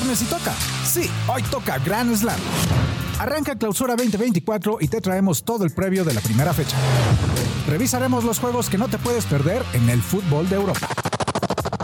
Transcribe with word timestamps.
Viernes 0.00 0.22
y 0.22 0.24
toca. 0.26 0.54
Sí, 0.84 1.10
hoy 1.28 1.42
toca 1.44 1.78
Grand 1.78 2.14
Slam. 2.16 2.38
Arranca 3.18 3.56
Clausura 3.56 3.96
2024 3.96 4.78
y 4.80 4.88
te 4.88 5.00
traemos 5.00 5.44
todo 5.44 5.64
el 5.64 5.72
previo 5.72 6.04
de 6.04 6.14
la 6.14 6.20
primera 6.20 6.54
fecha. 6.54 6.76
Revisaremos 7.66 8.24
los 8.24 8.38
juegos 8.38 8.70
que 8.70 8.78
no 8.78 8.88
te 8.88 8.98
puedes 8.98 9.26
perder 9.26 9.62
en 9.74 9.90
el 9.90 10.00
fútbol 10.00 10.48
de 10.48 10.56
Europa. 10.56 10.88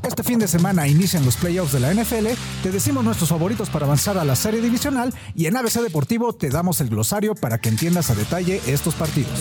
Este 0.03 0.23
fin 0.23 0.39
de 0.39 0.49
semana 0.49 0.89
inician 0.89 1.25
los 1.25 1.37
playoffs 1.37 1.73
de 1.73 1.81
la 1.81 1.93
NFL, 1.93 2.29
te 2.63 2.71
decimos 2.71 3.05
nuestros 3.05 3.29
favoritos 3.29 3.69
para 3.69 3.85
avanzar 3.85 4.17
a 4.17 4.25
la 4.25 4.37
serie 4.37 4.63
divisional 4.63 5.13
y 5.35 5.47
en 5.47 5.57
ABC 5.57 5.81
Deportivo 5.81 6.33
te 6.33 6.49
damos 6.49 6.81
el 6.81 6.89
glosario 6.89 7.35
para 7.35 7.59
que 7.59 7.69
entiendas 7.69 8.09
a 8.11 8.15
detalle 8.15 8.63
estos 8.67 8.95
partidos. 8.95 9.39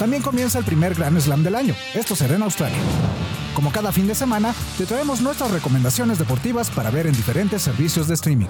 También 0.00 0.22
comienza 0.22 0.58
el 0.58 0.64
primer 0.64 0.94
Grand 0.94 1.20
Slam 1.20 1.42
del 1.42 1.54
año, 1.54 1.74
esto 1.92 2.16
será 2.16 2.34
en 2.34 2.42
Australia. 2.42 2.78
Como 3.54 3.70
cada 3.70 3.92
fin 3.92 4.06
de 4.06 4.14
semana, 4.14 4.54
te 4.78 4.86
traemos 4.86 5.20
nuestras 5.20 5.50
recomendaciones 5.50 6.18
deportivas 6.18 6.70
para 6.70 6.90
ver 6.90 7.06
en 7.06 7.12
diferentes 7.12 7.60
servicios 7.60 8.08
de 8.08 8.14
streaming. 8.14 8.46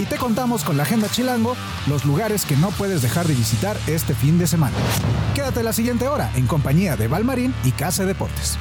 Y 0.00 0.06
te 0.06 0.16
contamos 0.16 0.64
con 0.64 0.76
la 0.76 0.82
Agenda 0.82 1.08
Chilango 1.08 1.54
los 1.86 2.04
lugares 2.04 2.44
que 2.44 2.56
no 2.56 2.70
puedes 2.70 3.02
dejar 3.02 3.28
de 3.28 3.34
visitar 3.34 3.76
este 3.86 4.16
fin 4.16 4.36
de 4.36 4.48
semana. 4.48 4.76
Quédate 5.32 5.62
la 5.62 5.72
siguiente 5.72 6.08
hora 6.08 6.28
en 6.34 6.48
compañía 6.48 6.96
de 6.96 7.06
Valmarín 7.06 7.54
y 7.62 7.70
Casa 7.70 8.04
Deportes. 8.04 8.58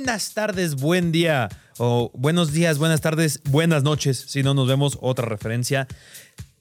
Buenas 0.00 0.34
tardes, 0.34 0.74
buen 0.74 1.12
día. 1.12 1.48
O 1.80 2.10
buenos 2.12 2.52
días, 2.52 2.78
buenas 2.78 3.00
tardes, 3.00 3.40
buenas 3.44 3.84
noches. 3.84 4.24
Si 4.26 4.42
no 4.42 4.52
nos 4.52 4.66
vemos, 4.66 4.98
otra 5.00 5.26
referencia. 5.26 5.86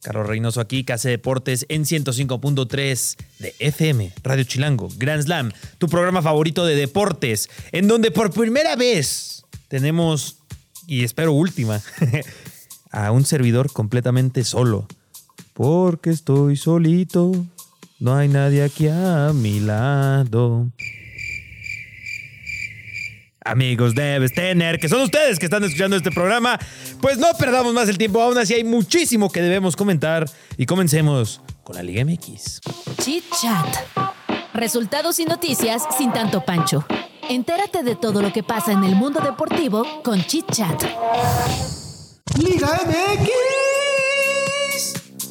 Carlos 0.04 0.28
Reynoso 0.28 0.62
aquí, 0.62 0.84
Casa 0.84 1.10
Deportes 1.10 1.66
en 1.70 1.86
105.3 1.86 3.16
de 3.40 3.56
FM, 3.58 4.14
Radio 4.22 4.44
Chilango, 4.44 4.90
Grand 4.96 5.24
Slam, 5.24 5.52
tu 5.80 5.90
programa 5.90 6.22
favorito 6.22 6.68
de 6.68 6.76
deportes, 6.76 7.50
en 7.72 7.88
donde 7.88 8.12
por 8.12 8.32
primera 8.32 8.76
vez 8.76 9.44
tenemos, 9.70 10.38
y 10.86 11.04
espero 11.04 11.34
última, 11.34 11.82
a 12.92 13.12
un 13.12 13.26
servidor 13.26 13.74
completamente 13.74 14.44
solo. 14.44 14.88
Porque 15.54 16.12
estoy 16.12 16.58
solito, 16.58 17.32
no 18.00 18.16
hay 18.16 18.28
nadie 18.28 18.64
aquí 18.64 18.88
a 18.88 19.32
mi 19.34 19.60
lado 19.62 20.72
amigos 23.48 23.96
debes 23.96 24.34
tener, 24.34 24.80
que 24.80 24.90
son 24.90 25.02
ustedes 25.02 25.40
que 25.40 25.46
están 25.46 25.64
escuchando 25.64 25.96
este 25.96 26.12
programa. 26.12 26.60
Pues 27.02 27.18
no 27.18 27.28
perdamos 27.38 27.74
más 27.74 27.90
el 27.90 27.98
tiempo, 27.98 28.22
aún 28.22 28.38
así 28.38 28.54
hay 28.54 28.64
muchísimo 28.64 29.32
que 29.32 29.42
debemos 29.42 29.76
comentar 29.76 30.30
y 30.58 30.66
comencemos 30.66 31.42
con 31.64 31.76
la 31.76 31.84
Liga 31.84 32.06
MX. 32.06 32.62
Chit 33.02 33.24
Chat. 33.42 33.68
Resultados 34.54 35.20
y 35.20 35.26
noticias 35.26 35.84
sin 35.98 36.12
tanto 36.12 36.44
pancho. 36.44 36.86
Entérate 37.30 37.84
de 37.84 37.96
todo 37.96 38.22
lo 38.22 38.32
que 38.32 38.44
pasa 38.44 38.72
en 38.72 38.84
el 38.84 38.96
mundo 38.96 39.20
deportivo 39.20 40.02
con 40.04 40.24
Chit 40.26 40.46
Chat. 40.52 40.84
Liga 42.38 42.80
MX. 42.86 43.32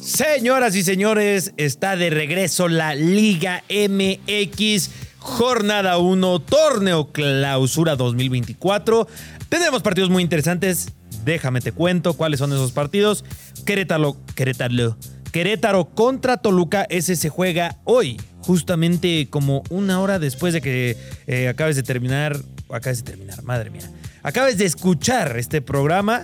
Señoras 0.01 0.75
y 0.75 0.83
señores, 0.83 1.53
está 1.57 1.95
de 1.95 2.09
regreso 2.09 2.67
la 2.67 2.95
Liga 2.95 3.63
MX 3.69 4.89
jornada 5.19 5.97
1, 5.97 6.39
torneo 6.39 7.11
clausura 7.11 7.95
2024. 7.95 9.07
Tenemos 9.49 9.81
partidos 9.81 10.09
muy 10.09 10.23
interesantes. 10.23 10.93
Déjame 11.23 11.61
te 11.61 11.71
cuento 11.71 12.13
cuáles 12.13 12.39
son 12.39 12.51
esos 12.53 12.71
partidos. 12.71 13.25
Querétaro, 13.65 14.17
Querétaro, 14.35 14.97
Querétaro 15.31 15.85
contra 15.85 16.37
Toluca. 16.37 16.85
Ese 16.89 17.15
se 17.15 17.29
juega 17.29 17.77
hoy, 17.83 18.19
justamente 18.41 19.27
como 19.29 19.63
una 19.69 19.99
hora 19.99 20.19
después 20.19 20.53
de 20.53 20.61
que 20.61 20.97
eh, 21.27 21.47
acabes 21.47 21.75
de 21.75 21.83
terminar. 21.83 22.37
Acabes 22.69 23.03
de 23.03 23.11
terminar, 23.11 23.43
madre 23.43 23.69
mía. 23.69 23.89
Acabes 24.23 24.57
de 24.57 24.65
escuchar 24.65 25.37
este 25.37 25.61
programa. 25.61 26.23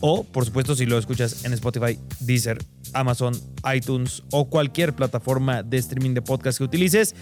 O, 0.00 0.24
por 0.24 0.44
supuesto, 0.44 0.74
si 0.74 0.84
lo 0.84 0.98
escuchas 0.98 1.44
en 1.46 1.54
Spotify, 1.54 1.98
Deezer, 2.20 2.58
Amazon, 2.92 3.34
iTunes 3.74 4.22
o 4.30 4.50
cualquier 4.50 4.92
plataforma 4.94 5.62
de 5.62 5.78
streaming 5.78 6.12
de 6.12 6.22
podcast 6.22 6.58
que 6.58 6.64
utilices 6.64 7.14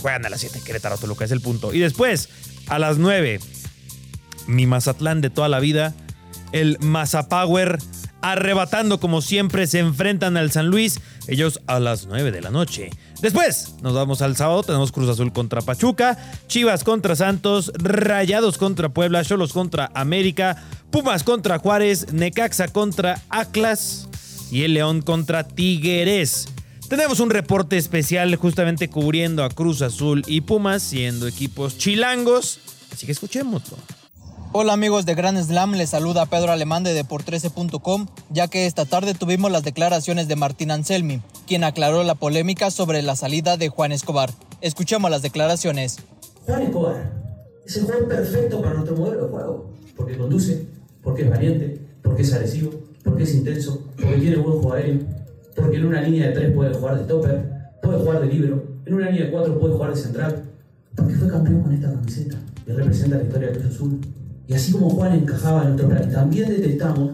juegan 0.00 0.26
a 0.26 0.28
las 0.28 0.40
7, 0.40 0.60
Querétaro, 0.64 0.98
Toluca, 0.98 1.24
es 1.24 1.30
el 1.30 1.40
punto. 1.40 1.72
Y 1.72 1.78
después, 1.78 2.28
a 2.68 2.78
las 2.78 2.98
9, 2.98 3.40
mi 4.46 4.66
Mazatlán 4.66 5.20
de 5.20 5.30
toda 5.30 5.48
la 5.48 5.60
vida, 5.60 5.94
el 6.52 6.78
Mazapower, 6.80 7.78
arrebatando 8.22 9.00
como 9.00 9.20
siempre, 9.20 9.66
se 9.66 9.80
enfrentan 9.80 10.36
al 10.36 10.50
San 10.50 10.68
Luis, 10.68 11.00
ellos 11.26 11.60
a 11.66 11.80
las 11.80 12.06
9 12.06 12.30
de 12.30 12.40
la 12.40 12.50
noche. 12.50 12.90
Después, 13.20 13.74
nos 13.82 13.94
vamos 13.94 14.22
al 14.22 14.36
sábado, 14.36 14.62
tenemos 14.62 14.92
Cruz 14.92 15.08
Azul 15.08 15.32
contra 15.32 15.62
Pachuca, 15.62 16.18
Chivas 16.46 16.84
contra 16.84 17.16
Santos, 17.16 17.72
Rayados 17.74 18.58
contra 18.58 18.90
Puebla, 18.90 19.24
Cholos 19.24 19.52
contra 19.52 19.90
América, 19.94 20.62
Pumas 20.90 21.22
contra 21.22 21.58
Juárez, 21.58 22.12
Necaxa 22.12 22.68
contra 22.68 23.20
Atlas 23.30 24.08
y 24.50 24.62
el 24.62 24.74
León 24.74 25.02
contra 25.02 25.48
Tigres. 25.48 26.48
Tenemos 26.88 27.18
un 27.20 27.30
reporte 27.30 27.78
especial 27.78 28.36
justamente 28.36 28.90
cubriendo 28.90 29.42
a 29.42 29.48
Cruz 29.48 29.80
Azul 29.80 30.22
y 30.26 30.42
Pumas, 30.42 30.82
siendo 30.82 31.26
equipos 31.26 31.78
chilangos. 31.78 32.60
Así 32.92 33.06
que 33.06 33.12
escuchémoslo. 33.12 33.78
Hola 34.52 34.74
amigos 34.74 35.06
de 35.06 35.14
Grand 35.14 35.42
Slam, 35.42 35.72
les 35.72 35.90
saluda 35.90 36.26
Pedro 36.26 36.52
Alemán 36.52 36.84
de 36.84 37.02
Deport13.com, 37.02 38.06
ya 38.30 38.48
que 38.48 38.66
esta 38.66 38.84
tarde 38.84 39.14
tuvimos 39.14 39.50
las 39.50 39.64
declaraciones 39.64 40.28
de 40.28 40.36
Martín 40.36 40.70
Anselmi, 40.70 41.22
quien 41.46 41.64
aclaró 41.64 42.04
la 42.04 42.14
polémica 42.14 42.70
sobre 42.70 43.02
la 43.02 43.16
salida 43.16 43.56
de 43.56 43.70
Juan 43.70 43.90
Escobar. 43.90 44.30
Escuchemos 44.60 45.10
las 45.10 45.22
declaraciones. 45.22 45.96
Juan 46.46 46.62
Escobar 46.62 47.12
es 47.66 47.76
el 47.76 47.84
jugador 47.84 48.08
perfecto 48.08 48.60
para 48.60 48.74
nuestro 48.74 48.96
modelo 48.96 49.24
de 49.24 49.30
juego, 49.30 49.70
porque 49.96 50.18
conduce, 50.18 50.66
porque 51.02 51.22
es 51.22 51.30
valiente, 51.30 51.80
porque 52.02 52.22
es 52.22 52.32
agresivo, 52.34 52.70
porque 53.02 53.24
es 53.24 53.34
intenso, 53.34 53.82
porque 53.96 54.18
tiene 54.18 54.36
buen 54.36 54.60
juego 54.60 54.74
aéreo 54.74 55.13
porque 55.54 55.76
en 55.76 55.86
una 55.86 56.02
línea 56.02 56.28
de 56.28 56.32
tres 56.32 56.52
puede 56.52 56.74
jugar 56.74 56.98
de 56.98 57.04
topper, 57.04 57.44
puede 57.82 57.98
jugar 57.98 58.20
de 58.20 58.26
libro, 58.26 58.64
en 58.86 58.94
una 58.94 59.10
línea 59.10 59.26
de 59.26 59.30
cuatro 59.30 59.58
puede 59.58 59.74
jugar 59.74 59.94
de 59.94 60.00
central, 60.00 60.42
porque 60.94 61.14
fue 61.14 61.28
campeón 61.28 61.62
con 61.62 61.72
esta 61.72 61.92
camiseta 61.92 62.36
y 62.66 62.72
representa 62.72 63.16
la 63.16 63.22
historia 63.22 63.48
de 63.48 63.58
Cruz 63.58 63.74
Azul. 63.74 64.00
Y 64.46 64.54
así 64.54 64.72
como 64.72 64.90
Juan 64.90 65.12
encajaba 65.12 65.62
en 65.62 65.68
nuestro 65.68 65.88
plan, 65.88 66.10
también 66.10 66.48
detectamos 66.48 67.12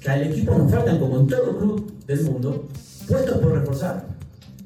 que 0.00 0.10
al 0.10 0.22
equipo 0.22 0.56
nos 0.56 0.70
faltan, 0.70 0.98
como 0.98 1.20
en 1.20 1.26
todo 1.28 1.58
club 1.58 1.92
del 2.06 2.22
mundo, 2.24 2.68
puestos 3.08 3.38
por 3.38 3.52
reforzar. 3.52 4.04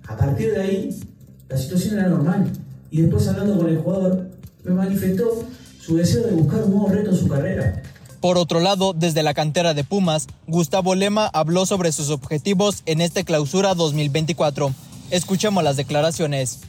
A 0.07 0.17
partir 0.17 0.53
de 0.53 0.61
ahí, 0.61 1.01
la 1.49 1.57
situación 1.57 1.99
era 1.99 2.09
normal. 2.09 2.51
Y 2.91 3.03
después 3.03 3.29
hablando 3.29 3.59
con 3.59 3.69
el 3.69 3.79
jugador, 3.79 4.29
me 4.65 4.73
manifestó 4.73 5.45
su 5.79 5.97
deseo 5.97 6.27
de 6.27 6.33
buscar 6.33 6.65
un 6.65 6.71
nuevo 6.71 6.89
reto 6.89 7.11
en 7.11 7.17
su 7.17 7.29
carrera. 7.29 7.83
Por 8.21 8.39
otro 8.39 8.61
lado, 8.61 8.93
desde 8.95 9.23
la 9.23 9.35
cantera 9.35 9.75
de 9.75 9.85
Pumas, 9.85 10.27
Gustavo 10.47 10.95
Lema 10.95 11.31
habló 11.33 11.67
sobre 11.67 11.93
sus 11.93 12.11
objetivos 12.11 12.83
en 12.87 13.01
esta 13.01 13.25
clausura 13.25 13.75
2024. 13.75 14.73
Escuchemos 15.11 15.63
las 15.63 15.77
declaraciones. 15.77 16.61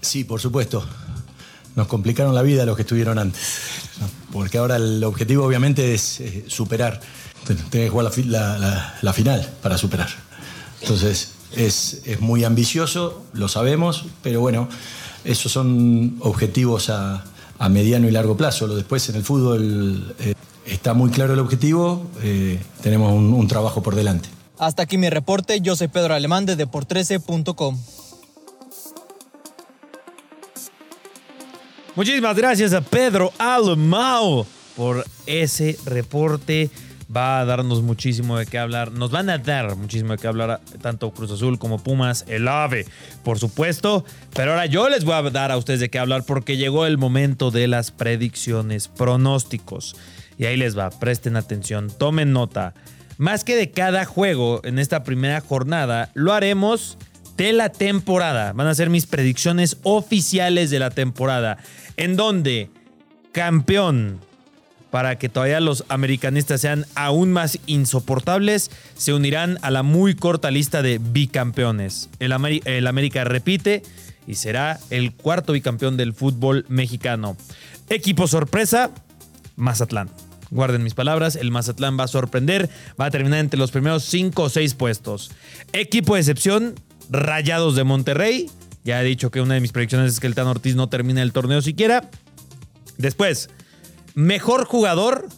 Sí, 0.00 0.24
por 0.24 0.40
supuesto. 0.40 0.84
Nos 1.76 1.86
complicaron 1.86 2.34
la 2.34 2.42
vida 2.42 2.66
los 2.66 2.76
que 2.76 2.82
estuvieron 2.82 3.18
antes. 3.18 3.40
Porque 4.32 4.58
ahora 4.58 4.76
el 4.76 5.02
objetivo 5.04 5.44
obviamente 5.44 5.94
es 5.94 6.20
eh, 6.20 6.44
superar. 6.48 7.00
Tienes 7.46 7.64
que 7.66 7.88
jugar 7.88 8.10
la, 8.26 9.12
final 9.12 9.48
para 9.62 9.78
superar. 9.78 10.08
Entonces 10.82 11.32
es, 11.56 12.02
muy 12.20 12.44
ambicioso, 12.44 13.22
lo 13.32 13.48
sabemos, 13.48 14.06
pero 14.22 14.40
bueno, 14.40 14.68
esos 15.24 15.50
son 15.52 16.16
objetivos 16.20 16.90
a, 16.90 17.24
mediano 17.70 18.08
y 18.08 18.10
largo 18.10 18.36
plazo. 18.36 18.68
Después 18.68 19.08
en 19.08 19.16
el 19.16 19.24
fútbol 19.24 20.14
eh, 20.20 20.34
está 20.68 20.94
muy 20.94 21.10
claro 21.10 21.32
el 21.34 21.40
objetivo, 21.40 22.06
eh, 22.22 22.60
tenemos 22.82 23.12
un, 23.12 23.48
trabajo 23.48 23.82
por 23.82 23.94
delante. 23.94 24.28
Hasta 24.58 24.82
aquí 24.82 24.98
mi 24.98 25.08
reporte, 25.08 25.60
yo 25.60 25.76
soy 25.76 25.88
Pedro 25.88 26.14
Alemán 26.14 26.46
de 26.46 26.56
Deport13.com. 26.56 27.78
Muchísimas 31.94 32.36
gracias 32.36 32.72
a 32.74 32.80
Pedro 32.80 33.32
Alemão 33.38 34.46
por 34.76 35.04
ese 35.26 35.76
reporte 35.84 36.70
va 37.14 37.40
a 37.40 37.44
darnos 37.44 37.82
muchísimo 37.82 38.38
de 38.38 38.46
qué 38.46 38.58
hablar. 38.58 38.92
Nos 38.92 39.10
van 39.10 39.30
a 39.30 39.38
dar 39.38 39.76
muchísimo 39.76 40.12
de 40.12 40.18
qué 40.18 40.26
hablar 40.26 40.60
tanto 40.82 41.10
Cruz 41.10 41.30
Azul 41.30 41.58
como 41.58 41.82
Pumas, 41.82 42.24
el 42.28 42.48
AVE, 42.48 42.86
por 43.24 43.38
supuesto. 43.38 44.04
Pero 44.34 44.52
ahora 44.52 44.66
yo 44.66 44.88
les 44.88 45.04
voy 45.04 45.14
a 45.14 45.22
dar 45.30 45.50
a 45.50 45.56
ustedes 45.56 45.80
de 45.80 45.90
qué 45.90 45.98
hablar 45.98 46.24
porque 46.24 46.56
llegó 46.56 46.86
el 46.86 46.98
momento 46.98 47.50
de 47.50 47.68
las 47.68 47.90
predicciones, 47.90 48.88
pronósticos. 48.88 49.96
Y 50.36 50.44
ahí 50.46 50.56
les 50.56 50.78
va, 50.78 50.90
presten 50.90 51.36
atención, 51.36 51.90
tomen 51.90 52.32
nota. 52.32 52.74
Más 53.16 53.42
que 53.42 53.56
de 53.56 53.70
cada 53.72 54.04
juego 54.04 54.60
en 54.62 54.78
esta 54.78 55.02
primera 55.02 55.40
jornada, 55.40 56.10
lo 56.14 56.32
haremos 56.32 56.98
de 57.36 57.52
la 57.52 57.70
temporada. 57.70 58.52
Van 58.52 58.66
a 58.66 58.74
ser 58.74 58.90
mis 58.90 59.06
predicciones 59.06 59.78
oficiales 59.82 60.70
de 60.70 60.78
la 60.78 60.90
temporada. 60.90 61.58
En 61.96 62.16
donde 62.16 62.70
campeón, 63.32 64.20
para 64.90 65.18
que 65.18 65.28
todavía 65.28 65.60
los 65.60 65.84
americanistas 65.88 66.60
sean 66.60 66.86
aún 66.94 67.32
más 67.32 67.58
insoportables, 67.66 68.70
se 68.96 69.12
unirán 69.12 69.58
a 69.62 69.70
la 69.70 69.82
muy 69.82 70.14
corta 70.14 70.50
lista 70.50 70.82
de 70.82 70.98
bicampeones. 70.98 72.08
El, 72.18 72.32
América 72.86 73.24
repite 73.24 73.82
y 74.26 74.36
será 74.36 74.78
el 74.90 75.12
cuarto 75.12 75.52
bicampeón 75.52 75.96
del 75.96 76.14
fútbol 76.14 76.64
mexicano. 76.68 77.36
Equipo 77.88 78.26
sorpresa, 78.26 78.90
Mazatlán. 79.56 80.10
Guarden 80.50 80.82
mis 80.82 80.94
palabras, 80.94 81.36
el 81.36 81.50
Mazatlán 81.50 81.98
va 81.98 82.04
a 82.04 82.08
sorprender, 82.08 82.70
va 82.98 83.06
a 83.06 83.10
terminar 83.10 83.40
entre 83.40 83.58
los 83.58 83.70
primeros 83.70 84.04
5 84.04 84.42
o 84.42 84.48
6 84.48 84.74
puestos. 84.74 85.30
Equipo 85.74 86.14
de 86.14 86.20
excepción, 86.20 86.74
Rayados 87.10 87.76
de 87.76 87.84
Monterrey. 87.84 88.50
Ya 88.84 89.02
he 89.02 89.04
dicho 89.04 89.30
que 89.30 89.42
una 89.42 89.54
de 89.54 89.60
mis 89.60 89.72
predicciones 89.72 90.12
es 90.14 90.20
que 90.20 90.26
el 90.26 90.34
Tan 90.34 90.46
Ortiz 90.46 90.74
no 90.74 90.88
termine 90.88 91.20
el 91.20 91.32
torneo 91.32 91.60
siquiera. 91.60 92.08
Después, 92.96 93.50
Mejor 94.18 94.64
jugador, 94.64 95.28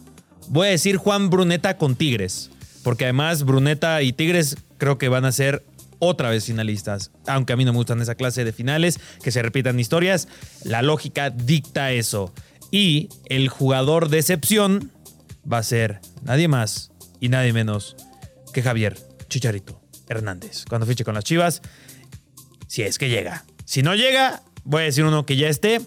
voy 0.47 0.65
a 0.65 0.71
decir 0.71 0.97
Juan 0.97 1.29
Bruneta 1.29 1.77
con 1.77 1.95
Tigres. 1.95 2.49
Porque 2.83 3.03
además 3.03 3.43
Bruneta 3.43 4.01
y 4.01 4.11
Tigres 4.11 4.57
creo 4.79 4.97
que 4.97 5.07
van 5.07 5.23
a 5.23 5.31
ser 5.31 5.63
otra 5.99 6.31
vez 6.31 6.45
finalistas. 6.45 7.11
Aunque 7.27 7.53
a 7.53 7.57
mí 7.57 7.63
no 7.63 7.73
me 7.73 7.77
gustan 7.77 8.01
esa 8.01 8.15
clase 8.15 8.43
de 8.43 8.51
finales, 8.51 8.99
que 9.21 9.29
se 9.29 9.43
repitan 9.43 9.79
historias, 9.79 10.27
la 10.63 10.81
lógica 10.81 11.29
dicta 11.29 11.91
eso. 11.91 12.33
Y 12.71 13.09
el 13.25 13.49
jugador 13.49 14.09
de 14.09 14.17
excepción 14.17 14.91
va 15.45 15.59
a 15.59 15.63
ser 15.63 16.01
nadie 16.23 16.47
más 16.47 16.91
y 17.19 17.29
nadie 17.29 17.53
menos 17.53 17.95
que 18.51 18.63
Javier 18.63 18.97
Chicharito 19.29 19.79
Hernández. 20.09 20.65
Cuando 20.67 20.87
fiche 20.87 21.03
con 21.03 21.13
las 21.13 21.23
Chivas, 21.23 21.61
si 22.65 22.81
es 22.81 22.97
que 22.97 23.09
llega. 23.09 23.45
Si 23.63 23.83
no 23.83 23.93
llega, 23.93 24.41
voy 24.63 24.81
a 24.81 24.85
decir 24.85 25.05
uno 25.05 25.27
que 25.27 25.37
ya 25.37 25.49
esté. 25.49 25.81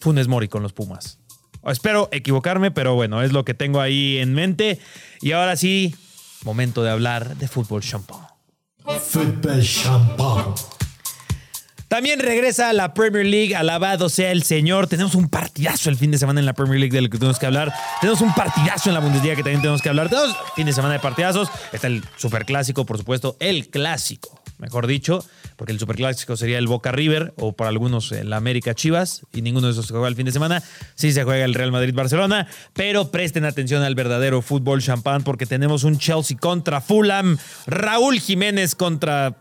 Funes 0.00 0.28
Mori 0.28 0.48
con 0.48 0.62
los 0.62 0.74
Pumas. 0.74 1.18
Espero 1.66 2.08
equivocarme, 2.12 2.70
pero 2.70 2.94
bueno, 2.94 3.22
es 3.22 3.32
lo 3.32 3.44
que 3.44 3.54
tengo 3.54 3.80
ahí 3.80 4.18
en 4.18 4.34
mente. 4.34 4.80
Y 5.20 5.32
ahora 5.32 5.56
sí, 5.56 5.94
momento 6.44 6.82
de 6.82 6.90
hablar 6.90 7.36
de 7.36 7.48
fútbol 7.48 7.82
champán. 7.82 8.20
Fútbol 8.84 9.62
champán. 9.62 10.54
También 11.88 12.20
regresa 12.20 12.68
a 12.68 12.72
la 12.74 12.92
Premier 12.92 13.24
League, 13.24 13.56
alabado 13.56 14.10
sea 14.10 14.30
el 14.30 14.42
Señor. 14.42 14.88
Tenemos 14.88 15.14
un 15.14 15.30
partidazo 15.30 15.88
el 15.88 15.96
fin 15.96 16.10
de 16.10 16.18
semana 16.18 16.38
en 16.38 16.44
la 16.44 16.52
Premier 16.52 16.78
League 16.78 16.94
del 16.94 17.08
que 17.08 17.16
tenemos 17.16 17.38
que 17.38 17.46
hablar. 17.46 17.72
Tenemos 18.02 18.20
un 18.20 18.34
partidazo 18.34 18.90
en 18.90 18.94
la 18.94 19.00
Bundesliga 19.00 19.34
que 19.34 19.42
también 19.42 19.62
tenemos 19.62 19.80
que 19.80 19.88
hablar. 19.88 20.10
Tenemos 20.10 20.36
fin 20.54 20.66
de 20.66 20.74
semana 20.74 20.94
de 20.94 21.00
partidazos. 21.00 21.48
Está 21.72 21.86
el 21.86 22.04
superclásico, 22.16 22.84
por 22.84 22.98
supuesto, 22.98 23.38
el 23.40 23.68
clásico, 23.68 24.38
mejor 24.58 24.86
dicho 24.86 25.24
porque 25.56 25.72
el 25.72 25.78
superclásico 25.78 26.36
sería 26.36 26.58
el 26.58 26.66
Boca 26.66 26.92
River 26.92 27.34
o 27.36 27.52
para 27.52 27.70
algunos 27.70 28.12
el 28.12 28.32
América 28.32 28.74
Chivas 28.74 29.22
y 29.32 29.42
ninguno 29.42 29.66
de 29.66 29.72
esos 29.72 29.86
se 29.86 29.92
juega 29.92 30.08
el 30.08 30.16
fin 30.16 30.26
de 30.26 30.32
semana. 30.32 30.62
Sí 30.94 31.12
se 31.12 31.24
juega 31.24 31.44
el 31.44 31.54
Real 31.54 31.72
Madrid 31.72 31.94
Barcelona, 31.94 32.46
pero 32.72 33.10
presten 33.10 33.44
atención 33.44 33.82
al 33.82 33.94
verdadero 33.94 34.42
fútbol 34.42 34.82
champán 34.82 35.22
porque 35.24 35.46
tenemos 35.46 35.84
un 35.84 35.98
Chelsea 35.98 36.36
contra 36.36 36.80
Fulham, 36.80 37.38
Raúl 37.66 38.20
Jiménez 38.20 38.74
contra 38.74 39.36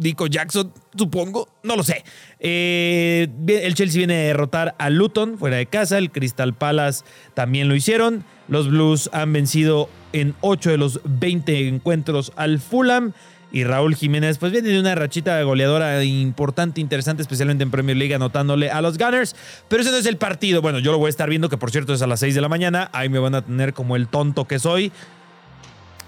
Dico 0.00 0.28
Jackson, 0.28 0.72
supongo, 0.96 1.46
no 1.62 1.76
lo 1.76 1.82
sé. 1.82 2.04
Eh, 2.38 3.28
el 3.46 3.74
Chelsea 3.74 3.98
viene 3.98 4.14
a 4.14 4.26
derrotar 4.28 4.74
a 4.78 4.88
Luton 4.88 5.36
fuera 5.36 5.58
de 5.58 5.66
casa, 5.66 5.98
el 5.98 6.10
Crystal 6.10 6.54
Palace 6.54 7.04
también 7.34 7.68
lo 7.68 7.74
hicieron. 7.74 8.24
Los 8.48 8.70
Blues 8.70 9.10
han 9.12 9.34
vencido 9.34 9.90
en 10.14 10.34
8 10.40 10.70
de 10.70 10.78
los 10.78 11.00
20 11.04 11.68
encuentros 11.68 12.32
al 12.36 12.60
Fulham. 12.60 13.12
Y 13.52 13.64
Raúl 13.64 13.96
Jiménez, 13.96 14.38
pues 14.38 14.52
viene 14.52 14.68
de 14.68 14.78
una 14.78 14.94
rachita 14.94 15.42
goleadora 15.42 16.04
importante, 16.04 16.80
interesante, 16.80 17.22
especialmente 17.22 17.64
en 17.64 17.70
Premier 17.70 17.96
League, 17.96 18.14
anotándole 18.14 18.70
a 18.70 18.80
los 18.80 18.96
Gunners. 18.96 19.34
Pero 19.68 19.82
ese 19.82 19.90
no 19.90 19.96
es 19.96 20.06
el 20.06 20.16
partido. 20.18 20.62
Bueno, 20.62 20.78
yo 20.78 20.92
lo 20.92 20.98
voy 20.98 21.08
a 21.08 21.10
estar 21.10 21.28
viendo, 21.28 21.48
que 21.48 21.56
por 21.56 21.70
cierto 21.70 21.92
es 21.92 22.02
a 22.02 22.06
las 22.06 22.20
6 22.20 22.34
de 22.34 22.40
la 22.40 22.48
mañana. 22.48 22.90
Ahí 22.92 23.08
me 23.08 23.18
van 23.18 23.34
a 23.34 23.42
tener 23.42 23.74
como 23.74 23.96
el 23.96 24.06
tonto 24.06 24.46
que 24.46 24.58
soy. 24.60 24.92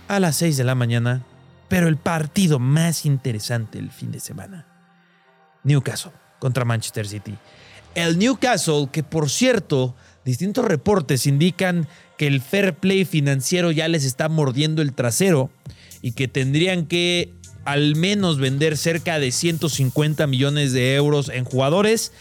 A 0.06 0.20
las 0.20 0.36
6 0.36 0.56
de 0.56 0.64
la 0.64 0.76
mañana. 0.76 1.22
Pero 1.68 1.88
el 1.88 1.96
partido 1.96 2.58
más 2.58 3.06
interesante 3.06 3.78
el 3.78 3.90
fin 3.90 4.12
de 4.12 4.20
semana. 4.20 4.66
Newcastle 5.64 6.12
contra 6.38 6.64
Manchester 6.64 7.08
City. 7.08 7.36
El 7.94 8.18
Newcastle, 8.18 8.88
que 8.92 9.02
por 9.02 9.30
cierto, 9.30 9.94
distintos 10.24 10.64
reportes 10.64 11.26
indican 11.26 11.88
que 12.18 12.26
el 12.26 12.40
fair 12.40 12.74
play 12.74 13.04
financiero 13.04 13.70
ya 13.70 13.88
les 13.88 14.04
está 14.04 14.28
mordiendo 14.28 14.80
el 14.82 14.92
trasero 14.92 15.50
y 16.02 16.12
que 16.12 16.28
tendrían 16.28 16.86
que 16.86 17.32
al 17.64 17.94
menos 17.94 18.38
vender 18.38 18.76
cerca 18.76 19.18
de 19.18 19.30
150 19.30 20.26
millones 20.26 20.72
de 20.72 20.94
euros 20.96 21.28
en 21.28 21.44
jugadores. 21.44 22.12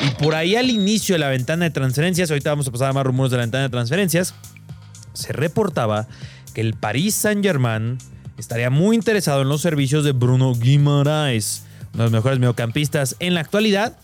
Y 0.00 0.22
por 0.22 0.34
ahí 0.34 0.56
al 0.56 0.70
inicio 0.70 1.14
de 1.14 1.18
la 1.20 1.28
ventana 1.28 1.66
de 1.66 1.70
transferencias, 1.70 2.30
ahorita 2.30 2.50
vamos 2.50 2.66
a 2.66 2.72
pasar 2.72 2.90
a 2.90 2.92
más 2.92 3.04
rumores 3.04 3.30
de 3.30 3.36
la 3.36 3.42
ventana 3.42 3.64
de 3.64 3.70
transferencias, 3.70 4.34
se 5.12 5.32
reportaba 5.32 6.08
que 6.54 6.60
el 6.60 6.74
Paris 6.74 7.14
Saint-Germain 7.14 7.98
estaría 8.38 8.70
muy 8.70 8.96
interesado 8.96 9.42
en 9.42 9.48
los 9.48 9.62
servicios 9.62 10.04
de 10.04 10.12
Bruno 10.12 10.54
Guimaraes, 10.54 11.62
uno 11.94 12.04
de 12.04 12.10
los 12.10 12.12
mejores 12.12 12.38
mediocampistas 12.38 13.16
en 13.20 13.34
la 13.34 13.40
actualidad. 13.40 13.96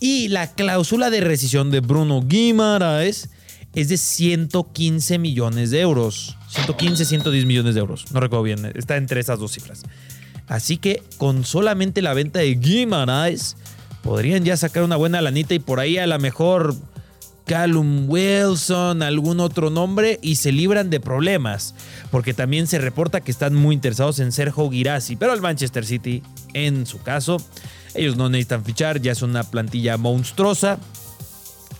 Y 0.00 0.28
la 0.28 0.52
cláusula 0.52 1.10
de 1.10 1.20
rescisión 1.20 1.70
de 1.70 1.80
Bruno 1.80 2.22
Guimaraes 2.22 3.30
es 3.74 3.88
de 3.88 3.96
115 3.96 5.18
millones 5.18 5.70
de 5.70 5.80
euros. 5.80 6.36
115, 6.48 7.04
110 7.04 7.46
millones 7.46 7.74
de 7.74 7.80
euros. 7.80 8.06
No 8.12 8.20
recuerdo 8.20 8.42
bien, 8.42 8.72
está 8.74 8.96
entre 8.96 9.20
esas 9.20 9.38
dos 9.38 9.52
cifras. 9.52 9.82
Así 10.46 10.78
que 10.78 11.02
con 11.18 11.44
solamente 11.44 12.02
la 12.02 12.14
venta 12.14 12.38
de 12.38 12.54
Guimaraes 12.54 13.56
podrían 14.02 14.44
ya 14.44 14.56
sacar 14.56 14.82
una 14.82 14.96
buena 14.96 15.20
lanita 15.20 15.54
y 15.54 15.58
por 15.58 15.80
ahí 15.80 15.98
a 15.98 16.06
lo 16.06 16.18
mejor 16.18 16.74
Callum 17.48 18.08
Wilson, 18.08 19.02
algún 19.02 19.40
otro 19.40 19.70
nombre 19.70 20.18
y 20.22 20.36
se 20.36 20.52
libran 20.52 20.90
de 20.90 21.00
problemas. 21.00 21.74
Porque 22.10 22.34
también 22.34 22.66
se 22.66 22.78
reporta 22.78 23.22
que 23.22 23.30
están 23.30 23.54
muy 23.54 23.74
interesados 23.74 24.20
en 24.20 24.32
Sergio 24.32 24.70
Girassi, 24.70 25.16
pero 25.16 25.32
el 25.32 25.40
Manchester 25.40 25.84
City, 25.84 26.22
en 26.52 26.86
su 26.86 27.00
caso, 27.02 27.38
ellos 27.94 28.16
no 28.16 28.28
necesitan 28.28 28.64
fichar, 28.64 29.00
ya 29.00 29.12
es 29.12 29.22
una 29.22 29.44
plantilla 29.44 29.96
monstruosa. 29.96 30.78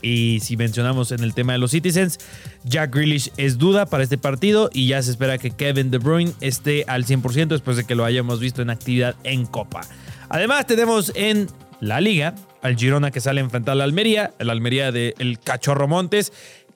Y 0.03 0.41
si 0.41 0.57
mencionamos 0.57 1.13
en 1.13 1.23
el 1.23 1.35
tema 1.35 1.53
de 1.53 1.59
los 1.59 1.73
Citizens, 1.73 2.19
Jack 2.65 2.95
Grealish 2.95 3.33
es 3.37 3.59
duda 3.59 3.87
para 3.87 4.05
este 4.05 4.19
partido 4.19 4.71
y 4.73 4.87
ya 4.87 5.03
se 5.03 5.11
espera 5.11 5.39
que 5.39 5.51
Kevin 5.51 5.91
De 5.91 5.99
Bruyne 5.99 6.33
esté 6.41 6.85
al 6.87 7.05
100% 7.05 7.49
después 7.49 7.77
de 7.77 7.85
que 7.85 7.95
lo 7.95 8.05
hayamos 8.05 8.41
visto 8.41 8.63
en 8.63 8.71
actividad 8.71 9.17
en 9.25 9.47
Copa. 9.47 9.81
Además 10.29 10.67
tenemos 10.67 11.13
en 11.15 11.49
la 11.81 12.01
liga 12.01 12.35
al 12.63 12.77
Girona 12.77 13.11
que 13.11 13.21
sale 13.21 13.41
a 13.41 13.45
enfrentar 13.45 13.73
al 13.73 13.81
Almería, 13.81 14.33
el 14.39 14.51
Almería 14.51 14.93
del 14.93 15.39
Cachorro 15.43 15.89
Montes, 15.89 16.33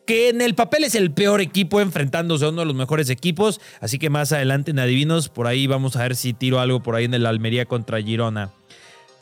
que 0.07 0.29
en 0.29 0.41
el 0.41 0.55
papel 0.55 0.85
es 0.85 0.95
el 0.95 1.13
peor 1.13 1.41
equipo 1.41 1.81
enfrentándose 1.81 2.45
a 2.45 2.49
uno 2.49 2.63
de 2.63 2.67
los 2.67 2.75
mejores 2.75 3.09
equipos, 3.09 3.61
así 3.81 3.99
que 3.99 4.11
más 4.11 4.33
adelante 4.33 4.73
en 4.73 4.79
Adivinos, 4.79 5.29
por 5.29 5.47
ahí 5.47 5.67
vamos 5.67 5.97
a 5.97 6.03
ver 6.03 6.17
si 6.17 6.33
tiro 6.33 6.61
algo 6.61 6.83
por 6.83 6.97
ahí 6.97 7.05
en 7.05 7.15
el 7.15 7.27
Almería 7.27 7.67
contra 7.67 8.03
Girona. 8.03 8.51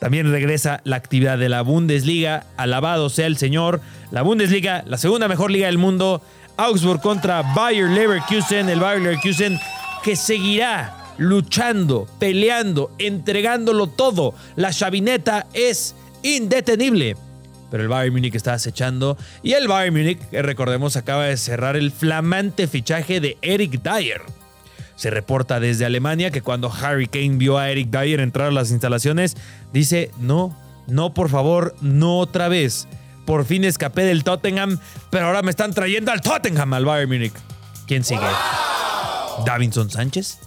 También 0.01 0.31
regresa 0.31 0.81
la 0.83 0.95
actividad 0.95 1.37
de 1.37 1.47
la 1.47 1.61
Bundesliga. 1.61 2.47
Alabado 2.57 3.11
sea 3.11 3.27
el 3.27 3.37
Señor. 3.37 3.81
La 4.09 4.23
Bundesliga, 4.23 4.83
la 4.87 4.97
segunda 4.97 5.27
mejor 5.27 5.51
liga 5.51 5.67
del 5.67 5.77
mundo. 5.77 6.23
Augsburg 6.57 7.01
contra 7.01 7.43
Bayer 7.53 7.87
Leverkusen. 7.87 8.67
El 8.67 8.79
Bayer 8.79 9.03
Leverkusen 9.03 9.59
que 10.03 10.15
seguirá 10.15 11.13
luchando, 11.19 12.07
peleando, 12.17 12.89
entregándolo 12.97 13.85
todo. 13.85 14.33
La 14.55 14.73
chavineta 14.73 15.45
es 15.53 15.93
indetenible. 16.23 17.15
Pero 17.69 17.83
el 17.83 17.89
Bayern 17.89 18.15
Múnich 18.15 18.33
está 18.33 18.53
acechando. 18.53 19.19
Y 19.43 19.53
el 19.53 19.67
Bayern 19.67 19.95
Múnich, 19.95 20.19
recordemos, 20.31 20.95
acaba 20.95 21.25
de 21.25 21.37
cerrar 21.37 21.75
el 21.75 21.91
flamante 21.91 22.65
fichaje 22.65 23.19
de 23.19 23.37
Eric 23.43 23.83
Dyer 23.83 24.23
se 25.01 25.09
reporta 25.09 25.59
desde 25.59 25.83
Alemania 25.83 26.29
que 26.29 26.43
cuando 26.43 26.71
Harry 26.71 27.07
Kane 27.07 27.37
vio 27.37 27.57
a 27.57 27.71
Eric 27.71 27.89
Dyer 27.89 28.19
entrar 28.19 28.49
a 28.49 28.51
las 28.51 28.69
instalaciones, 28.69 29.35
dice, 29.73 30.11
no, 30.19 30.55
no, 30.85 31.15
por 31.15 31.29
favor, 31.29 31.73
no 31.81 32.19
otra 32.19 32.49
vez. 32.49 32.87
Por 33.25 33.45
fin 33.45 33.63
escapé 33.63 34.03
del 34.03 34.23
Tottenham, 34.23 34.77
pero 35.09 35.25
ahora 35.25 35.41
me 35.41 35.49
están 35.49 35.73
trayendo 35.73 36.11
al 36.11 36.21
Tottenham, 36.21 36.71
al 36.75 36.85
Bayern 36.85 37.09
Múnich. 37.09 37.33
¿Quién 37.87 38.03
sigue? 38.03 38.27
¿Davinson 39.43 39.89
Sánchez? 39.89 40.37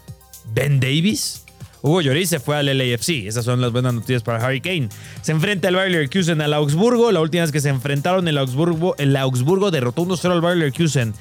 ¿Ben 0.55 0.79
Davis? 0.79 1.45
Hugo 1.83 2.01
Lloris 2.01 2.29
se 2.29 2.39
fue 2.39 2.57
al 2.57 2.67
LAFC. 2.67 3.27
Esas 3.27 3.45
son 3.45 3.61
las 3.61 3.73
buenas 3.73 3.93
noticias 3.93 4.23
para 4.23 4.39
Harry 4.39 4.61
Kane. 4.61 4.89
Se 5.21 5.33
enfrenta 5.33 5.67
el 5.67 5.75
Bayer 5.75 5.91
Leverkusen 5.91 6.41
al 6.41 6.55
Augsburgo. 6.55 7.11
La 7.11 7.21
última 7.21 7.43
vez 7.43 7.51
que 7.51 7.61
se 7.61 7.71
enfrentaron, 7.71 8.29
el 8.29 8.39
Augsburgo, 8.39 8.95
el 8.99 9.17
Augsburgo 9.17 9.73
derrotó 9.73 10.03
1-0 10.03 10.31
al 10.31 10.41
Bayer 10.41 10.59
Leverkusen. 10.59 11.13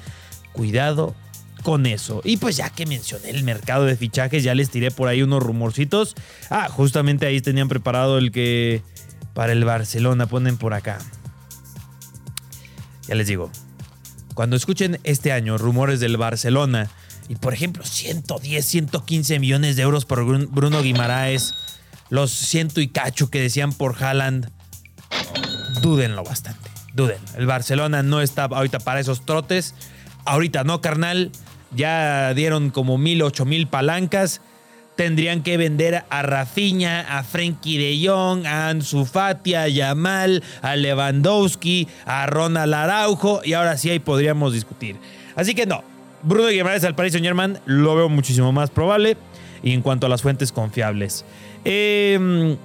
Cuidado 0.52 1.16
con 1.64 1.86
eso. 1.86 2.20
Y 2.24 2.36
pues 2.36 2.56
ya 2.56 2.70
que 2.70 2.84
mencioné 2.84 3.30
el 3.30 3.42
mercado 3.42 3.86
de 3.86 3.96
fichajes, 3.96 4.44
ya 4.44 4.54
les 4.54 4.70
tiré 4.70 4.90
por 4.90 5.08
ahí 5.08 5.22
unos 5.22 5.42
rumorcitos. 5.42 6.14
Ah, 6.50 6.68
justamente 6.68 7.26
ahí 7.26 7.40
tenían 7.40 7.68
preparado 7.68 8.18
el 8.18 8.30
que 8.30 8.82
para 9.32 9.52
el 9.52 9.64
Barcelona 9.64 10.26
ponen 10.26 10.58
por 10.58 10.74
acá. 10.74 10.98
Ya 13.08 13.14
les 13.14 13.26
digo, 13.26 13.50
cuando 14.34 14.56
escuchen 14.56 15.00
este 15.04 15.32
año 15.32 15.56
rumores 15.56 16.00
del 16.00 16.18
Barcelona 16.18 16.90
y 17.28 17.36
por 17.36 17.54
ejemplo 17.54 17.82
110, 17.82 18.64
115 18.64 19.38
millones 19.38 19.76
de 19.76 19.82
euros 19.82 20.04
por 20.04 20.22
Bruno 20.46 20.82
Guimaraes, 20.82 21.54
los 22.10 22.30
ciento 22.30 22.82
y 22.82 22.88
cacho 22.88 23.30
que 23.30 23.40
decían 23.40 23.72
por 23.72 23.96
Haaland, 24.02 24.50
dúdenlo 25.80 26.24
bastante, 26.24 26.70
duden. 26.92 27.18
El 27.38 27.46
Barcelona 27.46 28.02
no 28.02 28.20
está 28.20 28.44
ahorita 28.44 28.80
para 28.80 29.00
esos 29.00 29.24
trotes. 29.24 29.74
Ahorita 30.26 30.64
no, 30.64 30.80
carnal. 30.80 31.30
Ya 31.74 32.34
dieron 32.34 32.70
como 32.70 32.98
mil, 32.98 33.22
ocho 33.22 33.44
mil 33.44 33.66
palancas. 33.66 34.40
Tendrían 34.96 35.42
que 35.42 35.56
vender 35.56 36.04
a 36.08 36.22
Rafinha, 36.22 37.00
a 37.18 37.24
Frenkie 37.24 37.78
de 37.78 38.06
Jong, 38.06 38.46
a 38.46 38.68
Ansu 38.68 39.04
Fati, 39.04 39.54
a 39.54 39.66
Yamal, 39.66 40.42
a 40.62 40.76
Lewandowski, 40.76 41.88
a 42.06 42.26
Ronald 42.26 42.72
Araujo. 42.72 43.40
Y 43.44 43.54
ahora 43.54 43.76
sí 43.76 43.90
ahí 43.90 43.98
podríamos 43.98 44.52
discutir. 44.52 44.96
Así 45.34 45.54
que 45.54 45.66
no. 45.66 45.82
Bruno 46.22 46.48
Guimaraes 46.48 46.84
al 46.84 46.94
Paris 46.94 47.12
Saint 47.12 47.26
Germain 47.26 47.58
lo 47.66 47.96
veo 47.96 48.08
muchísimo 48.08 48.52
más 48.52 48.70
probable. 48.70 49.16
Y 49.62 49.72
en 49.72 49.82
cuanto 49.82 50.06
a 50.06 50.10
las 50.10 50.22
fuentes 50.22 50.52
confiables. 50.52 51.24
Em, 51.64 52.56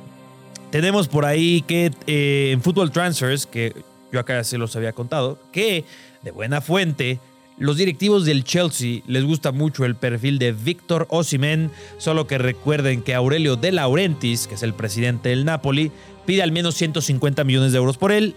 tenemos 0.69 1.07
por 1.07 1.25
ahí 1.25 1.63
que 1.63 1.91
eh, 2.05 2.51
en 2.51 2.61
Football 2.61 2.91
Transfers, 2.91 3.47
que 3.47 3.73
yo 4.11 4.19
acá 4.19 4.43
se 4.43 4.57
los 4.57 4.75
había 4.75 4.93
contado, 4.93 5.39
que 5.51 5.85
de 6.21 6.31
buena 6.31 6.61
fuente 6.61 7.19
los 7.59 7.75
directivos 7.75 8.23
del 8.23 8.45
Chelsea 8.45 9.01
les 9.05 9.25
gusta 9.25 9.51
mucho 9.51 9.83
el 9.83 9.95
perfil 9.95 10.39
de 10.39 10.53
Víctor 10.53 11.07
Osimen, 11.09 11.71
solo 11.97 12.25
que 12.25 12.37
recuerden 12.37 13.01
que 13.01 13.13
Aurelio 13.13 13.57
De 13.57 13.73
Laurentiis, 13.73 14.47
que 14.47 14.55
es 14.55 14.63
el 14.63 14.73
presidente 14.73 15.27
del 15.29 15.43
Napoli, 15.43 15.91
pide 16.25 16.41
al 16.41 16.53
menos 16.53 16.75
150 16.75 17.43
millones 17.43 17.73
de 17.73 17.77
euros 17.77 17.97
por 17.97 18.13
él. 18.13 18.33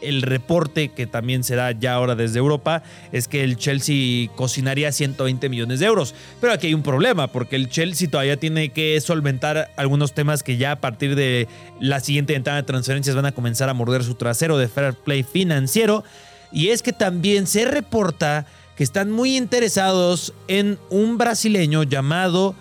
El 0.00 0.22
reporte 0.22 0.88
que 0.88 1.06
también 1.06 1.44
se 1.44 1.54
da 1.54 1.70
ya 1.70 1.94
ahora 1.94 2.16
desde 2.16 2.40
Europa 2.40 2.82
es 3.12 3.28
que 3.28 3.44
el 3.44 3.56
Chelsea 3.56 4.28
cocinaría 4.34 4.90
120 4.90 5.48
millones 5.48 5.78
de 5.78 5.86
euros. 5.86 6.12
Pero 6.40 6.52
aquí 6.52 6.66
hay 6.66 6.74
un 6.74 6.82
problema, 6.82 7.28
porque 7.28 7.54
el 7.54 7.68
Chelsea 7.68 8.10
todavía 8.10 8.38
tiene 8.38 8.70
que 8.70 9.00
solventar 9.00 9.70
algunos 9.76 10.14
temas 10.14 10.42
que 10.42 10.56
ya 10.56 10.72
a 10.72 10.80
partir 10.80 11.14
de 11.14 11.46
la 11.78 12.00
siguiente 12.00 12.32
ventana 12.32 12.56
de 12.56 12.64
transferencias 12.64 13.14
van 13.14 13.26
a 13.26 13.32
comenzar 13.32 13.68
a 13.68 13.74
morder 13.74 14.02
su 14.02 14.16
trasero 14.16 14.58
de 14.58 14.66
fair 14.66 14.94
play 14.94 15.22
financiero. 15.22 16.02
Y 16.50 16.68
es 16.68 16.82
que 16.82 16.92
también 16.92 17.46
se 17.46 17.64
reporta 17.66 18.46
que 18.76 18.84
están 18.84 19.10
muy 19.10 19.36
interesados 19.36 20.32
en 20.48 20.78
un 20.90 21.16
brasileño 21.18 21.82
llamado 21.84 22.54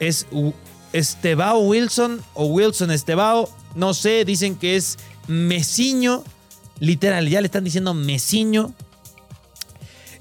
es 0.00 0.26
Estebao 0.92 1.60
Wilson 1.60 2.20
o 2.34 2.46
Wilson 2.46 2.90
Estebao, 2.90 3.48
no 3.74 3.94
sé, 3.94 4.24
dicen 4.24 4.56
que 4.56 4.76
es 4.76 4.98
Mesiño, 5.26 6.22
literal, 6.78 7.28
ya 7.28 7.40
le 7.40 7.46
están 7.46 7.64
diciendo 7.64 7.94
Mesiño. 7.94 8.74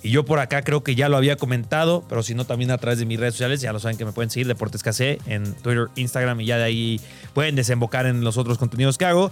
Y 0.01 0.11
yo 0.11 0.25
por 0.25 0.39
acá 0.39 0.63
creo 0.63 0.83
que 0.83 0.95
ya 0.95 1.07
lo 1.07 1.15
había 1.15 1.37
comentado, 1.37 2.03
pero 2.09 2.23
si 2.23 2.35
no 2.35 2.45
también 2.45 2.71
a 2.71 2.77
través 2.77 2.99
de 2.99 3.05
mis 3.05 3.17
redes 3.17 3.35
sociales, 3.35 3.61
ya 3.61 3.71
lo 3.71 3.79
saben 3.79 3.97
que 3.97 4.03
me 4.03 4.11
pueden 4.11 4.29
seguir, 4.29 4.47
Deportes 4.47 4.83
KC, 4.83 5.21
en 5.27 5.53
Twitter, 5.55 5.87
Instagram 5.95 6.41
y 6.41 6.45
ya 6.45 6.57
de 6.57 6.63
ahí 6.63 7.01
pueden 7.33 7.55
desembocar 7.55 8.05
en 8.05 8.21
los 8.21 8.37
otros 8.37 8.57
contenidos 8.57 8.97
que 8.97 9.05
hago. 9.05 9.31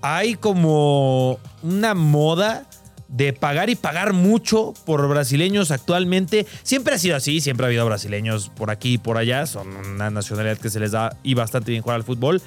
Hay 0.00 0.34
como 0.34 1.38
una 1.62 1.94
moda 1.94 2.68
de 3.08 3.32
pagar 3.32 3.70
y 3.70 3.74
pagar 3.74 4.12
mucho 4.12 4.74
por 4.84 5.06
brasileños 5.08 5.70
actualmente. 5.70 6.46
Siempre 6.62 6.94
ha 6.94 6.98
sido 6.98 7.16
así, 7.16 7.40
siempre 7.40 7.64
ha 7.64 7.68
habido 7.68 7.86
brasileños 7.86 8.50
por 8.50 8.70
aquí 8.70 8.94
y 8.94 8.98
por 8.98 9.16
allá. 9.16 9.46
Son 9.46 9.68
una 9.68 10.10
nacionalidad 10.10 10.58
que 10.58 10.70
se 10.70 10.80
les 10.80 10.92
da 10.92 11.16
y 11.22 11.34
bastante 11.34 11.70
bien 11.70 11.82
jugar 11.82 11.96
al 11.96 12.04
fútbol. 12.04 12.42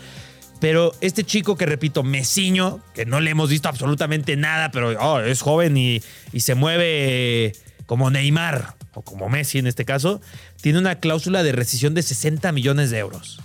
Pero 0.60 0.94
este 1.02 1.24
chico 1.24 1.58
que 1.58 1.66
repito, 1.66 2.04
Mesiño, 2.04 2.82
que 2.94 3.06
no 3.06 3.20
le 3.20 3.32
hemos 3.32 3.50
visto 3.50 3.68
absolutamente 3.68 4.38
nada, 4.38 4.70
pero 4.70 4.90
oh, 5.00 5.20
es 5.20 5.42
joven 5.42 5.76
y, 5.76 6.02
y 6.32 6.42
se 6.42 6.54
mueve 6.54 7.54
como 7.88 8.12
Neymar, 8.12 8.76
o 8.94 9.02
como 9.02 9.28
Messi 9.28 9.58
en 9.58 9.66
este 9.66 9.86
caso, 9.86 10.22
tiene 10.62 10.78
una 10.78 11.00
cláusula 11.00 11.42
de 11.42 11.52
rescisión 11.52 11.96
de 11.96 12.04
60 12.04 12.52
millones 12.52 12.92
de 12.92 13.00
euros. 13.00 13.42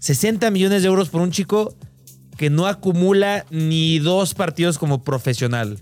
60 0.00 0.50
millones 0.50 0.82
de 0.82 0.88
euros 0.88 1.08
por 1.08 1.20
un 1.20 1.30
chico 1.30 1.76
que 2.36 2.50
no 2.50 2.66
acumula 2.66 3.46
ni 3.50 4.00
dos 4.00 4.34
partidos 4.34 4.76
como 4.78 5.04
profesional 5.04 5.78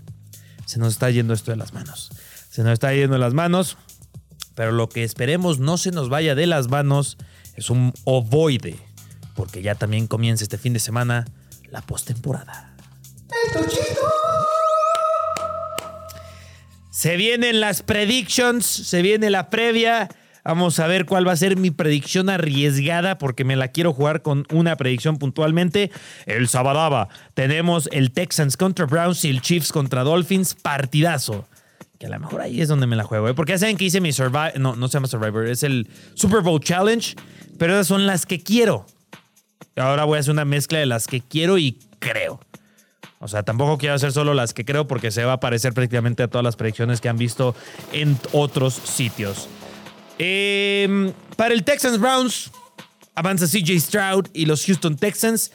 se 0.69 0.77
nos 0.77 0.93
está 0.93 1.09
yendo 1.09 1.33
esto 1.33 1.49
de 1.49 1.57
las 1.57 1.73
manos. 1.73 2.11
Se 2.51 2.61
nos 2.61 2.73
está 2.73 2.93
yendo 2.93 3.13
de 3.13 3.19
las 3.19 3.33
manos, 3.33 3.75
pero 4.53 4.71
lo 4.71 4.87
que 4.87 5.03
esperemos 5.03 5.57
no 5.57 5.79
se 5.79 5.89
nos 5.89 6.09
vaya 6.09 6.35
de 6.35 6.45
las 6.45 6.67
manos 6.67 7.17
es 7.55 7.71
un 7.71 7.91
ovoide, 8.03 8.77
porque 9.33 9.63
ya 9.63 9.73
también 9.73 10.05
comienza 10.05 10.43
este 10.43 10.59
fin 10.59 10.73
de 10.73 10.79
semana 10.79 11.25
la 11.71 11.81
postemporada. 11.81 12.75
Se 16.91 17.17
vienen 17.17 17.61
las 17.61 17.81
predictions, 17.81 18.63
se 18.67 19.01
viene 19.01 19.31
la 19.31 19.49
previa. 19.49 20.07
Vamos 20.43 20.79
a 20.79 20.87
ver 20.87 21.05
cuál 21.05 21.27
va 21.27 21.33
a 21.33 21.37
ser 21.37 21.57
mi 21.57 21.71
predicción 21.71 22.29
arriesgada 22.29 23.17
porque 23.17 23.43
me 23.43 23.55
la 23.55 23.69
quiero 23.69 23.93
jugar 23.93 24.21
con 24.21 24.45
una 24.51 24.75
predicción 24.75 25.17
puntualmente. 25.17 25.91
El 26.25 26.47
Sabadaba. 26.47 27.09
Tenemos 27.33 27.89
el 27.91 28.11
Texans 28.11 28.57
contra 28.57 28.85
Browns 28.85 29.25
y 29.25 29.29
el 29.29 29.41
Chiefs 29.41 29.71
contra 29.71 30.03
Dolphins. 30.03 30.55
Partidazo. 30.55 31.47
Que 31.99 32.05
a 32.05 32.09
lo 32.09 32.19
mejor 32.19 32.41
ahí 32.41 32.61
es 32.61 32.67
donde 32.67 32.87
me 32.87 32.95
la 32.95 33.03
juego. 33.03 33.27
¿eh? 33.27 33.33
Porque 33.33 33.51
ya 33.51 33.59
saben 33.59 33.77
que 33.77 33.85
hice 33.85 34.01
mi 34.01 34.13
Survivor. 34.13 34.57
No, 34.59 34.75
no 34.75 34.87
se 34.87 34.93
llama 34.93 35.07
Survivor. 35.07 35.47
Es 35.47 35.63
el 35.63 35.87
Super 36.13 36.41
Bowl 36.41 36.61
Challenge. 36.61 37.15
Pero 37.57 37.73
esas 37.73 37.87
son 37.87 38.07
las 38.07 38.25
que 38.25 38.41
quiero. 38.41 38.85
Ahora 39.75 40.05
voy 40.05 40.17
a 40.17 40.19
hacer 40.21 40.31
una 40.31 40.45
mezcla 40.45 40.79
de 40.79 40.85
las 40.85 41.07
que 41.07 41.21
quiero 41.21 41.57
y 41.57 41.77
creo. 41.99 42.39
O 43.19 43.27
sea, 43.27 43.43
tampoco 43.43 43.77
quiero 43.77 43.95
hacer 43.95 44.13
solo 44.13 44.33
las 44.33 44.53
que 44.53 44.63
creo 44.63 44.87
porque 44.87 45.11
se 45.11 45.25
va 45.25 45.33
a 45.33 45.39
parecer 45.41 45.73
prácticamente 45.73 46.23
a 46.23 46.29
todas 46.29 46.43
las 46.43 46.55
predicciones 46.55 47.01
que 47.01 47.09
han 47.09 47.17
visto 47.17 47.53
en 47.91 48.17
otros 48.31 48.73
sitios. 48.73 49.49
Em, 50.19 51.13
para 51.37 51.53
el 51.53 51.63
Texans 51.63 51.97
Browns, 51.97 52.51
avanza 53.15 53.47
CJ 53.47 53.79
Stroud 53.79 54.27
y 54.33 54.45
los 54.45 54.65
Houston 54.65 54.97
Texans. 54.97 55.51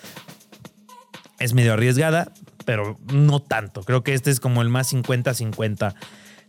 Es 1.39 1.53
medio 1.53 1.75
arriesgada, 1.75 2.33
pero 2.65 2.99
no 3.13 3.41
tanto. 3.41 3.83
Creo 3.83 4.03
que 4.03 4.15
este 4.15 4.31
es 4.31 4.41
como 4.41 4.63
el 4.63 4.71
más 4.71 4.93
50-50. 4.93 5.95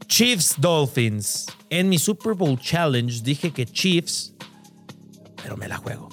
Chiefs 0.07 0.55
Dolphins. 0.57 1.45
En 1.69 1.89
mi 1.89 1.99
Super 1.99 2.33
Bowl 2.33 2.59
Challenge 2.59 3.21
dije 3.21 3.51
que 3.51 3.65
Chiefs, 3.65 4.33
pero 5.43 5.57
me 5.57 5.67
la 5.67 5.77
juego. 5.77 6.09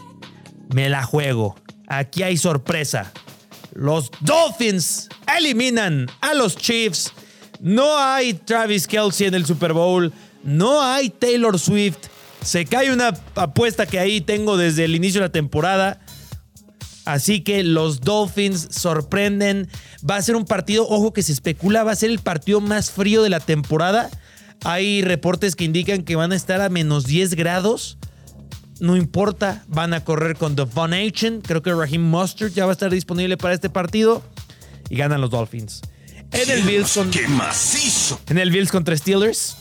Me 0.75 0.89
la 0.89 1.05
juego. 1.05 1.55
Aquí 1.87 2.23
hay 2.23 2.37
sorpresa. 2.37 3.13
Los 3.75 4.11
Dolphins 4.21 5.09
eliminan 5.39 6.09
a 6.21 6.35
los 6.35 6.57
Chiefs. 6.57 7.13
No 7.61 7.97
hay 7.97 8.35
Travis 8.35 8.89
Kelsey 8.89 9.29
en 9.29 9.35
el 9.35 9.47
Super 9.47 9.73
Bowl. 9.73 10.13
No 10.43 10.83
hay 10.83 11.11
Taylor 11.11 11.59
Swift. 11.59 11.99
Se 12.43 12.65
cae 12.65 12.93
una 12.93 13.15
apuesta 13.37 13.87
que 13.87 13.99
ahí 13.99 14.21
tengo 14.21 14.57
desde 14.57 14.85
el 14.85 14.97
inicio 14.97 15.21
de 15.21 15.29
la 15.29 15.33
temporada. 15.33 16.01
Así 17.05 17.41
que 17.41 17.65
los 17.65 18.01
Dolphins 18.01 18.69
sorprenden. 18.71 19.69
Va 20.09 20.17
a 20.17 20.23
ser 20.23 20.37
un 20.37 20.45
partido, 20.45 20.87
ojo 20.89 21.13
que 21.13 21.23
se 21.23 21.33
especula, 21.33 21.85
va 21.85 21.93
a 21.93 21.97
ser 21.97 22.11
el 22.11 22.19
partido 22.19 22.61
más 22.61 22.91
frío 22.91 23.23
de 23.23 23.31
la 23.31 23.41
temporada. 23.41 24.11
Hay 24.65 25.03
reportes 25.03 25.57
que 25.57 25.65
indican 25.65 26.03
que 26.03 26.17
van 26.17 26.33
a 26.33 26.37
estar 26.37 26.61
a 26.61 26.69
menos 26.69 27.05
10 27.05 27.35
grados. 27.35 27.99
No 28.81 28.97
importa, 28.97 29.65
van 29.69 29.95
a 29.95 30.05
correr 30.05 30.37
con 30.37 30.57
The 30.57 30.67
Nation. 30.89 31.41
Creo 31.41 31.63
que 31.63 31.73
Raheem 31.73 32.03
Mustard 32.03 32.53
ya 32.53 32.65
va 32.65 32.73
a 32.73 32.75
estar 32.75 32.91
disponible 32.91 33.37
para 33.37 33.55
este 33.55 33.71
partido. 33.71 34.23
Y 34.89 34.97
ganan 34.97 35.21
los 35.21 35.31
Dolphins. 35.31 35.83
En 36.33 36.51
el 36.51 36.63
Bills, 36.63 36.97
en 36.97 38.39
el 38.39 38.51
Bills 38.51 38.71
contra 38.71 38.97
Steelers. 38.97 39.57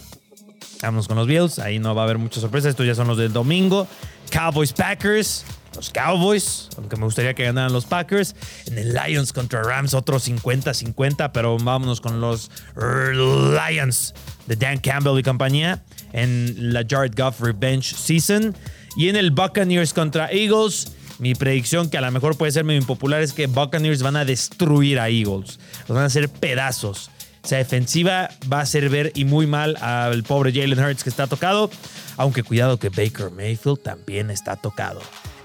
Vamos 0.81 1.07
con 1.07 1.17
los 1.17 1.27
Bills. 1.27 1.59
Ahí 1.59 1.79
no 1.79 1.93
va 1.95 2.01
a 2.01 2.05
haber 2.05 2.17
muchas 2.17 2.41
sorpresas. 2.41 2.71
Estos 2.71 2.85
ya 2.85 2.95
son 2.95 3.07
los 3.07 3.17
del 3.17 3.33
domingo. 3.33 3.87
Cowboys 4.29 4.73
Packers. 4.73 5.45
Los 5.75 5.89
Cowboys, 5.89 6.67
aunque 6.77 6.97
me 6.97 7.05
gustaría 7.05 7.33
que 7.33 7.43
ganaran 7.43 7.71
los 7.71 7.85
Packers. 7.85 8.35
En 8.65 8.77
el 8.77 8.93
Lions 8.93 9.31
contra 9.31 9.63
Rams, 9.63 9.93
otro 9.93 10.19
50-50, 10.19 11.31
pero 11.31 11.57
vámonos 11.57 12.01
con 12.01 12.19
los 12.19 12.51
Lions 12.75 14.13
de 14.47 14.57
Dan 14.57 14.79
Campbell 14.79 15.17
y 15.17 15.23
compañía 15.23 15.81
en 16.11 16.73
la 16.73 16.83
Jared 16.87 17.13
Goff 17.15 17.39
Revenge 17.39 17.95
Season. 17.95 18.53
Y 18.97 19.07
en 19.07 19.15
el 19.15 19.31
Buccaneers 19.31 19.93
contra 19.93 20.29
Eagles, 20.29 20.91
mi 21.19 21.35
predicción, 21.35 21.89
que 21.89 21.97
a 21.97 22.01
lo 22.01 22.11
mejor 22.11 22.35
puede 22.35 22.51
ser 22.51 22.65
medio 22.65 22.81
impopular, 22.81 23.21
es 23.21 23.31
que 23.31 23.47
Buccaneers 23.47 24.03
van 24.03 24.17
a 24.17 24.25
destruir 24.25 24.99
a 24.99 25.07
Eagles. 25.07 25.57
Los 25.87 25.95
van 25.95 26.03
a 26.03 26.07
hacer 26.07 26.27
pedazos. 26.27 27.11
O 27.43 27.47
sea, 27.47 27.57
defensiva 27.57 28.29
va 28.51 28.59
a 28.59 28.61
hacer 28.61 28.89
ver 28.89 29.11
y 29.15 29.25
muy 29.25 29.47
mal 29.47 29.75
al 29.77 30.23
pobre 30.23 30.51
Jalen 30.53 30.79
Hurts 30.79 31.03
que 31.03 31.09
está 31.09 31.27
tocado. 31.27 31.71
Aunque 32.17 32.43
cuidado 32.43 32.77
que 32.77 32.89
Baker 32.89 33.31
Mayfield 33.31 33.81
también 33.81 34.29
está 34.29 34.55
tocado. 34.55 35.01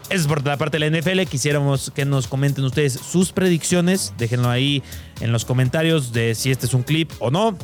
Eso 0.09 0.21
es 0.21 0.26
por 0.26 0.45
la 0.47 0.57
parte 0.57 0.79
de 0.79 0.91
la 0.91 0.99
NFL. 0.99 1.23
Quisiéramos 1.23 1.91
que 1.95 2.05
nos 2.05 2.29
comenten 2.29 2.65
ustedes 2.65 2.93
sus 2.93 3.33
predicciones. 3.33 4.12
Déjenlo 4.19 4.50
ahí 4.50 4.83
en 5.21 5.33
los 5.33 5.45
comentarios 5.45 6.12
de 6.12 6.35
si 6.35 6.50
este 6.50 6.67
es 6.67 6.75
un 6.75 6.83
clip 6.83 7.11
o 7.19 7.31
no. 7.31 7.59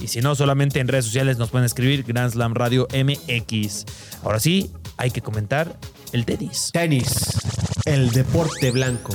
Y 0.00 0.08
si 0.08 0.20
no, 0.20 0.34
solamente 0.34 0.80
en 0.80 0.88
redes 0.88 1.04
sociales 1.04 1.38
nos 1.38 1.50
pueden 1.50 1.66
escribir 1.66 2.02
Grand 2.02 2.32
Slam 2.32 2.54
Radio 2.54 2.88
MX. 2.92 3.84
Ahora 4.24 4.40
sí, 4.40 4.72
hay 4.96 5.10
que 5.10 5.20
comentar 5.20 5.78
el 6.12 6.24
tenis. 6.24 6.70
Tenis, 6.72 7.38
el 7.84 8.10
deporte 8.10 8.72
blanco. 8.72 9.14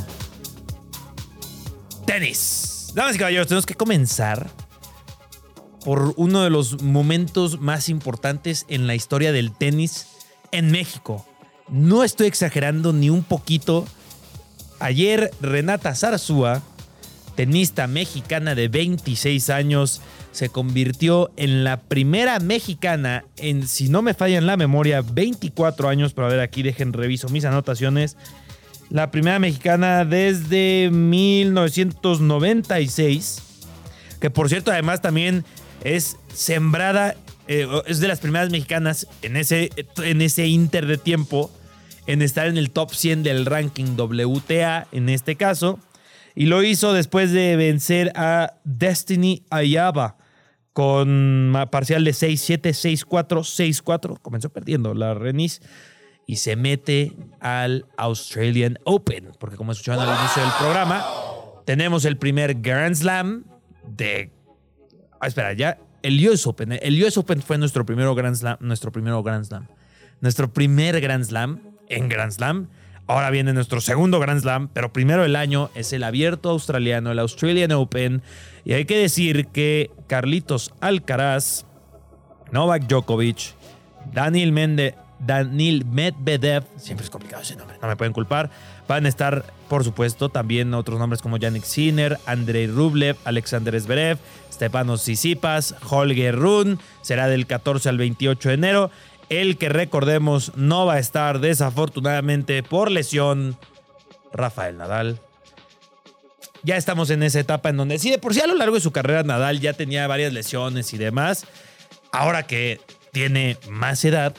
Tenis. 2.05 2.78
Damas 2.93 3.15
y 3.15 3.19
caballeros, 3.19 3.47
tenemos 3.47 3.65
que 3.65 3.75
comenzar 3.75 4.49
por 5.85 6.13
uno 6.17 6.43
de 6.43 6.49
los 6.49 6.81
momentos 6.81 7.61
más 7.61 7.87
importantes 7.87 8.65
en 8.67 8.87
la 8.87 8.95
historia 8.95 9.31
del 9.31 9.51
tenis 9.51 10.07
en 10.51 10.71
México. 10.71 11.25
No 11.69 12.03
estoy 12.03 12.27
exagerando 12.27 12.91
ni 12.91 13.09
un 13.09 13.23
poquito. 13.23 13.85
Ayer 14.79 15.31
Renata 15.39 15.93
Zarzúa, 15.93 16.63
tenista 17.35 17.87
mexicana 17.87 18.55
de 18.55 18.67
26 18.67 19.49
años, 19.51 20.01
se 20.31 20.49
convirtió 20.49 21.31
en 21.37 21.63
la 21.63 21.81
primera 21.81 22.39
mexicana 22.39 23.25
en, 23.37 23.67
si 23.67 23.89
no 23.89 24.01
me 24.01 24.13
falla 24.13 24.37
en 24.37 24.47
la 24.47 24.57
memoria, 24.57 25.01
24 25.01 25.89
años, 25.89 26.13
pero 26.13 26.27
a 26.27 26.29
ver 26.31 26.39
aquí 26.39 26.63
dejen 26.63 26.93
reviso 26.93 27.29
mis 27.29 27.45
anotaciones. 27.45 28.17
La 28.89 29.11
primera 29.11 29.37
mexicana 29.37 30.03
desde 30.03 30.89
1996, 30.91 33.43
que 34.19 34.31
por 34.31 34.49
cierto 34.49 34.71
además 34.71 35.01
también 35.01 35.45
es 35.83 36.17
sembrada, 36.33 37.15
eh, 37.47 37.67
es 37.85 37.99
de 37.99 38.07
las 38.07 38.19
primeras 38.19 38.49
mexicanas 38.49 39.05
en 39.21 39.37
ese, 39.37 39.69
en 40.03 40.21
ese 40.21 40.47
inter 40.47 40.87
de 40.87 40.97
tiempo 40.97 41.51
en 42.07 42.23
estar 42.23 42.47
en 42.47 42.57
el 42.57 42.71
top 42.71 42.91
100 42.91 43.21
del 43.21 43.45
ranking 43.45 43.95
WTA 43.95 44.87
en 44.91 45.09
este 45.09 45.35
caso. 45.35 45.77
Y 46.33 46.47
lo 46.47 46.63
hizo 46.63 46.91
después 46.91 47.31
de 47.31 47.55
vencer 47.55 48.11
a 48.15 48.55
Destiny 48.63 49.43
Ayaba 49.51 50.17
con 50.73 51.53
parcial 51.71 52.03
de 52.03 52.11
6-7, 52.11 53.05
6-4, 53.05 53.83
6-4. 53.83 54.19
Comenzó 54.21 54.49
perdiendo 54.49 54.95
la 54.95 55.13
Renis 55.13 55.61
y 56.29 56.35
se 56.35 56.55
mete 56.55 57.13
al 57.39 57.87
Australian 57.97 58.77
Open. 58.83 59.31
Porque 59.39 59.55
como 59.55 59.71
escucharon 59.71 60.07
al 60.07 60.15
inicio 60.19 60.43
del 60.43 60.51
programa, 60.59 61.03
tenemos 61.65 62.05
el 62.05 62.17
primer 62.17 62.61
Grand 62.61 62.93
Slam 62.93 63.45
de... 63.83 64.29
Ah, 65.19 65.25
espera, 65.25 65.53
ya 65.53 65.79
el 66.03 66.29
US 66.29 66.45
Open. 66.45 66.77
El 66.83 67.03
US 67.03 67.17
Open 67.17 67.41
fue 67.41 67.57
nuestro 67.57 67.83
primero 67.83 68.13
Grand 68.13 68.35
Slam. 68.35 68.57
Nuestro 68.59 68.91
primero 68.91 69.23
Grand 69.23 69.43
Slam. 69.43 69.69
Nuestro 70.21 70.53
primer 70.53 71.01
Grand 71.01 71.23
Slam 71.23 71.61
en 71.87 72.09
Grand 72.09 72.31
Slam. 72.31 72.69
Ahora 73.07 73.31
viene 73.31 73.51
nuestro 73.51 73.81
segundo 73.81 74.19
Grand 74.19 74.39
Slam, 74.39 74.67
pero 74.67 74.93
primero 74.93 75.25
el 75.25 75.35
año 75.35 75.71
es 75.73 75.93
el 75.93 76.03
abierto 76.03 76.51
australiano, 76.51 77.11
el 77.11 77.17
Australian 77.17 77.71
Open. 77.71 78.21
Y 78.65 78.73
hay 78.73 78.85
que 78.85 78.99
decir 78.99 79.47
que 79.47 79.89
Carlitos 80.05 80.75
Alcaraz, 80.79 81.65
Novak 82.51 82.83
Djokovic, 82.85 83.55
Daniel 84.13 84.51
Mende, 84.51 84.93
Daniel 85.19 85.85
Medvedev, 85.85 86.63
siempre 86.77 87.03
es 87.03 87.09
complicado 87.09 87.43
ese 87.43 87.55
nombre, 87.55 87.77
no 87.81 87.87
me 87.87 87.95
pueden 87.95 88.13
culpar, 88.13 88.49
van 88.87 89.05
a 89.05 89.09
estar, 89.09 89.45
por 89.67 89.83
supuesto, 89.83 90.29
también 90.29 90.73
otros 90.73 90.99
nombres 90.99 91.21
como 91.21 91.37
Yannick 91.37 91.63
Sinner, 91.63 92.19
Andrei 92.25 92.67
Rublev, 92.67 93.17
Alexander 93.25 93.79
Zverev, 93.79 94.17
Stepanos 94.51 95.01
Tsitsipas, 95.01 95.75
Holger 95.89 96.35
Run, 96.35 96.79
será 97.01 97.27
del 97.27 97.47
14 97.47 97.89
al 97.89 97.97
28 97.97 98.49
de 98.49 98.55
enero 98.55 98.91
el 99.29 99.57
que 99.57 99.69
recordemos 99.69 100.51
no 100.55 100.85
va 100.85 100.95
a 100.95 100.99
estar 100.99 101.39
desafortunadamente 101.39 102.63
por 102.63 102.91
lesión, 102.91 103.57
Rafael 104.33 104.77
Nadal. 104.77 105.19
Ya 106.63 106.75
estamos 106.75 107.09
en 107.09 107.23
esa 107.23 107.39
etapa 107.39 107.69
en 107.69 107.77
donde 107.77 107.99
sí, 107.99 108.09
de 108.09 108.17
por 108.17 108.33
sí 108.33 108.41
a 108.41 108.47
lo 108.47 108.55
largo 108.55 108.75
de 108.75 108.81
su 108.81 108.91
carrera 108.91 109.23
Nadal 109.23 109.59
ya 109.59 109.73
tenía 109.73 110.07
varias 110.07 110.33
lesiones 110.33 110.93
y 110.93 110.97
demás. 110.97 111.45
Ahora 112.11 112.43
que 112.43 112.81
tiene 113.11 113.57
más 113.69 114.03
edad 114.03 114.35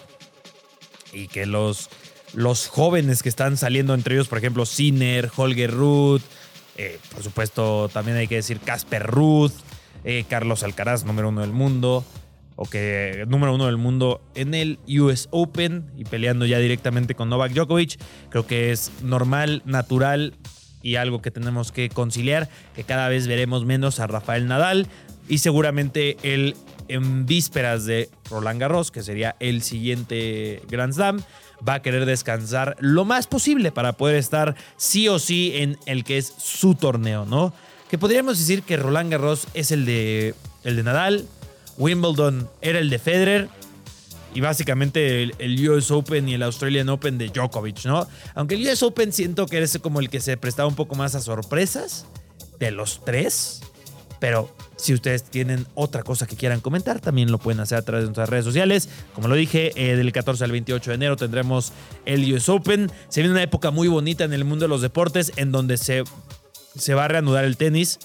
y 1.12 1.28
que 1.28 1.46
los, 1.46 1.90
los 2.34 2.68
jóvenes 2.68 3.22
que 3.22 3.28
están 3.28 3.56
saliendo 3.56 3.94
entre 3.94 4.14
ellos, 4.14 4.28
por 4.28 4.38
ejemplo, 4.38 4.66
Sinner, 4.66 5.30
Holger 5.34 5.70
Ruth, 5.70 6.22
eh, 6.76 6.98
por 7.12 7.22
supuesto 7.22 7.90
también 7.92 8.16
hay 8.16 8.28
que 8.28 8.36
decir 8.36 8.60
Casper 8.60 9.06
Ruth, 9.06 9.52
eh, 10.04 10.24
Carlos 10.28 10.62
Alcaraz, 10.62 11.04
número 11.04 11.28
uno 11.28 11.42
del 11.42 11.52
mundo, 11.52 12.04
o 12.56 12.64
que 12.64 13.24
número 13.28 13.54
uno 13.54 13.66
del 13.66 13.76
mundo 13.76 14.22
en 14.34 14.54
el 14.54 14.78
US 15.00 15.28
Open 15.30 15.90
y 15.96 16.04
peleando 16.04 16.46
ya 16.46 16.58
directamente 16.58 17.14
con 17.14 17.28
Novak 17.28 17.52
Djokovic. 17.52 17.98
Creo 18.28 18.46
que 18.46 18.70
es 18.70 18.90
normal, 19.02 19.62
natural 19.64 20.34
y 20.82 20.96
algo 20.96 21.22
que 21.22 21.30
tenemos 21.30 21.72
que 21.72 21.88
conciliar, 21.88 22.48
que 22.74 22.84
cada 22.84 23.08
vez 23.08 23.26
veremos 23.26 23.64
menos 23.64 24.00
a 24.00 24.06
Rafael 24.06 24.46
Nadal 24.46 24.88
y 25.30 25.38
seguramente 25.38 26.16
él 26.22 26.56
en 26.88 27.24
vísperas 27.24 27.86
de 27.86 28.10
Roland 28.28 28.60
Garros, 28.60 28.90
que 28.90 29.02
sería 29.02 29.36
el 29.38 29.62
siguiente 29.62 30.60
Grand 30.68 30.92
Slam, 30.92 31.22
va 31.66 31.74
a 31.74 31.82
querer 31.82 32.04
descansar 32.04 32.76
lo 32.80 33.04
más 33.04 33.28
posible 33.28 33.70
para 33.70 33.92
poder 33.92 34.16
estar 34.16 34.56
sí 34.76 35.08
o 35.08 35.20
sí 35.20 35.52
en 35.54 35.78
el 35.86 36.02
que 36.02 36.18
es 36.18 36.34
su 36.36 36.74
torneo, 36.74 37.24
¿no? 37.26 37.54
Que 37.88 37.96
podríamos 37.96 38.38
decir 38.38 38.64
que 38.64 38.76
Roland 38.76 39.12
Garros 39.12 39.46
es 39.54 39.70
el 39.70 39.86
de, 39.86 40.34
el 40.64 40.76
de 40.76 40.82
Nadal, 40.82 41.26
Wimbledon 41.78 42.50
era 42.60 42.80
el 42.80 42.90
de 42.90 42.98
Federer 42.98 43.48
y 44.34 44.40
básicamente 44.40 45.22
el, 45.22 45.68
US 45.68 45.92
Open 45.92 46.28
y 46.28 46.34
el 46.34 46.42
Australian 46.42 46.88
Open 46.88 47.18
de 47.18 47.28
Djokovic, 47.28 47.84
¿no? 47.84 48.08
Aunque 48.34 48.56
el 48.56 48.66
US 48.66 48.82
Open 48.82 49.12
siento 49.12 49.46
que 49.46 49.62
es 49.62 49.78
como 49.78 50.00
el 50.00 50.10
que 50.10 50.20
se 50.20 50.36
prestaba 50.36 50.68
un 50.68 50.74
poco 50.74 50.96
más 50.96 51.14
a 51.14 51.20
sorpresas 51.20 52.06
de 52.58 52.72
los 52.72 53.04
tres. 53.04 53.60
Pero 54.20 54.54
si 54.76 54.92
ustedes 54.94 55.24
tienen 55.24 55.66
otra 55.74 56.02
cosa 56.02 56.26
que 56.26 56.36
quieran 56.36 56.60
comentar, 56.60 57.00
también 57.00 57.32
lo 57.32 57.38
pueden 57.38 57.60
hacer 57.60 57.78
a 57.78 57.82
través 57.82 58.04
de 58.04 58.08
nuestras 58.08 58.28
redes 58.28 58.44
sociales. 58.44 58.88
Como 59.14 59.28
lo 59.28 59.34
dije, 59.34 59.72
eh, 59.74 59.96
del 59.96 60.12
14 60.12 60.44
al 60.44 60.52
28 60.52 60.90
de 60.90 60.94
enero 60.94 61.16
tendremos 61.16 61.72
el 62.04 62.32
US 62.32 62.48
Open. 62.50 62.92
Se 63.08 63.20
viene 63.22 63.32
una 63.32 63.42
época 63.42 63.70
muy 63.70 63.88
bonita 63.88 64.24
en 64.24 64.34
el 64.34 64.44
mundo 64.44 64.66
de 64.66 64.68
los 64.68 64.82
deportes 64.82 65.32
en 65.36 65.50
donde 65.50 65.78
se, 65.78 66.04
se 66.76 66.94
va 66.94 67.06
a 67.06 67.08
reanudar 67.08 67.44
el 67.44 67.56
tenis. 67.56 67.98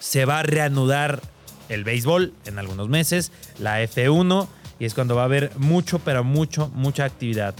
Se 0.00 0.24
va 0.24 0.40
a 0.40 0.42
reanudar 0.42 1.22
el 1.68 1.84
béisbol 1.84 2.34
en 2.44 2.58
algunos 2.58 2.88
meses, 2.88 3.32
la 3.58 3.82
F1, 3.82 4.48
y 4.78 4.84
es 4.84 4.92
cuando 4.92 5.14
va 5.14 5.22
a 5.22 5.26
haber 5.26 5.50
mucho, 5.56 5.98
pero 6.00 6.24
mucho, 6.24 6.68
mucha 6.74 7.04
actividad. 7.04 7.54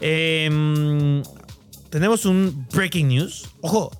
Em, 0.00 1.22
tenemos 1.90 2.24
un 2.24 2.66
breaking 2.72 3.08
news. 3.08 3.50
Ojo, 3.60 3.90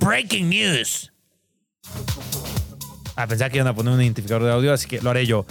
breaking 0.00 0.48
news. 0.48 1.13
Ah, 3.16 3.26
pensaba 3.26 3.50
que 3.50 3.56
iban 3.58 3.68
a 3.68 3.74
poner 3.74 3.94
un 3.94 4.02
identificador 4.02 4.42
de 4.42 4.52
audio, 4.52 4.72
así 4.72 4.86
que 4.88 5.00
lo 5.00 5.10
haré 5.10 5.26
yo. 5.26 5.46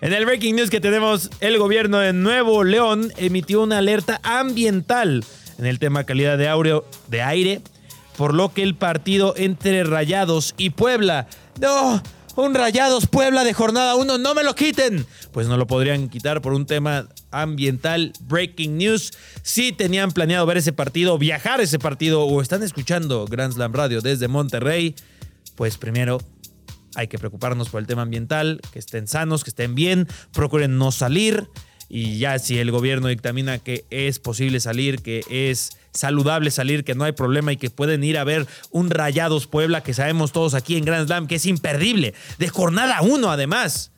En 0.00 0.12
el 0.12 0.24
breaking 0.24 0.56
news 0.56 0.70
que 0.70 0.80
tenemos, 0.80 1.30
el 1.40 1.58
gobierno 1.58 1.98
de 1.98 2.12
Nuevo 2.12 2.64
León 2.64 3.12
emitió 3.16 3.62
una 3.62 3.78
alerta 3.78 4.20
ambiental 4.22 5.24
en 5.58 5.66
el 5.66 5.78
tema 5.78 6.04
calidad 6.04 6.38
de, 6.38 6.82
de 7.08 7.22
aire 7.22 7.62
por 8.16 8.34
lo 8.34 8.52
que 8.52 8.62
el 8.62 8.74
partido 8.74 9.34
entre 9.36 9.84
Rayados 9.84 10.54
y 10.56 10.70
Puebla. 10.70 11.26
No, 11.60 12.02
un 12.36 12.54
Rayados 12.54 13.06
Puebla 13.06 13.44
de 13.44 13.52
jornada 13.52 13.94
1, 13.94 14.18
no 14.18 14.34
me 14.34 14.42
lo 14.42 14.54
quiten. 14.54 15.06
Pues 15.32 15.46
no 15.46 15.56
lo 15.56 15.66
podrían 15.66 16.08
quitar 16.08 16.40
por 16.40 16.52
un 16.52 16.66
tema 16.66 17.08
ambiental. 17.30 18.12
Breaking 18.22 18.78
news. 18.78 19.12
Si 19.42 19.72
tenían 19.72 20.12
planeado 20.12 20.46
ver 20.46 20.56
ese 20.56 20.72
partido, 20.72 21.18
viajar 21.18 21.60
ese 21.60 21.78
partido 21.78 22.24
o 22.24 22.40
están 22.40 22.62
escuchando 22.62 23.26
Grand 23.26 23.52
Slam 23.52 23.72
Radio 23.72 24.00
desde 24.00 24.28
Monterrey, 24.28 24.94
pues 25.56 25.76
primero 25.76 26.20
hay 26.94 27.08
que 27.08 27.18
preocuparnos 27.18 27.68
por 27.68 27.80
el 27.80 27.86
tema 27.86 28.02
ambiental, 28.02 28.60
que 28.72 28.78
estén 28.78 29.06
sanos, 29.06 29.44
que 29.44 29.50
estén 29.50 29.74
bien, 29.74 30.08
procuren 30.32 30.78
no 30.78 30.92
salir 30.92 31.48
y 31.88 32.18
ya 32.18 32.38
si 32.38 32.58
el 32.58 32.70
gobierno 32.70 33.08
dictamina 33.08 33.58
que 33.58 33.84
es 33.90 34.18
posible 34.18 34.60
salir, 34.60 35.02
que 35.02 35.22
es 35.28 35.76
saludable 35.92 36.50
salir, 36.50 36.84
que 36.84 36.94
no 36.94 37.04
hay 37.04 37.12
problema 37.12 37.52
y 37.52 37.56
que 37.56 37.70
pueden 37.70 38.04
ir 38.04 38.18
a 38.18 38.24
ver 38.24 38.46
un 38.70 38.90
Rayados 38.90 39.46
Puebla 39.46 39.82
que 39.82 39.94
sabemos 39.94 40.32
todos 40.32 40.54
aquí 40.54 40.76
en 40.76 40.84
Grand 40.84 41.06
Slam 41.06 41.26
que 41.26 41.36
es 41.36 41.46
imperdible, 41.46 42.14
de 42.38 42.48
jornada 42.48 43.02
1 43.02 43.30
además, 43.30 43.92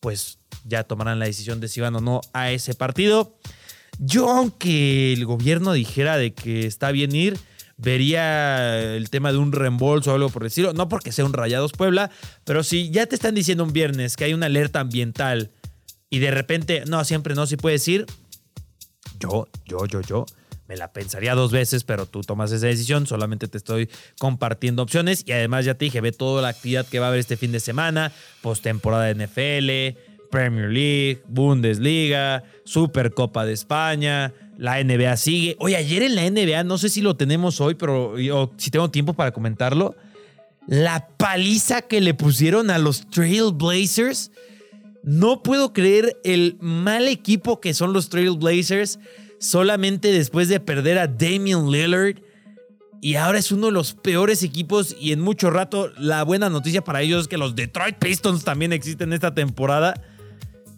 pues 0.00 0.38
ya 0.64 0.84
tomarán 0.84 1.18
la 1.18 1.26
decisión 1.26 1.60
de 1.60 1.68
si 1.68 1.80
van 1.80 1.96
o 1.96 2.00
no 2.00 2.20
a 2.32 2.50
ese 2.50 2.74
partido. 2.74 3.36
Yo 3.98 4.30
aunque 4.30 5.12
el 5.12 5.24
gobierno 5.26 5.72
dijera 5.72 6.16
de 6.16 6.32
que 6.32 6.66
está 6.66 6.90
bien 6.92 7.14
ir, 7.14 7.38
vería 7.76 8.94
el 8.94 9.10
tema 9.10 9.32
de 9.32 9.38
un 9.38 9.52
reembolso 9.52 10.12
o 10.12 10.14
algo 10.14 10.30
por 10.30 10.44
decirlo, 10.44 10.72
no 10.72 10.88
porque 10.88 11.12
sea 11.12 11.24
un 11.24 11.32
Rayados 11.32 11.72
Puebla, 11.72 12.10
pero 12.44 12.62
si 12.62 12.90
ya 12.90 13.06
te 13.06 13.14
están 13.14 13.34
diciendo 13.34 13.64
un 13.64 13.72
viernes 13.72 14.16
que 14.16 14.24
hay 14.24 14.34
una 14.34 14.46
alerta 14.46 14.80
ambiental, 14.80 15.50
y 16.12 16.18
de 16.18 16.30
repente, 16.30 16.84
no, 16.86 17.02
siempre 17.04 17.34
no, 17.34 17.46
si 17.46 17.56
puedes 17.56 17.88
ir, 17.88 18.04
yo, 19.18 19.48
yo, 19.64 19.86
yo, 19.86 20.02
yo, 20.02 20.26
me 20.72 20.78
la 20.78 20.90
pensaría 20.90 21.34
dos 21.34 21.52
veces, 21.52 21.84
pero 21.84 22.06
tú 22.06 22.22
tomas 22.22 22.50
esa 22.50 22.66
decisión, 22.66 23.06
solamente 23.06 23.46
te 23.46 23.58
estoy 23.58 23.90
compartiendo 24.18 24.82
opciones 24.82 25.22
y 25.26 25.32
además 25.32 25.66
ya 25.66 25.74
te 25.74 25.84
dije, 25.84 26.00
ve 26.00 26.12
toda 26.12 26.40
la 26.40 26.48
actividad 26.48 26.86
que 26.86 26.98
va 26.98 27.06
a 27.06 27.08
haber 27.08 27.20
este 27.20 27.36
fin 27.36 27.52
de 27.52 27.60
semana, 27.60 28.10
postemporada 28.40 29.12
de 29.12 29.26
NFL, 29.26 29.98
Premier 30.30 30.70
League, 30.70 31.22
Bundesliga, 31.28 32.44
Supercopa 32.64 33.44
de 33.44 33.52
España, 33.52 34.32
La 34.56 34.82
NBA 34.82 35.14
sigue. 35.18 35.56
Oye, 35.58 35.76
ayer 35.76 36.04
en 36.04 36.14
la 36.14 36.22
NBA, 36.30 36.64
no 36.64 36.78
sé 36.78 36.88
si 36.88 37.02
lo 37.02 37.16
tenemos 37.16 37.60
hoy, 37.60 37.74
pero 37.74 38.14
si 38.56 38.70
tengo 38.70 38.90
tiempo 38.90 39.12
para 39.12 39.32
comentarlo. 39.32 39.94
La 40.66 41.06
paliza 41.18 41.82
que 41.82 42.00
le 42.00 42.14
pusieron 42.14 42.70
a 42.70 42.78
los 42.78 43.10
Trailblazers. 43.10 44.30
No 45.02 45.42
puedo 45.42 45.74
creer 45.74 46.16
el 46.24 46.56
mal 46.60 47.08
equipo 47.08 47.60
que 47.60 47.74
son 47.74 47.92
los 47.92 48.08
Trailblazers 48.08 48.98
solamente 49.42 50.12
después 50.12 50.48
de 50.48 50.60
perder 50.60 50.98
a 50.98 51.08
Damian 51.08 51.70
Lillard. 51.70 52.22
Y 53.00 53.16
ahora 53.16 53.40
es 53.40 53.50
uno 53.50 53.66
de 53.66 53.72
los 53.72 53.94
peores 53.94 54.44
equipos 54.44 54.96
y 54.98 55.10
en 55.10 55.20
mucho 55.20 55.50
rato 55.50 55.92
la 55.98 56.22
buena 56.22 56.48
noticia 56.48 56.84
para 56.84 57.02
ellos 57.02 57.22
es 57.22 57.28
que 57.28 57.36
los 57.36 57.56
Detroit 57.56 57.96
Pistons 57.98 58.44
también 58.44 58.72
existen 58.72 59.12
esta 59.12 59.34
temporada. 59.34 60.00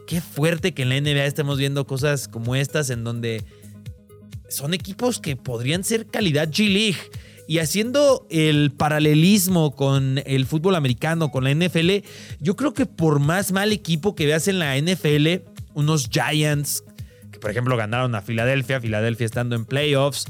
Qué 0.07 0.22
fuerte 0.22 0.72
que 0.72 0.83
en 0.83 0.88
la 0.88 1.00
NBA 1.00 1.27
estemos 1.27 1.59
viendo 1.59 1.87
cosas 1.87 2.27
como 2.27 2.57
estas 2.57 2.88
en 2.88 3.05
donde 3.05 3.44
son 4.48 4.72
equipos 4.72 5.20
que 5.20 5.37
podrían 5.37 5.85
ser 5.85 6.07
calidad 6.07 6.48
G-League. 6.48 6.98
Y 7.46 7.59
haciendo 7.59 8.27
el 8.31 8.72
paralelismo 8.72 9.77
con 9.77 10.22
el 10.24 10.46
fútbol 10.46 10.77
americano, 10.77 11.31
con 11.31 11.44
la 11.44 11.55
NFL, 11.55 12.07
yo 12.40 12.57
creo 12.57 12.72
que 12.72 12.87
por 12.87 13.18
más 13.20 13.53
mal 13.53 13.70
equipo 13.70 14.14
que 14.14 14.24
veas 14.24 14.48
en 14.48 14.59
la 14.59 14.79
NFL, 14.79 15.42
unos 15.74 16.09
Giants, 16.09 16.85
por 17.44 17.50
ejemplo 17.50 17.76
ganaron 17.76 18.14
a 18.14 18.22
Filadelfia, 18.22 18.80
Filadelfia 18.80 19.26
estando 19.26 19.54
en 19.54 19.66
playoffs, 19.66 20.28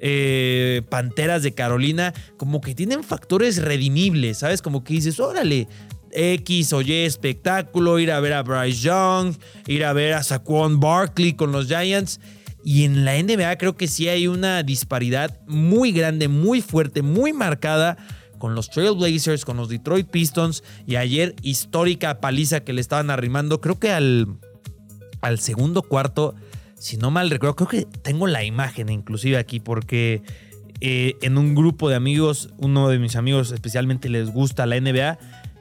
eh, 0.00 0.82
Panteras 0.90 1.42
de 1.42 1.54
Carolina, 1.54 2.12
como 2.36 2.60
que 2.60 2.74
tienen 2.74 3.02
factores 3.02 3.56
redimibles, 3.62 4.40
¿sabes? 4.40 4.60
Como 4.60 4.84
que 4.84 4.92
dices, 4.92 5.18
órale, 5.18 5.66
X 6.10 6.74
o 6.74 6.82
Y 6.82 6.92
espectáculo, 6.92 7.98
ir 7.98 8.12
a 8.12 8.20
ver 8.20 8.34
a 8.34 8.42
Bryce 8.42 8.82
Young, 8.82 9.34
ir 9.66 9.82
a 9.82 9.94
ver 9.94 10.12
a 10.12 10.22
Saquon 10.22 10.78
Barkley 10.78 11.32
con 11.32 11.52
los 11.52 11.68
Giants. 11.68 12.20
Y 12.62 12.84
en 12.84 13.06
la 13.06 13.14
NBA 13.14 13.56
creo 13.56 13.78
que 13.78 13.88
sí 13.88 14.10
hay 14.10 14.26
una 14.26 14.62
disparidad 14.62 15.40
muy 15.46 15.90
grande, 15.90 16.28
muy 16.28 16.60
fuerte, 16.60 17.00
muy 17.00 17.32
marcada 17.32 17.96
con 18.36 18.54
los 18.54 18.68
Trailblazers, 18.68 19.46
con 19.46 19.56
los 19.56 19.70
Detroit 19.70 20.10
Pistons 20.10 20.62
y 20.86 20.96
ayer 20.96 21.34
histórica 21.40 22.20
paliza 22.20 22.60
que 22.60 22.74
le 22.74 22.82
estaban 22.82 23.08
arrimando. 23.08 23.62
Creo 23.62 23.78
que 23.78 23.90
al, 23.90 24.26
al 25.22 25.38
segundo 25.38 25.82
cuarto, 25.82 26.34
si 26.74 26.98
no 26.98 27.10
mal 27.10 27.30
recuerdo, 27.30 27.56
creo 27.56 27.68
que 27.68 27.86
tengo 28.00 28.26
la 28.26 28.44
imagen 28.44 28.90
inclusive 28.90 29.38
aquí 29.38 29.60
porque 29.60 30.22
eh, 30.80 31.16
en 31.22 31.38
un 31.38 31.54
grupo 31.54 31.88
de 31.88 31.94
amigos, 31.94 32.50
uno 32.58 32.88
de 32.88 32.98
mis 32.98 33.16
amigos 33.16 33.52
especialmente 33.52 34.08
les 34.08 34.30
gusta 34.30 34.66
la 34.66 34.78
NBA 34.78 35.18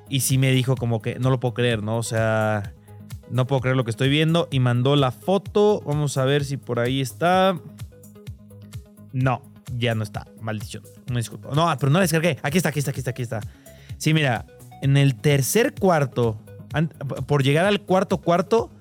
y 0.09 0.19
sí 0.19 0.37
me 0.37 0.51
dijo 0.51 0.75
como 0.75 1.01
que 1.01 1.19
no 1.19 1.29
lo 1.29 1.39
puedo 1.39 1.53
creer, 1.53 1.83
¿no? 1.83 1.97
O 1.97 2.03
sea, 2.03 2.73
no 3.31 3.47
puedo 3.47 3.61
creer 3.61 3.77
lo 3.77 3.85
que 3.85 3.91
estoy 3.91 4.09
viendo. 4.09 4.47
Y 4.51 4.59
mandó 4.59 4.95
la 4.95 5.11
foto. 5.11 5.81
Vamos 5.85 6.17
a 6.17 6.25
ver 6.25 6.43
si 6.43 6.57
por 6.57 6.79
ahí 6.79 7.01
está. 7.01 7.57
No, 9.13 9.41
ya 9.77 9.95
no 9.95 10.03
está. 10.03 10.27
Maldición. 10.41 10.83
Me 11.09 11.17
disculpo. 11.17 11.55
No, 11.55 11.73
pero 11.79 11.91
no 11.91 11.99
la 11.99 12.01
descargué. 12.01 12.37
Aquí 12.43 12.57
está, 12.57 12.69
aquí 12.69 12.79
está, 12.79 12.91
aquí 12.91 12.99
está, 12.99 13.11
aquí 13.11 13.21
está. 13.21 13.39
Sí, 13.97 14.13
mira. 14.13 14.45
En 14.81 14.97
el 14.97 15.15
tercer 15.15 15.75
cuarto, 15.75 16.39
por 17.27 17.43
llegar 17.43 17.65
al 17.65 17.81
cuarto 17.81 18.17
cuarto, 18.17 18.71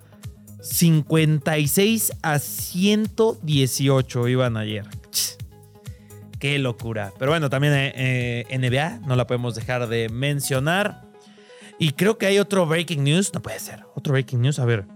56 0.62 2.12
a 2.22 2.38
118 2.38 4.28
iban 4.28 4.56
ayer. 4.56 4.86
Qué 6.38 6.58
locura. 6.58 7.12
Pero 7.18 7.32
bueno, 7.32 7.50
también 7.50 7.74
eh, 7.74 7.92
eh 8.48 8.58
NBA, 8.58 9.06
no 9.06 9.14
la 9.14 9.26
podemos 9.26 9.54
dejar 9.54 9.88
de 9.88 10.08
mencionar. 10.08 11.02
Y 11.78 11.92
creo 11.92 12.18
que 12.18 12.26
hay 12.26 12.38
otro 12.38 12.66
breaking 12.66 13.04
news. 13.04 13.32
No 13.34 13.42
puede 13.42 13.58
ser. 13.58 13.84
Otro 13.94 14.12
breaking 14.12 14.40
news. 14.42 14.58
A 14.58 14.64
ver. 14.64 14.86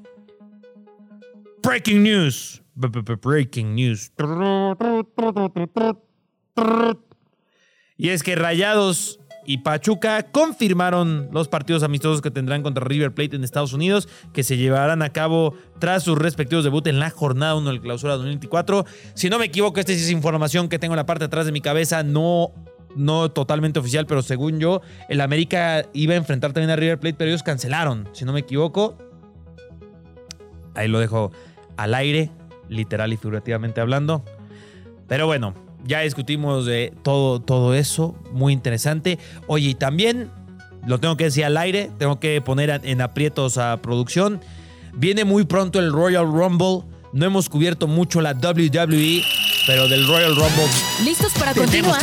Breaking 1.63 2.03
news. 2.03 2.63
Breaking 2.75 3.75
news. 3.75 4.13
Y 7.97 8.09
es 8.09 8.23
que 8.23 8.35
Rayados 8.35 9.21
y 9.47 9.59
Pachuca 9.59 10.25
confirmaron 10.31 11.29
los 11.33 11.49
partidos 11.49 11.83
amistosos 11.83 12.23
que 12.23 12.31
tendrán 12.31 12.63
contra 12.63 12.85
River 12.85 13.13
Plate 13.13 13.37
en 13.37 13.45
Estados 13.45 13.73
Unidos, 13.73 14.09
que 14.33 14.43
se 14.43 14.57
llevarán 14.57 15.03
a 15.03 15.11
cabo 15.11 15.55
tras 15.79 16.03
sus 16.03 16.19
respectivos 16.19 16.65
debut 16.65 16.87
en 16.87 16.99
la 16.99 17.11
jornada 17.11 17.55
1 17.55 17.69
del 17.69 17.81
clausura 17.81 18.15
2024. 18.15 18.87
Si 19.15 19.29
no 19.29 19.39
me 19.39 19.47
equivoco, 19.47 19.81
esta 19.81 19.93
es 19.93 20.11
información 20.11 20.69
que 20.69 20.79
tengo 20.79 20.95
en 20.95 20.99
la 20.99 21.07
parte 21.07 21.21
de 21.21 21.27
atrás 21.27 21.47
de 21.47 21.53
mi 21.53 21.61
cabeza. 21.61 22.03
No 22.03 22.53
no 22.97 23.31
totalmente 23.31 23.81
oficial, 23.81 24.07
pero 24.07 24.23
según 24.23 24.61
yo, 24.61 24.81
el 25.09 25.21
América 25.21 25.87
iba 25.93 26.15
a 26.15 26.17
enfrentar 26.17 26.53
también 26.53 26.71
a 26.71 26.77
River 26.77 27.01
Plate, 27.01 27.17
pero 27.19 27.29
ellos 27.29 27.43
cancelaron, 27.43 28.09
si 28.13 28.25
no 28.25 28.33
me 28.33 28.41
equivoco. 28.41 28.97
Ahí 30.75 30.89
lo 30.89 31.01
dejo 31.01 31.33
al 31.77 31.95
aire, 31.95 32.31
literal 32.69 33.13
y 33.13 33.17
figurativamente 33.17 33.81
hablando. 33.81 34.25
Pero 35.09 35.27
bueno, 35.27 35.55
ya 35.85 36.01
discutimos 36.01 36.67
de 36.67 36.93
todo, 37.03 37.41
todo 37.41 37.75
eso, 37.75 38.15
muy 38.33 38.53
interesante. 38.53 39.19
Oye, 39.47 39.71
y 39.71 39.75
también 39.75 40.31
lo 40.87 40.99
tengo 40.99 41.17
que 41.17 41.25
decir 41.25 41.45
al 41.45 41.57
aire, 41.57 41.91
tengo 41.99 42.21
que 42.21 42.41
poner 42.41 42.81
en 42.85 43.01
aprietos 43.01 43.59
a 43.59 43.77
producción. 43.79 44.41
Viene 44.95 45.25
muy 45.25 45.45
pronto 45.45 45.79
el 45.79 45.93
Royal 45.93 46.27
Rumble. 46.27 46.83
No 47.13 47.27
hemos 47.27 47.49
cubierto 47.49 47.87
mucho 47.87 48.21
la 48.21 48.33
WWE 48.33 49.23
pero 49.67 49.89
del 49.89 50.07
Royal 50.07 50.37
Rumble. 50.37 50.67
¿Listos 51.05 51.33
para 51.39 51.55
continuar? 51.55 52.01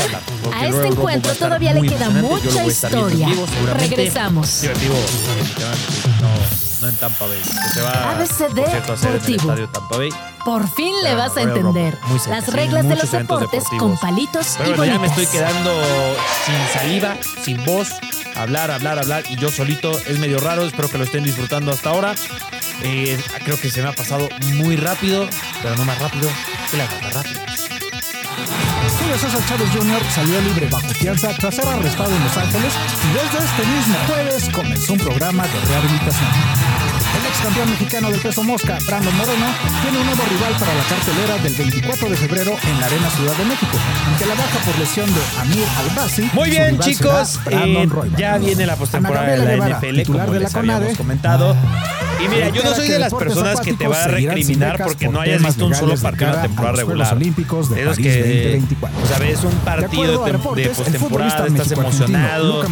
A 0.53 0.67
este 0.67 0.87
encuentro 0.87 1.33
todavía 1.35 1.73
le 1.73 1.87
queda 1.87 2.09
mucha 2.09 2.65
historia. 2.65 3.27
Regresamos. 3.77 4.61
Divertido, 4.61 4.95
no, 6.21 6.70
no 6.81 6.89
en 6.89 6.95
Tampa 6.95 7.27
Bay. 7.27 7.41
se 7.73 7.81
va 7.81 8.11
ABCD 8.11 8.55
Deportivo. 8.55 9.67
Tampa 9.67 9.97
Bay. 9.97 10.09
Por 10.43 10.67
fin 10.69 10.93
le 11.03 11.15
vas 11.15 11.37
a 11.37 11.43
entender 11.43 11.97
las 12.27 12.47
reglas 12.47 12.87
de 12.87 12.95
los 12.95 13.11
deportes 13.11 13.63
con 13.77 13.97
palitos 13.97 14.55
Pero 14.57 14.71
y 14.71 14.73
bueno, 14.73 14.93
ya 14.93 14.99
me 14.99 15.07
estoy 15.07 15.27
quedando 15.27 15.71
sin 16.45 16.73
saliva, 16.73 17.15
sin 17.43 17.63
voz, 17.63 17.89
hablar, 18.35 18.71
hablar, 18.71 18.97
hablar 18.97 19.23
y 19.29 19.35
yo 19.35 19.51
solito 19.51 19.91
es 19.91 20.17
medio 20.17 20.39
raro. 20.39 20.65
Espero 20.65 20.89
que 20.89 20.97
lo 20.97 21.03
estén 21.03 21.23
disfrutando 21.23 21.71
hasta 21.71 21.91
ahora. 21.91 22.15
Eh, 22.83 23.21
creo 23.45 23.59
que 23.59 23.69
se 23.69 23.83
me 23.83 23.89
ha 23.89 23.93
pasado 23.93 24.27
muy 24.55 24.75
rápido, 24.75 25.27
pero 25.61 25.75
no 25.75 25.85
más 25.85 25.99
rápido 25.99 26.29
que 26.71 26.77
la 26.77 26.85
más 26.85 27.13
rápido. 27.13 27.41
Julio 29.01 29.17
César 29.17 29.43
Chávez 29.47 29.69
Jr. 29.71 30.01
salió 30.13 30.41
libre 30.41 30.67
bajo 30.69 30.87
fianza 30.89 31.29
tras 31.39 31.55
ser 31.55 31.67
arrestado 31.67 32.15
en 32.15 32.23
Los 32.23 32.37
Ángeles 32.37 32.73
y 33.03 33.13
desde 33.13 33.45
este 33.45 33.65
mismo 33.65 33.95
jueves 34.07 34.49
comenzó 34.49 34.93
un 34.93 34.99
programa 34.99 35.47
de 35.47 35.59
rehabilitación. 35.59 36.29
El 37.17 37.25
ex 37.25 37.39
campeón 37.39 37.69
mexicano 37.71 38.11
del 38.11 38.19
peso 38.19 38.43
mosca, 38.43 38.77
Brandon 38.85 39.17
Moreno, 39.17 39.47
tiene 39.81 39.97
un 39.97 40.05
nuevo 40.05 40.23
rival 40.29 40.53
para 40.59 40.73
la 40.75 40.83
cartelera 40.83 41.37
del 41.39 41.53
24 41.55 42.09
de 42.09 42.15
febrero 42.15 42.51
en 42.63 42.79
la 42.79 42.85
Arena 42.85 43.09
Ciudad 43.09 43.35
de 43.37 43.45
México, 43.45 43.77
ante 44.07 44.25
la 44.27 44.35
baja 44.35 44.59
por 44.59 44.79
lesión 44.79 45.09
de 45.13 45.21
Amir 45.39 45.65
Albasi. 45.79 46.29
Muy 46.33 46.49
bien, 46.51 46.79
chicos, 46.79 47.39
eh, 47.49 47.89
ya 48.17 48.37
viene 48.37 48.67
la 48.67 48.75
postemporada 48.75 49.31
de 49.31 49.57
la 49.57 49.79
NFL, 49.79 50.03
como 50.05 50.31
de 50.31 50.39
les 50.41 50.55
habíamos 50.55 50.95
comentado. 50.95 51.55
Y 52.23 52.27
mira, 52.27 52.49
yo 52.49 52.63
no 52.63 52.75
soy 52.75 52.87
de 52.87 52.99
las 52.99 53.13
personas 53.13 53.61
que 53.61 53.73
te 53.73 53.87
va 53.87 54.03
a 54.03 54.07
recriminar 54.07 54.83
porque 54.83 55.07
no 55.07 55.19
hayas 55.19 55.43
visto 55.43 55.65
un 55.65 55.75
solo 55.75 55.95
partido 55.97 56.29
en 56.29 56.35
la 56.35 56.41
temporada 56.43 56.75
regular. 56.77 57.15
Olímpicos 57.15 57.69
de 57.69 57.81
Esos 57.81 57.97
que, 57.97 58.61
o 59.03 59.07
sea, 59.07 59.19
ves 59.19 59.43
un 59.43 59.53
partido 59.59 60.25
de, 60.25 60.31
de 60.61 60.69
postemporada, 60.69 61.47
estás 61.47 61.71
emocionado. 61.71 62.63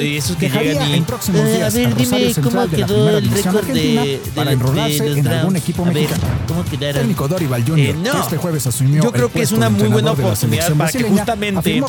Y, 0.00 0.04
y 0.04 0.16
esos 0.16 0.36
que 0.36 0.48
llegan 0.50 0.90
y... 0.90 0.94
Eh, 1.34 1.62
a 1.64 1.70
ver, 1.70 1.94
dime 1.94 2.34
cómo 2.42 2.68
quedó 2.68 3.18
el 3.18 3.30
récord 3.30 3.66
de, 3.66 4.20
para 4.34 4.52
enrolarse 4.52 5.18
en 5.18 5.26
algún 5.26 5.56
equipo 5.56 5.84
mexicano. 5.84 6.22
¿Cómo 6.46 6.64
quedaron? 6.64 7.02
Técnico 7.02 7.28
Dorival 7.28 7.64
Jr. 7.64 7.78
Eh, 7.78 7.94
no. 7.94 8.20
este 8.20 8.36
jueves 8.36 8.66
asumió 8.66 9.02
Yo 9.02 9.12
creo 9.12 9.30
que 9.30 9.42
es 9.42 9.52
una 9.52 9.70
muy 9.70 9.88
buena 9.88 10.12
oportunidad 10.12 10.72
para 10.74 10.90
que 10.90 11.02
justamente 11.04 11.82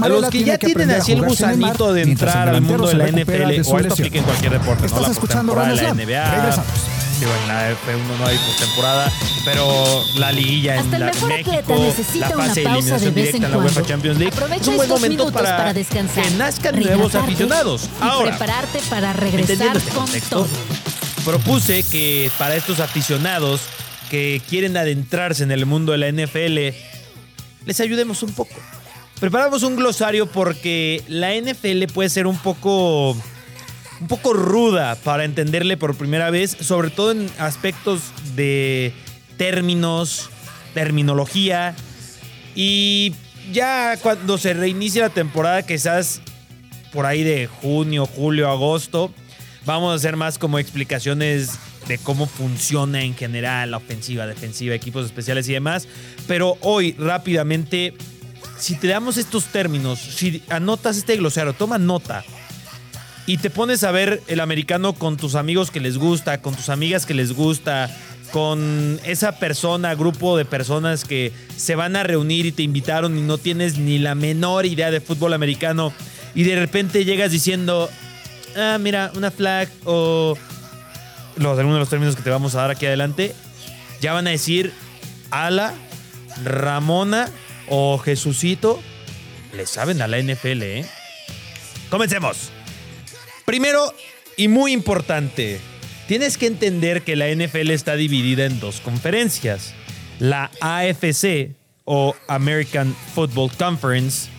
a 0.00 0.08
los 0.08 0.30
que 0.30 0.44
ya 0.44 0.58
tienen 0.58 0.90
así 0.90 1.12
el 1.12 1.22
gusanito 1.22 1.92
de 1.92 2.02
entrar 2.02 2.48
al 2.48 2.60
mundo 2.62 2.86
de 2.88 2.94
la 2.94 3.08
NFL 3.08 3.60
o 3.66 3.78
esto 3.78 3.94
aplica 3.94 4.18
en 4.18 4.24
cualquier 4.24 4.52
deporte, 4.52 4.86
no 5.44 5.54
la 5.54 5.68
de 5.68 5.82
la 5.82 5.94
NBA. 5.94 6.33
Digo, 7.20 7.30
en 7.42 7.48
la 7.48 7.70
F1 7.70 8.18
no 8.18 8.26
hay 8.26 8.36
postemporada, 8.38 9.12
pero 9.44 10.04
la 10.16 10.32
liguilla 10.32 10.76
en, 10.76 10.90
la, 10.90 11.12
México, 11.28 11.92
la 12.18 12.30
fase 12.30 12.60
de 12.62 12.66
eliminación 12.66 13.14
directa 13.14 13.46
en 13.46 13.52
la 13.52 13.58
UEFA 13.58 13.82
Champions 13.82 14.18
League, 14.18 14.34
es 14.60 14.68
un 14.68 14.76
buen 14.76 14.88
momento 14.88 15.30
para, 15.30 15.56
para 15.56 15.72
descansar, 15.72 16.24
que 16.24 16.30
nazcan 16.32 16.80
nuevos 16.80 17.14
aficionados. 17.14 17.84
Y 17.84 18.04
Ahora, 18.04 18.30
prepararte 18.30 18.80
para 18.90 19.12
regresar 19.12 19.76
este 19.76 19.90
con 19.90 20.04
contexto, 20.04 20.36
todo. 20.40 20.48
propuse 21.24 21.84
que 21.84 22.32
para 22.36 22.56
estos 22.56 22.80
aficionados 22.80 23.60
que 24.10 24.42
quieren 24.48 24.76
adentrarse 24.76 25.44
en 25.44 25.52
el 25.52 25.66
mundo 25.66 25.92
de 25.92 25.98
la 25.98 26.10
NFL, 26.10 26.76
les 27.64 27.80
ayudemos 27.80 28.22
un 28.24 28.32
poco. 28.32 28.54
Preparamos 29.20 29.62
un 29.62 29.76
glosario 29.76 30.26
porque 30.26 31.02
la 31.08 31.32
NFL 31.34 31.92
puede 31.92 32.08
ser 32.08 32.26
un 32.26 32.36
poco 32.36 33.16
un 34.00 34.08
poco 34.08 34.32
ruda 34.32 34.96
para 34.96 35.24
entenderle 35.24 35.76
por 35.76 35.96
primera 35.96 36.30
vez, 36.30 36.56
sobre 36.60 36.90
todo 36.90 37.12
en 37.12 37.30
aspectos 37.38 38.00
de 38.34 38.92
términos, 39.36 40.30
terminología 40.74 41.74
y 42.54 43.14
ya 43.52 43.96
cuando 44.02 44.38
se 44.38 44.54
reinicie 44.54 45.00
la 45.00 45.10
temporada, 45.10 45.62
quizás 45.64 46.20
por 46.92 47.06
ahí 47.06 47.22
de 47.22 47.46
junio, 47.46 48.06
julio, 48.06 48.50
agosto, 48.50 49.12
vamos 49.64 49.92
a 49.92 49.96
hacer 49.96 50.16
más 50.16 50.38
como 50.38 50.58
explicaciones 50.58 51.58
de 51.88 51.98
cómo 51.98 52.26
funciona 52.26 53.02
en 53.02 53.14
general 53.14 53.72
la 53.72 53.76
ofensiva, 53.76 54.26
defensiva, 54.26 54.74
equipos 54.74 55.04
especiales 55.04 55.48
y 55.48 55.52
demás. 55.52 55.86
Pero 56.26 56.56
hoy, 56.60 56.92
rápidamente, 56.98 57.94
si 58.58 58.76
te 58.76 58.86
damos 58.86 59.16
estos 59.16 59.46
términos, 59.46 59.98
si 59.98 60.42
anotas 60.48 60.96
este 60.96 61.16
glosario, 61.16 61.52
toma 61.52 61.78
nota 61.78 62.24
y 63.26 63.38
te 63.38 63.50
pones 63.50 63.84
a 63.84 63.90
ver 63.90 64.22
el 64.26 64.40
americano 64.40 64.92
con 64.92 65.16
tus 65.16 65.34
amigos 65.34 65.70
que 65.70 65.80
les 65.80 65.96
gusta, 65.98 66.42
con 66.42 66.54
tus 66.54 66.68
amigas 66.68 67.06
que 67.06 67.14
les 67.14 67.32
gusta, 67.32 67.90
con 68.32 69.00
esa 69.04 69.38
persona, 69.38 69.94
grupo 69.94 70.36
de 70.36 70.44
personas 70.44 71.04
que 71.04 71.32
se 71.56 71.74
van 71.74 71.96
a 71.96 72.02
reunir 72.02 72.46
y 72.46 72.52
te 72.52 72.62
invitaron 72.62 73.16
y 73.16 73.22
no 73.22 73.38
tienes 73.38 73.78
ni 73.78 73.98
la 73.98 74.14
menor 74.14 74.66
idea 74.66 74.90
de 74.90 75.00
fútbol 75.00 75.32
americano 75.32 75.92
y 76.34 76.42
de 76.42 76.56
repente 76.56 77.04
llegas 77.04 77.30
diciendo, 77.30 77.88
ah, 78.56 78.76
mira, 78.78 79.12
una 79.14 79.30
flag 79.30 79.68
o 79.84 80.36
los, 81.36 81.58
algunos 81.58 81.76
de 81.76 81.80
los 81.80 81.88
términos 81.88 82.16
que 82.16 82.22
te 82.22 82.30
vamos 82.30 82.54
a 82.54 82.62
dar 82.62 82.70
aquí 82.72 82.86
adelante, 82.86 83.34
ya 84.00 84.12
van 84.12 84.26
a 84.26 84.30
decir 84.30 84.72
Ala, 85.30 85.72
Ramona 86.42 87.30
o 87.68 87.98
Jesucito, 87.98 88.80
le 89.54 89.66
saben 89.66 90.02
a 90.02 90.08
la 90.08 90.18
NFL, 90.18 90.62
¿eh? 90.62 90.86
Comencemos. 91.88 92.53
Primero 93.44 93.92
y 94.36 94.48
muy 94.48 94.72
importante, 94.72 95.60
tienes 96.08 96.38
que 96.38 96.46
entender 96.46 97.02
que 97.02 97.14
la 97.14 97.28
NFL 97.28 97.70
está 97.70 97.94
dividida 97.94 98.46
en 98.46 98.58
dos 98.58 98.80
conferencias. 98.80 99.74
La 100.18 100.50
AFC 100.60 101.50
o 101.84 102.14
American 102.26 102.96
Football 103.14 103.50
Conference 103.56 104.30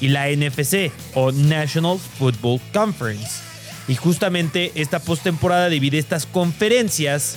y 0.00 0.08
la 0.08 0.28
NFC 0.28 0.92
o 1.14 1.32
National 1.32 1.98
Football 1.98 2.60
Conference. 2.72 3.42
Y 3.88 3.96
justamente 3.96 4.70
esta 4.76 5.00
postemporada 5.00 5.68
divide 5.68 5.98
estas 5.98 6.26
conferencias 6.26 7.36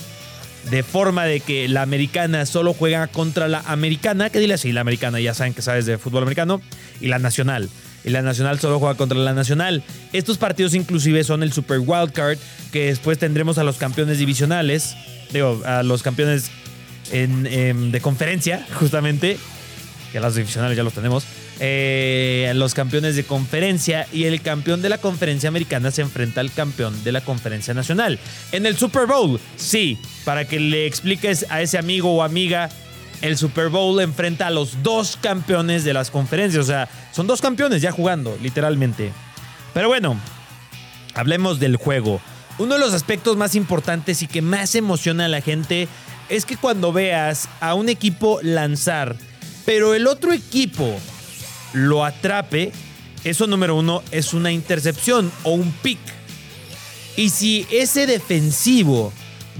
de 0.70 0.84
forma 0.84 1.24
de 1.24 1.40
que 1.40 1.68
la 1.68 1.82
americana 1.82 2.46
solo 2.46 2.72
juega 2.72 3.08
contra 3.08 3.48
la 3.48 3.60
americana, 3.66 4.30
que 4.30 4.38
dile 4.38 4.54
así, 4.54 4.72
la 4.72 4.80
americana, 4.80 5.20
ya 5.20 5.34
saben 5.34 5.54
que 5.54 5.62
sabes 5.62 5.86
de 5.86 5.98
fútbol 5.98 6.22
americano, 6.22 6.60
y 7.00 7.08
la 7.08 7.18
nacional 7.18 7.68
y 8.06 8.10
la 8.10 8.22
Nacional 8.22 8.58
solo 8.60 8.78
juega 8.78 8.94
contra 8.94 9.18
la 9.18 9.34
Nacional. 9.34 9.82
Estos 10.12 10.38
partidos 10.38 10.74
inclusive 10.74 11.24
son 11.24 11.42
el 11.42 11.52
Super 11.52 11.80
Wild 11.80 12.12
Card, 12.12 12.38
que 12.72 12.86
después 12.86 13.18
tendremos 13.18 13.58
a 13.58 13.64
los 13.64 13.76
campeones 13.76 14.18
divisionales, 14.18 14.96
digo, 15.32 15.60
a 15.66 15.82
los 15.82 16.04
campeones 16.04 16.50
em, 17.10 17.90
de 17.90 18.00
conferencia, 18.00 18.64
justamente, 18.74 19.36
que 20.12 20.18
a 20.18 20.20
los 20.20 20.36
divisionales 20.36 20.76
ya 20.76 20.84
los 20.84 20.94
tenemos. 20.94 21.24
Eh, 21.58 22.52
los 22.54 22.74
campeones 22.74 23.16
de 23.16 23.24
conferencia 23.24 24.06
y 24.12 24.24
el 24.24 24.40
campeón 24.40 24.82
de 24.82 24.90
la 24.90 24.98
conferencia 24.98 25.48
americana 25.48 25.90
se 25.90 26.02
enfrenta 26.02 26.42
al 26.42 26.52
campeón 26.52 27.02
de 27.02 27.10
la 27.10 27.22
conferencia 27.22 27.74
nacional. 27.74 28.20
En 28.52 28.66
el 28.66 28.76
Super 28.76 29.06
Bowl, 29.06 29.40
sí, 29.56 29.98
para 30.24 30.46
que 30.46 30.60
le 30.60 30.86
expliques 30.86 31.46
a 31.48 31.60
ese 31.60 31.76
amigo 31.76 32.14
o 32.14 32.22
amiga 32.22 32.68
el 33.22 33.36
Super 33.36 33.68
Bowl 33.68 34.00
enfrenta 34.00 34.46
a 34.46 34.50
los 34.50 34.82
dos 34.82 35.18
campeones 35.20 35.84
de 35.84 35.92
las 35.92 36.10
conferencias. 36.10 36.64
O 36.64 36.66
sea, 36.66 36.88
son 37.12 37.26
dos 37.26 37.40
campeones 37.40 37.82
ya 37.82 37.92
jugando, 37.92 38.36
literalmente. 38.42 39.12
Pero 39.74 39.88
bueno, 39.88 40.18
hablemos 41.14 41.60
del 41.60 41.76
juego. 41.76 42.20
Uno 42.58 42.74
de 42.74 42.80
los 42.80 42.94
aspectos 42.94 43.36
más 43.36 43.54
importantes 43.54 44.22
y 44.22 44.26
que 44.26 44.42
más 44.42 44.74
emociona 44.74 45.26
a 45.26 45.28
la 45.28 45.40
gente 45.40 45.88
es 46.28 46.46
que 46.46 46.56
cuando 46.56 46.92
veas 46.92 47.48
a 47.60 47.74
un 47.74 47.88
equipo 47.88 48.40
lanzar, 48.42 49.16
pero 49.64 49.94
el 49.94 50.06
otro 50.06 50.32
equipo 50.32 50.98
lo 51.72 52.04
atrape, 52.04 52.72
eso 53.24 53.46
número 53.46 53.76
uno 53.76 54.02
es 54.10 54.32
una 54.32 54.52
intercepción 54.52 55.30
o 55.42 55.50
un 55.50 55.72
pick. 55.72 55.98
Y 57.16 57.30
si 57.30 57.66
ese 57.70 58.06
defensivo 58.06 59.12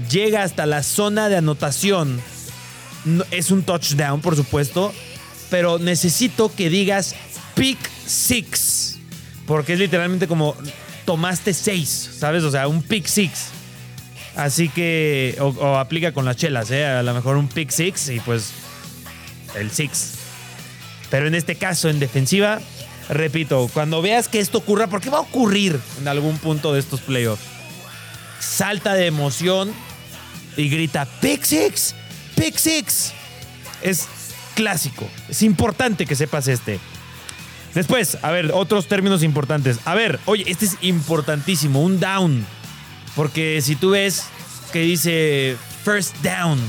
llega 0.09 0.43
hasta 0.43 0.65
la 0.65 0.83
zona 0.83 1.29
de 1.29 1.37
anotación, 1.37 2.21
es 3.31 3.51
un 3.51 3.63
touchdown, 3.63 4.21
por 4.21 4.35
supuesto, 4.35 4.93
pero 5.49 5.79
necesito 5.79 6.53
que 6.53 6.69
digas 6.69 7.15
pick 7.55 7.77
six, 8.05 8.97
porque 9.45 9.73
es 9.73 9.79
literalmente 9.79 10.27
como 10.27 10.55
tomaste 11.05 11.53
seis, 11.53 12.09
¿sabes? 12.19 12.43
O 12.43 12.51
sea, 12.51 12.67
un 12.67 12.83
pick 12.83 13.05
six. 13.05 13.47
Así 14.35 14.69
que, 14.69 15.35
o, 15.39 15.77
aplica 15.77 16.11
con 16.11 16.25
las 16.25 16.35
chelas, 16.37 16.69
¿eh? 16.69 16.85
A 16.85 17.01
lo 17.01 17.13
mejor 17.13 17.37
un 17.37 17.47
pick 17.47 17.71
six 17.71 18.09
y 18.09 18.19
pues 18.19 18.51
el 19.55 19.71
six. 19.71 20.11
Pero 21.09 21.27
en 21.27 21.33
este 21.33 21.55
caso, 21.55 21.89
en 21.89 21.99
defensiva, 21.99 22.59
repito, 23.09 23.69
cuando 23.73 24.01
veas 24.01 24.27
que 24.27 24.39
esto 24.39 24.59
ocurra, 24.59 24.87
porque 24.87 25.09
va 25.09 25.17
a 25.19 25.21
ocurrir 25.21 25.79
en 25.99 26.07
algún 26.07 26.37
punto 26.37 26.73
de 26.73 26.79
estos 26.79 27.01
playoffs, 27.01 27.43
salta 28.39 28.93
de 28.93 29.07
emoción 29.07 29.73
y 30.55 30.69
grita, 30.69 31.07
pick 31.21 31.43
six, 31.43 31.95
Pick 32.37 32.55
Six. 32.55 33.13
Es 33.81 34.07
clásico. 34.55 35.07
Es 35.27 35.43
importante 35.43 36.05
que 36.05 36.15
sepas 36.15 36.47
este. 36.47 36.79
Después, 37.73 38.17
a 38.21 38.31
ver, 38.31 38.51
otros 38.53 38.87
términos 38.87 39.23
importantes. 39.23 39.79
A 39.85 39.93
ver, 39.93 40.19
oye, 40.25 40.45
este 40.47 40.65
es 40.65 40.77
importantísimo, 40.81 41.81
un 41.83 41.99
down. 41.99 42.45
Porque 43.15 43.61
si 43.61 43.75
tú 43.75 43.91
ves 43.91 44.25
que 44.71 44.81
dice 44.81 45.57
first 45.83 46.15
down, 46.23 46.59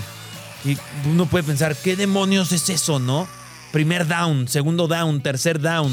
y 0.65 0.77
uno 1.09 1.27
puede 1.27 1.45
pensar, 1.45 1.77
¿qué 1.77 1.97
demonios 1.97 2.53
es 2.53 2.69
eso, 2.69 2.99
no? 2.99 3.29
Primer 3.73 4.07
down, 4.07 4.49
segundo 4.49 4.89
down, 4.89 5.23
tercer 5.23 5.61
down. 5.61 5.93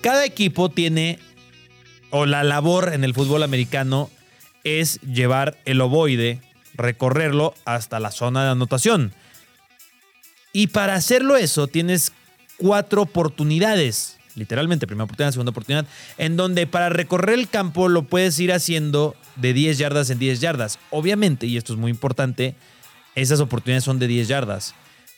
Cada 0.00 0.24
equipo 0.24 0.70
tiene, 0.70 1.18
o 2.10 2.26
la 2.26 2.42
labor 2.42 2.92
en 2.92 3.04
el 3.04 3.14
fútbol 3.14 3.42
americano 3.42 4.10
es 4.64 5.00
llevar 5.00 5.56
el 5.64 5.80
ovoide 5.80 6.40
recorrerlo 6.80 7.54
hasta 7.64 8.00
la 8.00 8.10
zona 8.10 8.44
de 8.44 8.50
anotación. 8.50 9.12
Y 10.52 10.68
para 10.68 10.94
hacerlo 10.94 11.36
eso 11.36 11.66
tienes 11.66 12.12
cuatro 12.56 13.02
oportunidades, 13.02 14.18
literalmente, 14.34 14.86
primera 14.86 15.04
oportunidad, 15.04 15.32
segunda 15.32 15.50
oportunidad, 15.50 15.86
en 16.18 16.36
donde 16.36 16.66
para 16.66 16.88
recorrer 16.88 17.38
el 17.38 17.48
campo 17.48 17.88
lo 17.88 18.02
puedes 18.02 18.38
ir 18.38 18.52
haciendo 18.52 19.14
de 19.36 19.52
10 19.52 19.78
yardas 19.78 20.10
en 20.10 20.18
10 20.18 20.40
yardas. 20.40 20.78
Obviamente, 20.90 21.46
y 21.46 21.56
esto 21.56 21.72
es 21.72 21.78
muy 21.78 21.90
importante, 21.90 22.54
esas 23.14 23.40
oportunidades 23.40 23.84
son 23.84 23.98
de 23.98 24.06
10 24.06 24.28
yardas. 24.28 24.74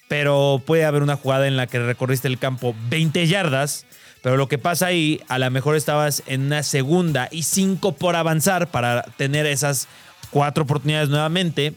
Pero 0.09 0.63
puede 0.65 0.85
haber 0.85 1.03
una 1.03 1.17
jugada 1.17 1.49
en 1.49 1.57
la 1.57 1.67
que 1.67 1.79
recorriste 1.79 2.29
el 2.29 2.39
campo 2.39 2.75
20 2.91 3.27
yardas, 3.27 3.87
pero 4.23 4.37
lo 4.37 4.49
que 4.49 4.59
pasa 4.59 4.87
ahí, 4.87 5.21
a 5.29 5.39
lo 5.39 5.51
mejor 5.51 5.75
estabas 5.75 6.23
en 6.27 6.43
una 6.43 6.63
segunda 6.63 7.29
y 7.33 7.43
cinco 7.43 7.93
por 7.93 8.15
avanzar 8.15 8.71
para 8.71 9.03
tener 9.17 9.47
esas 9.47 9.89
cuatro 10.33 10.65
oportunidades 10.65 11.09
nuevamente. 11.09 11.75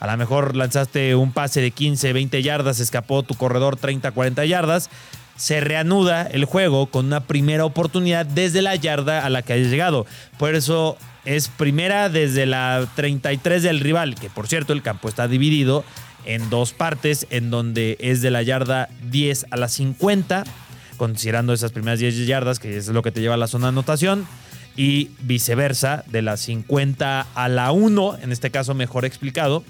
A 0.00 0.06
lo 0.08 0.16
mejor 0.18 0.56
lanzaste 0.56 1.14
un 1.14 1.32
pase 1.32 1.60
de 1.62 1.70
15, 1.70 2.12
20 2.12 2.42
yardas, 2.42 2.80
escapó 2.80 3.22
tu 3.22 3.34
corredor 3.34 3.76
30, 3.76 4.10
40 4.10 4.44
yardas. 4.44 4.90
Se 5.36 5.60
reanuda 5.60 6.22
el 6.22 6.44
juego 6.44 6.86
con 6.86 7.06
una 7.06 7.20
primera 7.20 7.64
oportunidad 7.64 8.26
desde 8.26 8.60
la 8.60 8.76
yarda 8.76 9.24
a 9.24 9.30
la 9.30 9.42
que 9.42 9.54
hayas 9.54 9.70
llegado. 9.70 10.04
Por 10.38 10.54
eso 10.54 10.98
es 11.24 11.48
primera 11.48 12.08
desde 12.08 12.46
la 12.46 12.86
33 12.96 13.62
del 13.62 13.80
rival, 13.80 14.16
que 14.16 14.28
por 14.28 14.48
cierto 14.48 14.72
el 14.72 14.82
campo 14.82 15.08
está 15.08 15.28
dividido 15.28 15.84
en 16.24 16.50
dos 16.50 16.72
partes, 16.72 17.26
en 17.30 17.50
donde 17.50 17.96
es 18.00 18.22
de 18.22 18.30
la 18.30 18.42
yarda 18.42 18.88
10 19.10 19.46
a 19.50 19.56
la 19.56 19.68
50, 19.68 20.44
considerando 20.96 21.52
esas 21.52 21.72
primeras 21.72 22.00
10 22.00 22.26
yardas, 22.26 22.58
que 22.58 22.76
es 22.76 22.88
lo 22.88 23.02
que 23.02 23.12
te 23.12 23.20
lleva 23.20 23.34
a 23.34 23.38
la 23.38 23.46
zona 23.46 23.66
de 23.66 23.70
anotación 23.70 24.26
y 24.76 25.10
viceversa, 25.20 26.04
de 26.06 26.22
la 26.22 26.36
50 26.36 27.26
a 27.34 27.48
la 27.48 27.72
1, 27.72 28.18
en 28.22 28.32
este 28.32 28.50
caso 28.50 28.74
mejor 28.74 29.04
explicado, 29.04 29.64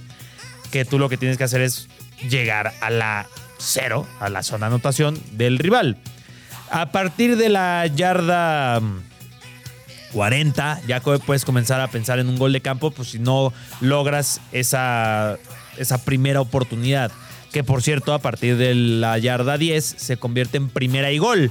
que 0.71 0.85
tú 0.85 0.99
lo 0.99 1.09
que 1.09 1.17
tienes 1.17 1.39
que 1.39 1.45
hacer 1.45 1.61
es 1.61 1.89
llegar 2.29 2.73
a 2.81 2.91
la 2.91 3.27
0, 3.59 4.07
a 4.21 4.29
la 4.29 4.43
zona 4.43 4.67
de 4.67 4.75
anotación 4.75 5.21
del 5.33 5.59
rival. 5.59 5.97
A 6.71 6.91
partir 6.93 7.37
de 7.37 7.49
la 7.49 7.87
yarda 7.87 8.81
40, 10.13 10.75
mm, 10.83 10.87
ya 10.87 11.01
puedes 11.01 11.45
comenzar 11.45 11.81
a 11.81 11.89
pensar 11.89 12.19
en 12.19 12.29
un 12.29 12.39
gol 12.39 12.53
de 12.53 12.61
campo, 12.61 12.91
pues 12.91 13.09
si 13.09 13.19
no 13.19 13.53
logras 13.81 14.41
esa, 14.53 15.37
esa 15.77 16.05
primera 16.05 16.41
oportunidad. 16.41 17.13
Que 17.53 17.63
por 17.63 17.83
cierto, 17.83 18.15
a 18.15 18.19
partir 18.21 18.57
de 18.57 18.75
la 18.75 19.19
yarda 19.19 19.59
10 19.59 19.85
se 19.85 20.17
convierte 20.17 20.57
en 20.57 20.71
primera 20.71 21.13
y 21.13 21.19
gol 21.19 21.51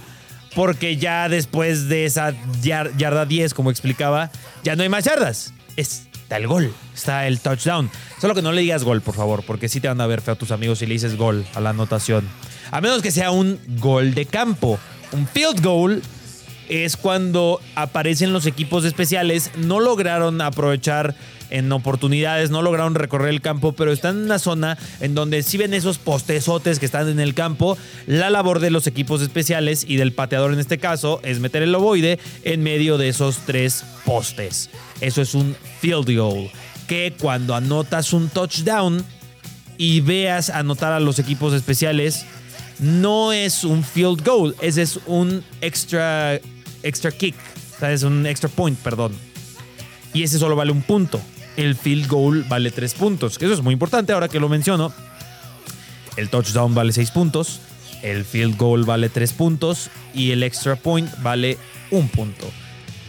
porque 0.55 0.97
ya 0.97 1.29
después 1.29 1.87
de 1.87 2.05
esa 2.05 2.33
yarda 2.61 3.25
10, 3.25 3.53
como 3.53 3.71
explicaba, 3.71 4.31
ya 4.63 4.75
no 4.75 4.83
hay 4.83 4.89
más 4.89 5.05
yardas. 5.05 5.53
Está 5.77 6.37
el 6.37 6.47
gol, 6.47 6.73
está 6.93 7.27
el 7.27 7.39
touchdown. 7.39 7.89
Solo 8.19 8.35
que 8.35 8.41
no 8.41 8.51
le 8.51 8.61
digas 8.61 8.83
gol, 8.83 9.01
por 9.01 9.15
favor, 9.15 9.43
porque 9.45 9.69
sí 9.69 9.79
te 9.79 9.87
van 9.87 10.01
a 10.01 10.07
ver 10.07 10.21
feo 10.21 10.33
a 10.33 10.37
tus 10.37 10.51
amigos 10.51 10.79
si 10.79 10.85
le 10.85 10.93
dices 10.93 11.15
gol 11.15 11.45
a 11.55 11.61
la 11.61 11.71
anotación. 11.71 12.27
A 12.71 12.81
menos 12.81 13.01
que 13.01 13.11
sea 13.11 13.31
un 13.31 13.59
gol 13.79 14.13
de 14.13 14.25
campo. 14.25 14.79
Un 15.11 15.27
field 15.27 15.61
goal 15.63 16.01
es 16.69 16.95
cuando 16.95 17.59
aparecen 17.75 18.31
los 18.31 18.45
equipos 18.45 18.85
especiales, 18.85 19.51
no 19.57 19.81
lograron 19.81 20.39
aprovechar 20.39 21.15
en 21.51 21.71
oportunidades, 21.71 22.49
no 22.49 22.61
lograron 22.61 22.95
recorrer 22.95 23.29
el 23.29 23.41
campo, 23.41 23.73
pero 23.73 23.91
están 23.91 24.17
en 24.17 24.23
una 24.23 24.39
zona 24.39 24.77
en 24.99 25.13
donde 25.13 25.43
si 25.43 25.57
ven 25.57 25.73
esos 25.73 25.97
postezotes 25.99 26.79
que 26.79 26.85
están 26.85 27.07
en 27.09 27.19
el 27.19 27.33
campo, 27.33 27.77
la 28.07 28.29
labor 28.29 28.59
de 28.59 28.71
los 28.71 28.87
equipos 28.87 29.21
especiales 29.21 29.85
y 29.87 29.97
del 29.97 30.13
pateador 30.13 30.53
en 30.53 30.59
este 30.59 30.79
caso 30.79 31.19
es 31.23 31.39
meter 31.39 31.61
el 31.61 31.75
ovoide 31.75 32.19
en 32.43 32.63
medio 32.63 32.97
de 32.97 33.09
esos 33.09 33.39
tres 33.45 33.83
postes. 34.05 34.69
Eso 35.01 35.21
es 35.21 35.35
un 35.35 35.55
field 35.79 36.15
goal. 36.15 36.49
que 36.87 37.13
cuando 37.19 37.55
anotas 37.55 38.11
un 38.11 38.27
touchdown 38.27 39.05
y 39.77 40.01
veas 40.01 40.49
anotar 40.49 40.91
a 40.91 40.99
los 40.99 41.19
equipos 41.19 41.53
especiales, 41.53 42.25
no 42.79 43.31
es 43.31 43.63
un 43.63 43.83
field 43.83 44.25
goal, 44.25 44.55
ese 44.61 44.81
es 44.81 44.99
un 45.05 45.43
extra, 45.61 46.39
extra 46.83 47.11
kick, 47.11 47.35
o 47.75 47.79
sea, 47.79 47.93
es 47.93 48.03
un 48.03 48.25
extra 48.25 48.49
point, 48.49 48.77
perdón. 48.79 49.13
Y 50.13 50.23
ese 50.23 50.37
solo 50.37 50.55
vale 50.55 50.71
un 50.71 50.81
punto. 50.81 51.21
El 51.57 51.75
field 51.75 52.07
goal 52.07 52.45
vale 52.47 52.71
tres 52.71 52.93
puntos, 52.93 53.37
que 53.37 53.45
eso 53.45 53.53
es 53.53 53.61
muy 53.61 53.73
importante 53.73 54.13
ahora 54.13 54.27
que 54.27 54.39
lo 54.39 54.49
menciono. 54.49 54.93
El 56.17 56.29
touchdown 56.29 56.73
vale 56.73 56.93
seis 56.93 57.11
puntos, 57.11 57.59
el 58.01 58.25
field 58.25 58.57
goal 58.57 58.83
vale 58.83 59.09
tres 59.09 59.33
puntos 59.33 59.89
y 60.13 60.31
el 60.31 60.43
extra 60.43 60.75
point 60.75 61.09
vale 61.21 61.57
un 61.89 62.07
punto. 62.09 62.49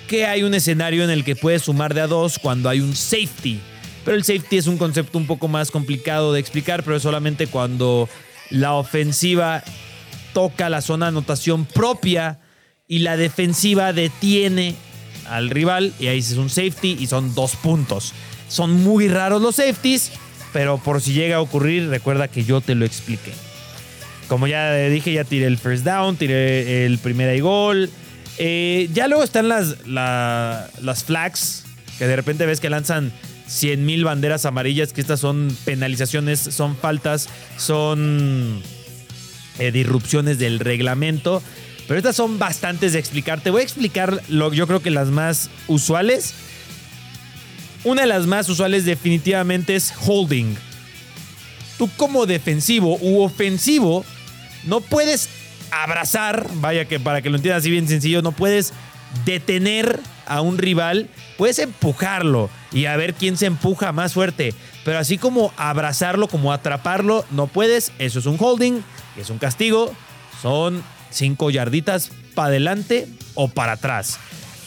Que 0.09 0.27
hay 0.27 0.43
un 0.43 0.55
escenario 0.55 1.05
en 1.05 1.11
el 1.11 1.25
que 1.25 1.37
puedes 1.37 1.63
sumar 1.63 1.95
de 1.95 2.03
a 2.03 2.07
dos 2.07 2.39
cuando 2.39 2.69
hay 2.69 2.81
un 2.81 2.95
safety. 2.95 3.61
Pero 4.05 4.17
el 4.17 4.25
safety 4.25 4.57
es 4.57 4.67
un 4.67 4.79
concepto 4.79 5.17
un 5.19 5.27
poco 5.27 5.49
más 5.49 5.71
complicado 5.71 6.33
de 6.33 6.41
explicar, 6.41 6.83
pero 6.83 6.97
es 6.97 7.03
solamente 7.03 7.47
cuando 7.47 8.09
la 8.51 8.75
ofensiva 8.75 9.63
toca 10.33 10.69
la 10.69 10.81
zona 10.81 11.07
de 11.07 11.11
anotación 11.11 11.65
propia 11.65 12.41
y 12.89 12.99
la 13.01 13.17
defensiva 13.17 13.93
detiene 13.93 14.75
al 15.37 15.51
rival 15.51 15.93
y 15.99 16.07
ahí 16.09 16.19
es 16.19 16.33
un 16.33 16.51
safety 16.51 16.97
y 17.01 17.07
son 17.07 17.35
dos 17.35 17.57
puntos. 17.57 18.13
Son 18.49 18.83
muy 18.83 19.09
raros 19.09 19.41
los 19.43 19.57
safeties, 19.57 20.13
pero 20.53 20.79
por 20.79 21.01
si 21.01 21.13
llega 21.13 21.37
a 21.37 21.41
ocurrir, 21.41 21.89
recuerda 21.89 22.29
que 22.29 22.45
yo 22.45 22.61
te 22.61 22.75
lo 22.75 22.85
expliqué. 22.85 23.33
Como 24.29 24.47
ya 24.47 24.73
dije, 24.75 25.13
ya 25.13 25.25
tiré 25.25 25.47
el 25.47 25.59
first 25.59 25.85
down, 25.85 26.17
tiré 26.17 26.85
el 26.87 26.99
primer 26.99 27.35
y 27.37 27.41
gol. 27.41 27.91
Eh, 28.39 28.89
ya 28.95 29.09
luego 29.09 29.25
están 29.25 29.49
las, 29.49 29.87
la- 29.87 30.69
las 30.81 31.05
flags, 31.05 31.65
que 31.99 32.07
de 32.07 32.17
repente 32.17 32.47
ves 32.47 32.61
que 32.61 32.71
lanzan 32.71 33.13
100 33.47 33.85
mil 33.85 34.05
banderas 34.05 34.47
amarillas, 34.47 34.93
que 34.95 35.01
estas 35.03 35.21
son 35.21 35.55
penalizaciones, 35.67 36.39
son 36.41 36.77
faltas, 36.77 37.29
son 37.59 38.63
eh, 39.59 39.71
disrupciones 39.71 40.39
del 40.39 40.59
reglamento. 40.61 41.43
Pero 41.87 41.99
estas 41.99 42.17
son 42.17 42.39
bastantes 42.39 42.93
de 42.93 42.99
explicar. 42.99 43.41
Te 43.41 43.51
voy 43.51 43.61
a 43.61 43.65
explicar 43.65 44.23
lo, 44.29 44.53
yo 44.53 44.67
creo 44.67 44.81
que 44.81 44.91
las 44.91 45.09
más 45.09 45.51
usuales. 45.69 46.35
Una 47.85 48.03
de 48.03 48.09
las 48.09 48.27
más 48.27 48.49
usuales 48.49 48.85
definitivamente 48.85 49.75
es 49.75 49.93
holding. 50.07 50.57
Tú 51.79 51.91
como 51.97 52.27
defensivo 52.27 52.97
u 53.01 53.23
ofensivo 53.23 54.05
no 54.65 54.81
puedes 54.81 55.29
abrazar, 55.73 56.47
vaya 56.55 56.85
que 56.85 57.01
para 57.01 57.23
que 57.23 57.31
lo 57.31 57.37
entiendas 57.37 57.63
así 57.63 57.71
bien 57.71 57.89
sencillo, 57.89 58.23
no 58.23 58.33
puedes 58.33 58.73
detener 59.25 60.01
a 60.27 60.41
un 60.41 60.59
rival, 60.59 61.09
puedes 61.37 61.59
empujarlo 61.59 62.51
y 62.73 62.87
a 62.87 62.97
ver 62.97 63.15
quién 63.15 63.37
se 63.37 63.47
empuja 63.47 63.93
más 63.93 64.13
fuerte, 64.13 64.55
pero 64.85 64.99
así 64.99 65.19
como 65.19 65.53
abrazarlo, 65.57 66.29
como 66.29 66.53
atraparlo, 66.53 67.25
no 67.31 67.47
puedes, 67.47 67.93
eso 67.99 68.19
es 68.19 68.27
un 68.27 68.37
holding, 68.39 68.83
es 69.17 69.31
un 69.31 69.39
castigo, 69.39 69.93
son 70.41 70.83
cinco 71.13 71.51
yarditas 71.51 72.11
para 72.35 72.49
adelante 72.49 73.07
o 73.35 73.49
para 73.49 73.73
atrás. 73.73 74.19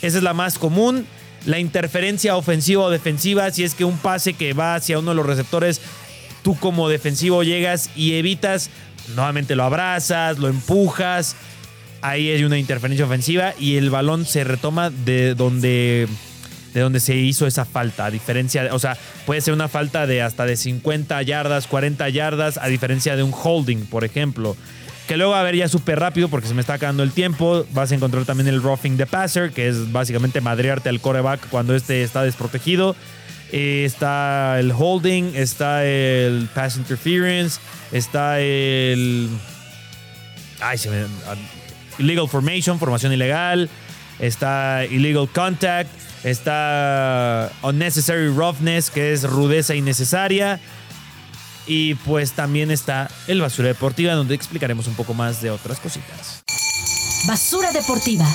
Esa 0.01 0.17
es 0.17 0.23
la 0.23 0.33
más 0.33 0.57
común. 0.57 1.05
La 1.45 1.59
interferencia 1.59 2.37
ofensiva 2.37 2.83
o 2.83 2.89
defensiva, 2.89 3.51
si 3.51 3.63
es 3.63 3.75
que 3.75 3.85
un 3.85 3.97
pase 3.97 4.33
que 4.33 4.53
va 4.53 4.75
hacia 4.75 4.97
uno 4.97 5.11
de 5.11 5.15
los 5.15 5.25
receptores, 5.25 5.79
tú 6.43 6.57
como 6.57 6.89
defensivo 6.89 7.43
llegas 7.43 7.91
y 7.95 8.13
evitas, 8.13 8.69
nuevamente 9.15 9.55
lo 9.55 9.63
abrazas, 9.63 10.39
lo 10.39 10.47
empujas, 10.47 11.35
ahí 12.01 12.29
hay 12.29 12.43
una 12.43 12.57
interferencia 12.57 13.05
ofensiva 13.05 13.53
y 13.59 13.77
el 13.77 13.89
balón 13.89 14.25
se 14.25 14.43
retoma 14.43 14.89
de 14.89 15.35
donde 15.35 16.07
de 16.75 16.81
donde 16.81 16.99
se 16.99 17.15
hizo 17.15 17.47
esa 17.47 17.63
falta, 17.63 18.05
a 18.05 18.11
diferencia, 18.11 18.67
o 18.73 18.79
sea, 18.79 18.97
puede 19.25 19.39
ser 19.39 19.53
una 19.53 19.69
falta 19.69 20.05
de 20.05 20.21
hasta 20.21 20.45
de 20.45 20.57
50 20.57 21.21
yardas, 21.21 21.67
40 21.67 22.09
yardas, 22.09 22.57
a 22.57 22.67
diferencia 22.67 23.15
de 23.15 23.23
un 23.23 23.33
holding, 23.33 23.85
por 23.85 24.03
ejemplo. 24.03 24.57
Que 25.07 25.17
luego, 25.17 25.35
a 25.35 25.43
ver, 25.43 25.55
ya 25.55 25.67
súper 25.67 25.99
rápido, 25.99 26.29
porque 26.29 26.47
se 26.47 26.55
me 26.55 26.61
está 26.61 26.73
acabando 26.73 27.03
el 27.03 27.11
tiempo, 27.11 27.65
vas 27.73 27.91
a 27.91 27.95
encontrar 27.95 28.25
también 28.25 28.47
el 28.47 28.63
roughing 28.63 28.97
the 28.97 29.05
passer, 29.05 29.51
que 29.51 29.67
es 29.67 29.91
básicamente 29.91 30.41
madrearte 30.41 30.89
al 30.89 30.99
coreback 30.99 31.47
cuando 31.49 31.75
este 31.75 32.01
está 32.03 32.23
desprotegido. 32.23 32.95
Eh, 33.51 33.83
está 33.85 34.59
el 34.59 34.71
holding, 34.71 35.35
está 35.35 35.85
el 35.85 36.49
pass 36.53 36.77
interference, 36.77 37.59
está 37.91 38.39
el... 38.39 39.29
Ay, 40.59 40.77
se 40.77 40.89
me... 40.89 41.05
Illegal 41.99 42.27
formation, 42.27 42.79
formación 42.79 43.13
ilegal. 43.13 43.69
Está 44.19 44.85
illegal 44.85 45.29
contact. 45.29 45.89
Está 46.23 47.51
unnecessary 47.61 48.29
roughness, 48.29 48.89
que 48.89 49.13
es 49.13 49.23
rudeza 49.23 49.75
innecesaria. 49.75 50.59
Y 51.67 51.95
pues 51.95 52.33
también 52.33 52.71
está 52.71 53.09
el 53.27 53.41
basura 53.41 53.69
deportiva, 53.69 54.13
donde 54.13 54.35
explicaremos 54.35 54.87
un 54.87 54.95
poco 54.95 55.13
más 55.13 55.41
de 55.41 55.51
otras 55.51 55.79
cositas. 55.79 56.43
Basura 57.27 57.71
deportiva. 57.71 58.25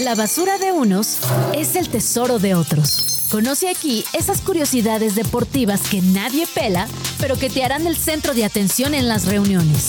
La 0.00 0.14
basura 0.14 0.58
de 0.58 0.72
unos 0.72 1.20
es 1.54 1.76
el 1.76 1.88
tesoro 1.88 2.38
de 2.38 2.54
otros. 2.54 3.28
Conoce 3.30 3.68
aquí 3.68 4.04
esas 4.12 4.40
curiosidades 4.40 5.14
deportivas 5.14 5.82
que 5.88 6.02
nadie 6.02 6.46
pela, 6.46 6.86
pero 7.18 7.36
que 7.36 7.48
te 7.48 7.64
harán 7.64 7.86
el 7.86 7.96
centro 7.96 8.34
de 8.34 8.44
atención 8.44 8.94
en 8.94 9.08
las 9.08 9.26
reuniones. 9.26 9.88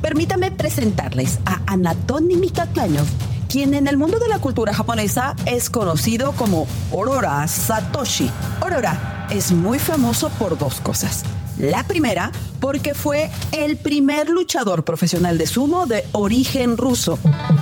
Permítame 0.00 0.50
presentarles 0.50 1.38
a 1.44 1.60
Anatoni 1.66 2.36
Mikakano, 2.36 3.04
quien 3.48 3.74
en 3.74 3.88
el 3.88 3.96
mundo 3.96 4.18
de 4.18 4.28
la 4.28 4.38
cultura 4.38 4.72
japonesa 4.72 5.34
es 5.46 5.68
conocido 5.68 6.32
como 6.32 6.66
Aurora 6.92 7.46
Satoshi. 7.48 8.30
Aurora 8.60 9.26
es 9.30 9.52
muy 9.52 9.78
famoso 9.78 10.30
por 10.38 10.56
dos 10.56 10.80
cosas. 10.80 11.24
La 11.60 11.84
primera, 11.84 12.32
porque 12.58 12.94
fue 12.94 13.30
el 13.52 13.76
primer 13.76 14.30
luchador 14.30 14.82
profesional 14.82 15.36
de 15.36 15.46
sumo 15.46 15.84
de 15.84 16.06
origen 16.12 16.78
ruso. 16.78 17.18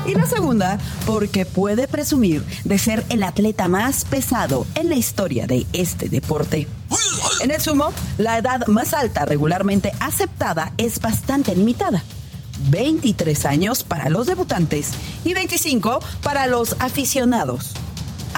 Y 0.06 0.14
la 0.14 0.24
segunda, 0.24 0.78
porque 1.04 1.44
puede 1.44 1.88
presumir 1.88 2.44
de 2.62 2.78
ser 2.78 3.04
el 3.08 3.24
atleta 3.24 3.66
más 3.66 4.04
pesado 4.04 4.68
en 4.76 4.88
la 4.88 4.94
historia 4.94 5.48
de 5.48 5.66
este 5.72 6.08
deporte. 6.08 6.68
En 7.40 7.50
el 7.50 7.60
sumo, 7.60 7.92
la 8.18 8.38
edad 8.38 8.68
más 8.68 8.94
alta 8.94 9.24
regularmente 9.24 9.92
aceptada 9.98 10.72
es 10.78 11.00
bastante 11.00 11.56
limitada. 11.56 12.04
23 12.70 13.46
años 13.46 13.82
para 13.82 14.10
los 14.10 14.28
debutantes 14.28 14.90
y 15.24 15.34
25 15.34 15.98
para 16.22 16.46
los 16.46 16.76
aficionados. 16.78 17.74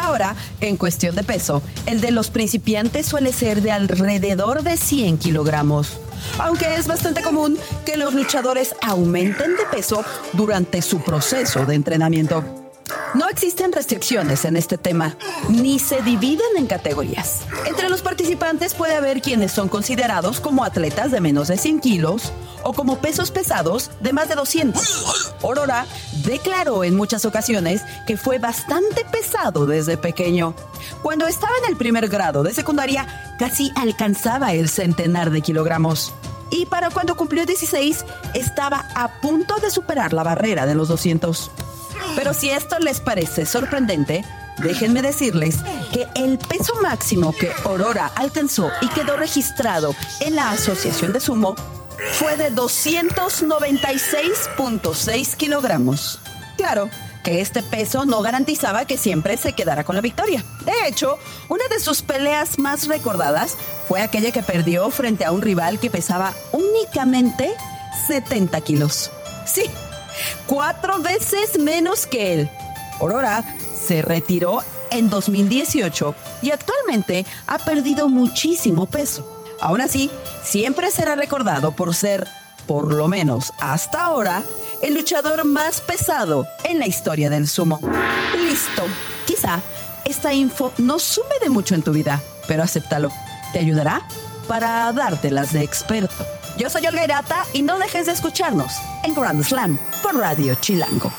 Ahora, 0.00 0.34
en 0.62 0.76
cuestión 0.76 1.14
de 1.14 1.22
peso, 1.22 1.62
el 1.84 2.00
de 2.00 2.10
los 2.10 2.30
principiantes 2.30 3.06
suele 3.06 3.32
ser 3.32 3.60
de 3.60 3.70
alrededor 3.70 4.62
de 4.62 4.78
100 4.78 5.18
kilogramos, 5.18 5.98
aunque 6.38 6.74
es 6.74 6.86
bastante 6.86 7.22
común 7.22 7.58
que 7.84 7.98
los 7.98 8.14
luchadores 8.14 8.74
aumenten 8.80 9.56
de 9.56 9.66
peso 9.70 10.02
durante 10.32 10.80
su 10.80 11.02
proceso 11.02 11.66
de 11.66 11.74
entrenamiento. 11.74 12.69
No 13.14 13.28
existen 13.28 13.72
restricciones 13.72 14.44
en 14.44 14.56
este 14.56 14.78
tema, 14.78 15.16
ni 15.48 15.78
se 15.78 16.02
dividen 16.02 16.56
en 16.56 16.66
categorías. 16.66 17.42
Entre 17.66 17.88
los 17.88 18.02
participantes 18.02 18.74
puede 18.74 18.94
haber 18.94 19.20
quienes 19.20 19.52
son 19.52 19.68
considerados 19.68 20.40
como 20.40 20.64
atletas 20.64 21.10
de 21.10 21.20
menos 21.20 21.48
de 21.48 21.58
100 21.58 21.80
kilos 21.80 22.32
o 22.62 22.72
como 22.72 22.98
pesos 22.98 23.30
pesados 23.30 23.90
de 24.00 24.12
más 24.12 24.28
de 24.28 24.34
200. 24.34 25.34
Aurora 25.42 25.86
declaró 26.24 26.84
en 26.84 26.96
muchas 26.96 27.24
ocasiones 27.24 27.82
que 28.06 28.16
fue 28.16 28.38
bastante 28.38 29.04
pesado 29.10 29.66
desde 29.66 29.96
pequeño. 29.96 30.54
Cuando 31.02 31.26
estaba 31.26 31.52
en 31.64 31.70
el 31.70 31.76
primer 31.76 32.08
grado 32.08 32.42
de 32.42 32.54
secundaria, 32.54 33.06
casi 33.38 33.72
alcanzaba 33.76 34.52
el 34.52 34.68
centenar 34.68 35.30
de 35.30 35.40
kilogramos. 35.40 36.12
Y 36.50 36.66
para 36.66 36.90
cuando 36.90 37.16
cumplió 37.16 37.46
16, 37.46 38.04
estaba 38.34 38.86
a 38.94 39.20
punto 39.20 39.56
de 39.56 39.70
superar 39.70 40.12
la 40.12 40.24
barrera 40.24 40.66
de 40.66 40.74
los 40.74 40.88
200. 40.88 41.50
Pero 42.16 42.34
si 42.34 42.50
esto 42.50 42.78
les 42.78 43.00
parece 43.00 43.46
sorprendente, 43.46 44.24
déjenme 44.58 45.02
decirles 45.02 45.56
que 45.92 46.06
el 46.14 46.38
peso 46.38 46.74
máximo 46.82 47.32
que 47.32 47.50
Aurora 47.64 48.12
alcanzó 48.14 48.70
y 48.80 48.88
quedó 48.88 49.16
registrado 49.16 49.94
en 50.20 50.36
la 50.36 50.50
Asociación 50.50 51.12
de 51.12 51.20
Sumo 51.20 51.56
fue 52.12 52.36
de 52.36 52.52
296.6 52.52 55.36
kilogramos. 55.36 56.20
Claro 56.56 56.88
que 57.22 57.40
este 57.40 57.62
peso 57.62 58.06
no 58.06 58.22
garantizaba 58.22 58.86
que 58.86 58.96
siempre 58.96 59.36
se 59.36 59.52
quedara 59.52 59.84
con 59.84 59.94
la 59.94 60.00
victoria. 60.00 60.44
De 60.64 60.88
hecho, 60.88 61.18
una 61.48 61.64
de 61.68 61.80
sus 61.80 62.02
peleas 62.02 62.58
más 62.58 62.86
recordadas 62.86 63.56
fue 63.88 64.00
aquella 64.00 64.32
que 64.32 64.42
perdió 64.42 64.90
frente 64.90 65.24
a 65.24 65.32
un 65.32 65.42
rival 65.42 65.78
que 65.78 65.90
pesaba 65.90 66.32
únicamente 66.52 67.50
70 68.06 68.60
kilos. 68.62 69.10
Sí, 69.46 69.64
cuatro 70.46 70.98
veces 71.00 71.58
menos 71.58 72.06
que 72.06 72.34
él. 72.34 72.50
Aurora 73.00 73.44
se 73.86 74.02
retiró 74.02 74.62
en 74.90 75.08
2018 75.08 76.14
y 76.42 76.50
actualmente 76.50 77.24
ha 77.46 77.58
perdido 77.58 78.08
muchísimo 78.08 78.86
peso. 78.86 79.44
Aún 79.60 79.80
así, 79.80 80.10
siempre 80.42 80.90
será 80.90 81.16
recordado 81.16 81.72
por 81.72 81.94
ser, 81.94 82.26
por 82.66 82.92
lo 82.94 83.08
menos 83.08 83.52
hasta 83.60 84.04
ahora, 84.04 84.42
el 84.82 84.94
luchador 84.94 85.44
más 85.44 85.80
pesado 85.80 86.46
en 86.64 86.78
la 86.78 86.86
historia 86.86 87.28
del 87.30 87.46
sumo. 87.46 87.80
Listo. 88.36 88.84
Quizá 89.26 89.60
esta 90.04 90.32
info 90.32 90.72
no 90.78 90.98
sume 90.98 91.34
de 91.42 91.50
mucho 91.50 91.74
en 91.74 91.82
tu 91.82 91.92
vida, 91.92 92.20
pero 92.48 92.62
acéptalo. 92.62 93.10
Te 93.52 93.58
ayudará 93.58 94.02
para 94.48 94.92
dártelas 94.92 95.52
de 95.52 95.62
experto. 95.62 96.24
Yo 96.60 96.68
soy 96.68 96.86
Olga 96.86 97.02
Irata 97.02 97.46
y 97.54 97.62
no 97.62 97.78
dejes 97.78 98.04
de 98.04 98.12
escucharnos 98.12 98.82
en 99.02 99.14
Grand 99.14 99.42
Slam 99.42 99.78
por 100.02 100.14
Radio 100.14 100.54
Chilango. 100.56 101.10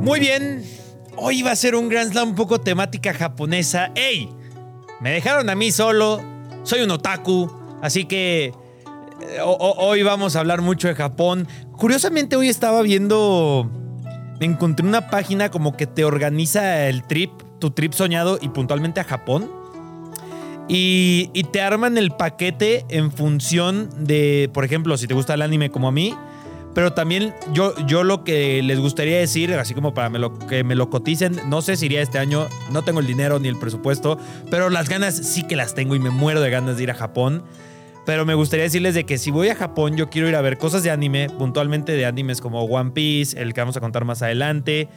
Muy 0.00 0.18
bien. 0.18 0.64
Hoy 1.16 1.42
va 1.42 1.50
a 1.50 1.56
ser 1.56 1.74
un 1.74 1.90
Grand 1.90 2.12
Slam 2.12 2.30
un 2.30 2.34
poco 2.34 2.58
temática 2.58 3.12
japonesa. 3.12 3.92
¡Ey! 3.94 4.30
Me 5.02 5.10
dejaron 5.10 5.50
a 5.50 5.54
mí 5.54 5.70
solo. 5.72 6.22
Soy 6.62 6.80
un 6.80 6.90
otaku. 6.90 7.54
Así 7.82 8.06
que 8.06 8.46
eh, 8.46 9.38
hoy 9.42 10.02
vamos 10.02 10.36
a 10.36 10.40
hablar 10.40 10.62
mucho 10.62 10.88
de 10.88 10.94
Japón. 10.94 11.46
Curiosamente 11.76 12.34
hoy 12.36 12.48
estaba 12.48 12.80
viendo... 12.80 13.81
Encontré 14.42 14.86
una 14.86 15.08
página 15.08 15.50
como 15.50 15.76
que 15.76 15.86
te 15.86 16.04
organiza 16.04 16.88
el 16.88 17.02
trip, 17.04 17.30
tu 17.58 17.70
trip 17.70 17.92
soñado 17.92 18.38
y 18.40 18.48
puntualmente 18.48 19.00
a 19.00 19.04
Japón. 19.04 19.50
Y, 20.68 21.30
y 21.34 21.44
te 21.44 21.60
arman 21.60 21.98
el 21.98 22.12
paquete 22.12 22.84
en 22.88 23.10
función 23.12 23.90
de, 23.98 24.48
por 24.54 24.64
ejemplo, 24.64 24.96
si 24.96 25.06
te 25.06 25.14
gusta 25.14 25.34
el 25.34 25.42
anime 25.42 25.70
como 25.70 25.88
a 25.88 25.92
mí, 25.92 26.14
pero 26.74 26.92
también 26.94 27.34
yo, 27.52 27.74
yo 27.86 28.04
lo 28.04 28.24
que 28.24 28.62
les 28.62 28.78
gustaría 28.78 29.18
decir, 29.18 29.52
así 29.54 29.74
como 29.74 29.92
para 29.92 30.08
me 30.08 30.18
lo- 30.18 30.38
que 30.38 30.64
me 30.64 30.74
lo 30.74 30.88
coticen, 30.88 31.38
no 31.48 31.60
sé 31.60 31.76
si 31.76 31.86
iría 31.86 32.00
este 32.00 32.18
año, 32.18 32.46
no 32.70 32.82
tengo 32.82 33.00
el 33.00 33.06
dinero 33.06 33.38
ni 33.38 33.48
el 33.48 33.58
presupuesto, 33.58 34.18
pero 34.50 34.70
las 34.70 34.88
ganas 34.88 35.14
sí 35.14 35.42
que 35.46 35.56
las 35.56 35.74
tengo 35.74 35.94
y 35.94 35.98
me 35.98 36.10
muero 36.10 36.40
de 36.40 36.48
ganas 36.50 36.76
de 36.78 36.84
ir 36.84 36.90
a 36.90 36.94
Japón. 36.94 37.42
Pero 38.04 38.26
me 38.26 38.34
gustaría 38.34 38.64
decirles 38.64 38.94
de 38.94 39.04
que 39.04 39.16
si 39.16 39.30
voy 39.30 39.48
a 39.48 39.54
Japón, 39.54 39.96
yo 39.96 40.10
quiero 40.10 40.28
ir 40.28 40.34
a 40.34 40.40
ver 40.40 40.58
cosas 40.58 40.82
de 40.82 40.90
anime, 40.90 41.28
puntualmente 41.30 41.92
de 41.92 42.04
animes 42.04 42.40
como 42.40 42.62
One 42.64 42.90
Piece, 42.90 43.40
el 43.40 43.54
que 43.54 43.60
vamos 43.60 43.76
a 43.76 43.80
contar 43.80 44.04
más 44.04 44.22
adelante, 44.22 44.88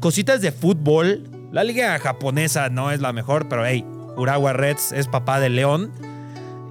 cositas 0.00 0.40
de 0.40 0.50
fútbol. 0.50 1.28
La 1.52 1.62
liga 1.62 1.98
japonesa 1.98 2.70
no 2.70 2.90
es 2.90 3.00
la 3.00 3.12
mejor, 3.12 3.48
pero 3.48 3.66
hey, 3.66 3.84
Urawa 4.16 4.54
Reds 4.54 4.92
es 4.92 5.08
papá 5.08 5.40
de 5.40 5.50
León. 5.50 5.92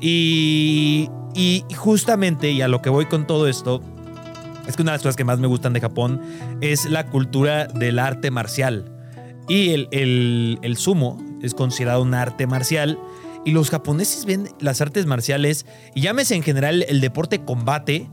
Y, 0.02 1.10
y 1.36 1.64
justamente, 1.76 2.52
y 2.52 2.62
a 2.62 2.68
lo 2.68 2.82
que 2.82 2.89
voy 2.89 3.06
con 3.06 3.28
todo 3.28 3.48
esto, 3.48 3.82
es 4.68 4.76
que 4.76 4.82
una 4.82 4.91
de 4.91 4.96
las 4.96 5.04
cosas 5.04 5.16
que 5.16 5.24
más 5.24 5.39
me 5.39 5.48
gustan 5.48 5.74
de 5.74 5.82
Japón 5.82 6.22
es 6.62 6.86
la 6.86 7.06
cultura 7.08 7.68
del 7.68 8.00
arte 8.00 8.32
marcial. 8.32 8.91
Y 9.48 9.70
el, 9.70 9.88
el, 9.91 10.60
el 10.62 10.78
sumo 10.78 11.22
es 11.41 11.54
considerado 11.54 12.02
un 12.02 12.14
arte 12.14 12.48
marcial. 12.48 12.98
Y 13.46 13.52
los 13.52 13.70
japoneses 13.70 14.26
ven 14.26 14.50
las 14.60 14.80
artes 14.82 15.06
marciales, 15.06 15.66
y 15.94 16.02
llámese 16.02 16.36
en 16.36 16.44
general 16.44 16.86
el 16.88 17.02
deporte 17.02 17.44
combate, 17.44 18.10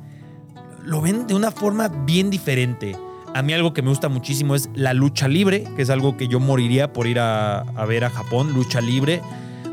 lo 0.84 1.00
ven 1.00 1.26
de 1.26 1.34
una 1.34 1.50
forma 1.50 1.88
bien 1.88 2.30
diferente. 2.30 2.96
A 3.32 3.42
mí 3.42 3.52
algo 3.52 3.72
que 3.72 3.82
me 3.82 3.90
gusta 3.90 4.08
muchísimo 4.08 4.56
es 4.56 4.68
la 4.74 4.92
lucha 4.92 5.28
libre, 5.28 5.64
que 5.76 5.82
es 5.82 5.90
algo 5.90 6.16
que 6.16 6.26
yo 6.26 6.40
moriría 6.40 6.92
por 6.92 7.06
ir 7.06 7.20
a, 7.20 7.62
ver 7.86 8.04
a 8.04 8.10
Japón, 8.10 8.52
lucha 8.54 8.80
libre. 8.80 9.20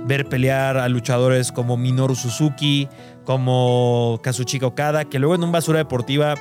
Ver 0.05 0.29
pelear 0.29 0.77
a 0.77 0.87
luchadores 0.87 1.51
como 1.51 1.75
Minoru 1.75 2.15
Suzuki, 2.15 2.87
como 3.25 4.19
Kazuchika 4.23 4.67
Okada, 4.67 5.03
que 5.05 5.19
luego 5.19 5.35
en 5.35 5.43
un 5.43 5.51
basura 5.51 5.79
deportiva, 5.79 6.35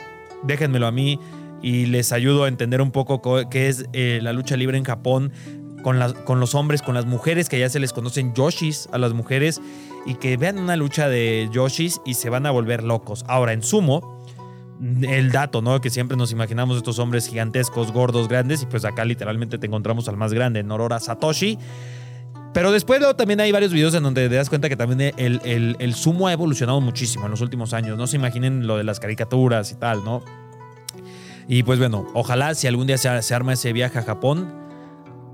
déjenmelo 0.45 0.87
a 0.87 0.93
mí 0.93 1.19
y 1.63 1.87
les 1.87 2.13
ayudo 2.13 2.45
a 2.45 2.49
entender 2.49 2.81
un 2.81 2.93
poco 2.93 3.21
co- 3.23 3.49
qué 3.51 3.67
es 3.69 3.87
eh, 3.93 4.21
la 4.23 4.33
lucha 4.33 4.57
libre 4.57 4.79
en 4.79 4.85
Japón 4.85 5.33
con, 6.25 6.41
los 6.41 6.55
hombres, 6.57 6.83
con 6.83 6.95
las 6.95 7.07
mujeres, 7.07 7.49
que 7.49 7.61
ya 7.61 7.69
se 7.69 7.79
les 7.79 7.93
conocen 7.93 8.35
yoshis 8.35 8.89
a 8.91 8.99
las 8.99 9.13
mujeres, 9.13 9.61
y 10.05 10.15
que 10.15 10.37
vean 10.37 10.59
una 10.59 10.75
lucha 10.75 11.09
de 11.09 11.49
yoshis 11.53 12.01
y 12.05 12.15
se 12.15 12.29
van 12.29 12.45
a 12.45 12.51
volver 12.51 12.83
locos. 12.83 13.25
Ahora, 13.29 13.53
en 13.53 13.63
sumo, 13.63 14.21
el 15.03 15.31
dato, 15.31 15.63
¿no? 15.63 15.81
Que 15.81 15.91
siempre 15.91 16.17
nos 16.17 16.33
imaginamos 16.33 16.77
estos 16.77 16.99
hombres 16.99 17.29
gigantescos, 17.29 17.93
gordos, 17.93 18.27
grandes, 18.27 18.63
y 18.63 18.67
pues 18.67 18.85
acá 18.85 19.05
literalmente 19.05 19.59
te 19.59 19.67
encontramos 19.69 20.09
al 20.09 20.17
más 20.17 20.33
grande, 20.33 20.65
Norora 20.65 20.99
Satoshi. 20.99 21.57
Pero 22.53 22.73
después 22.73 22.99
luego 22.99 23.15
también 23.15 23.39
hay 23.41 23.53
varios 23.53 23.73
videos 23.73 23.95
en 23.95 24.03
donde 24.03 24.29
te 24.29 24.35
das 24.35 24.49
cuenta 24.49 24.69
que 24.69 24.77
también 24.77 25.15
el, 25.17 25.41
el- 25.45 25.77
el 25.79 25.95
sumo 25.95 26.27
ha 26.27 26.33
evolucionado 26.33 26.81
muchísimo 26.81 27.27
en 27.27 27.31
los 27.31 27.43
últimos 27.43 27.73
años. 27.75 27.97
No 27.97 28.09
se 28.09 28.17
imaginen 28.17 28.67
lo 28.67 28.77
de 28.77 28.83
las 28.83 28.99
caricaturas 28.99 29.71
y 29.71 29.77
tal, 29.77 30.03
¿no? 30.05 30.23
Y 31.47 31.63
pues 31.63 31.79
bueno, 31.79 32.09
ojalá 32.15 32.55
si 32.57 32.67
algún 32.67 32.89
día 32.89 32.99
se, 32.99 33.23
se 33.23 33.35
arma 33.37 33.53
ese 33.53 33.73
viaje 33.73 33.99
a 34.01 34.03
Japón, 34.03 34.66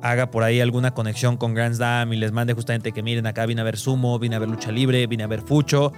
haga 0.02 0.30
por 0.30 0.42
ahí 0.42 0.60
alguna 0.60 0.92
conexión 0.92 1.36
con 1.36 1.54
Grand 1.54 1.74
Slam 1.74 2.12
y 2.12 2.16
les 2.16 2.32
mande 2.32 2.54
justamente 2.54 2.92
que 2.92 3.02
miren, 3.02 3.26
acá 3.26 3.46
vine 3.46 3.60
a 3.60 3.64
ver 3.64 3.78
sumo, 3.78 4.18
vine 4.18 4.36
a 4.36 4.38
ver 4.38 4.48
lucha 4.48 4.70
libre, 4.72 5.06
vine 5.06 5.22
a 5.22 5.28
ver 5.28 5.42
fucho. 5.42 5.92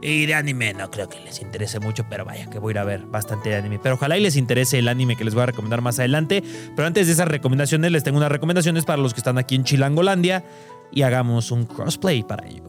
Y 0.00 0.26
de 0.26 0.34
anime 0.34 0.74
no 0.74 0.90
creo 0.90 1.08
que 1.08 1.18
les 1.20 1.40
interese 1.40 1.80
mucho, 1.80 2.06
pero 2.08 2.24
vaya 2.24 2.48
que 2.48 2.60
voy 2.60 2.70
a 2.70 2.74
ir 2.74 2.78
a 2.78 2.84
ver 2.84 3.02
bastante 3.06 3.48
de 3.48 3.56
anime. 3.56 3.80
Pero 3.82 3.96
ojalá 3.96 4.16
y 4.16 4.20
les 4.20 4.36
interese 4.36 4.78
el 4.78 4.86
anime 4.86 5.16
que 5.16 5.24
les 5.24 5.34
voy 5.34 5.42
a 5.42 5.46
recomendar 5.46 5.80
más 5.80 5.98
adelante. 5.98 6.44
Pero 6.76 6.86
antes 6.86 7.08
de 7.08 7.14
esas 7.14 7.26
recomendaciones, 7.26 7.90
les 7.90 8.04
tengo 8.04 8.18
unas 8.18 8.30
recomendaciones 8.30 8.84
para 8.84 9.02
los 9.02 9.12
que 9.12 9.20
están 9.20 9.38
aquí 9.38 9.56
en 9.56 9.64
Chilangolandia 9.64 10.44
y 10.92 11.02
hagamos 11.02 11.50
un 11.50 11.66
crossplay 11.66 12.22
para 12.22 12.46
ello. 12.46 12.64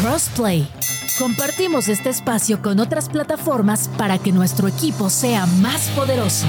Crossplay. 0.00 0.68
Compartimos 1.18 1.88
este 1.88 2.10
espacio 2.10 2.62
con 2.62 2.80
otras 2.80 3.08
plataformas 3.08 3.88
para 3.98 4.18
que 4.18 4.32
nuestro 4.32 4.68
equipo 4.68 5.10
sea 5.10 5.46
más 5.46 5.88
poderoso. 5.90 6.46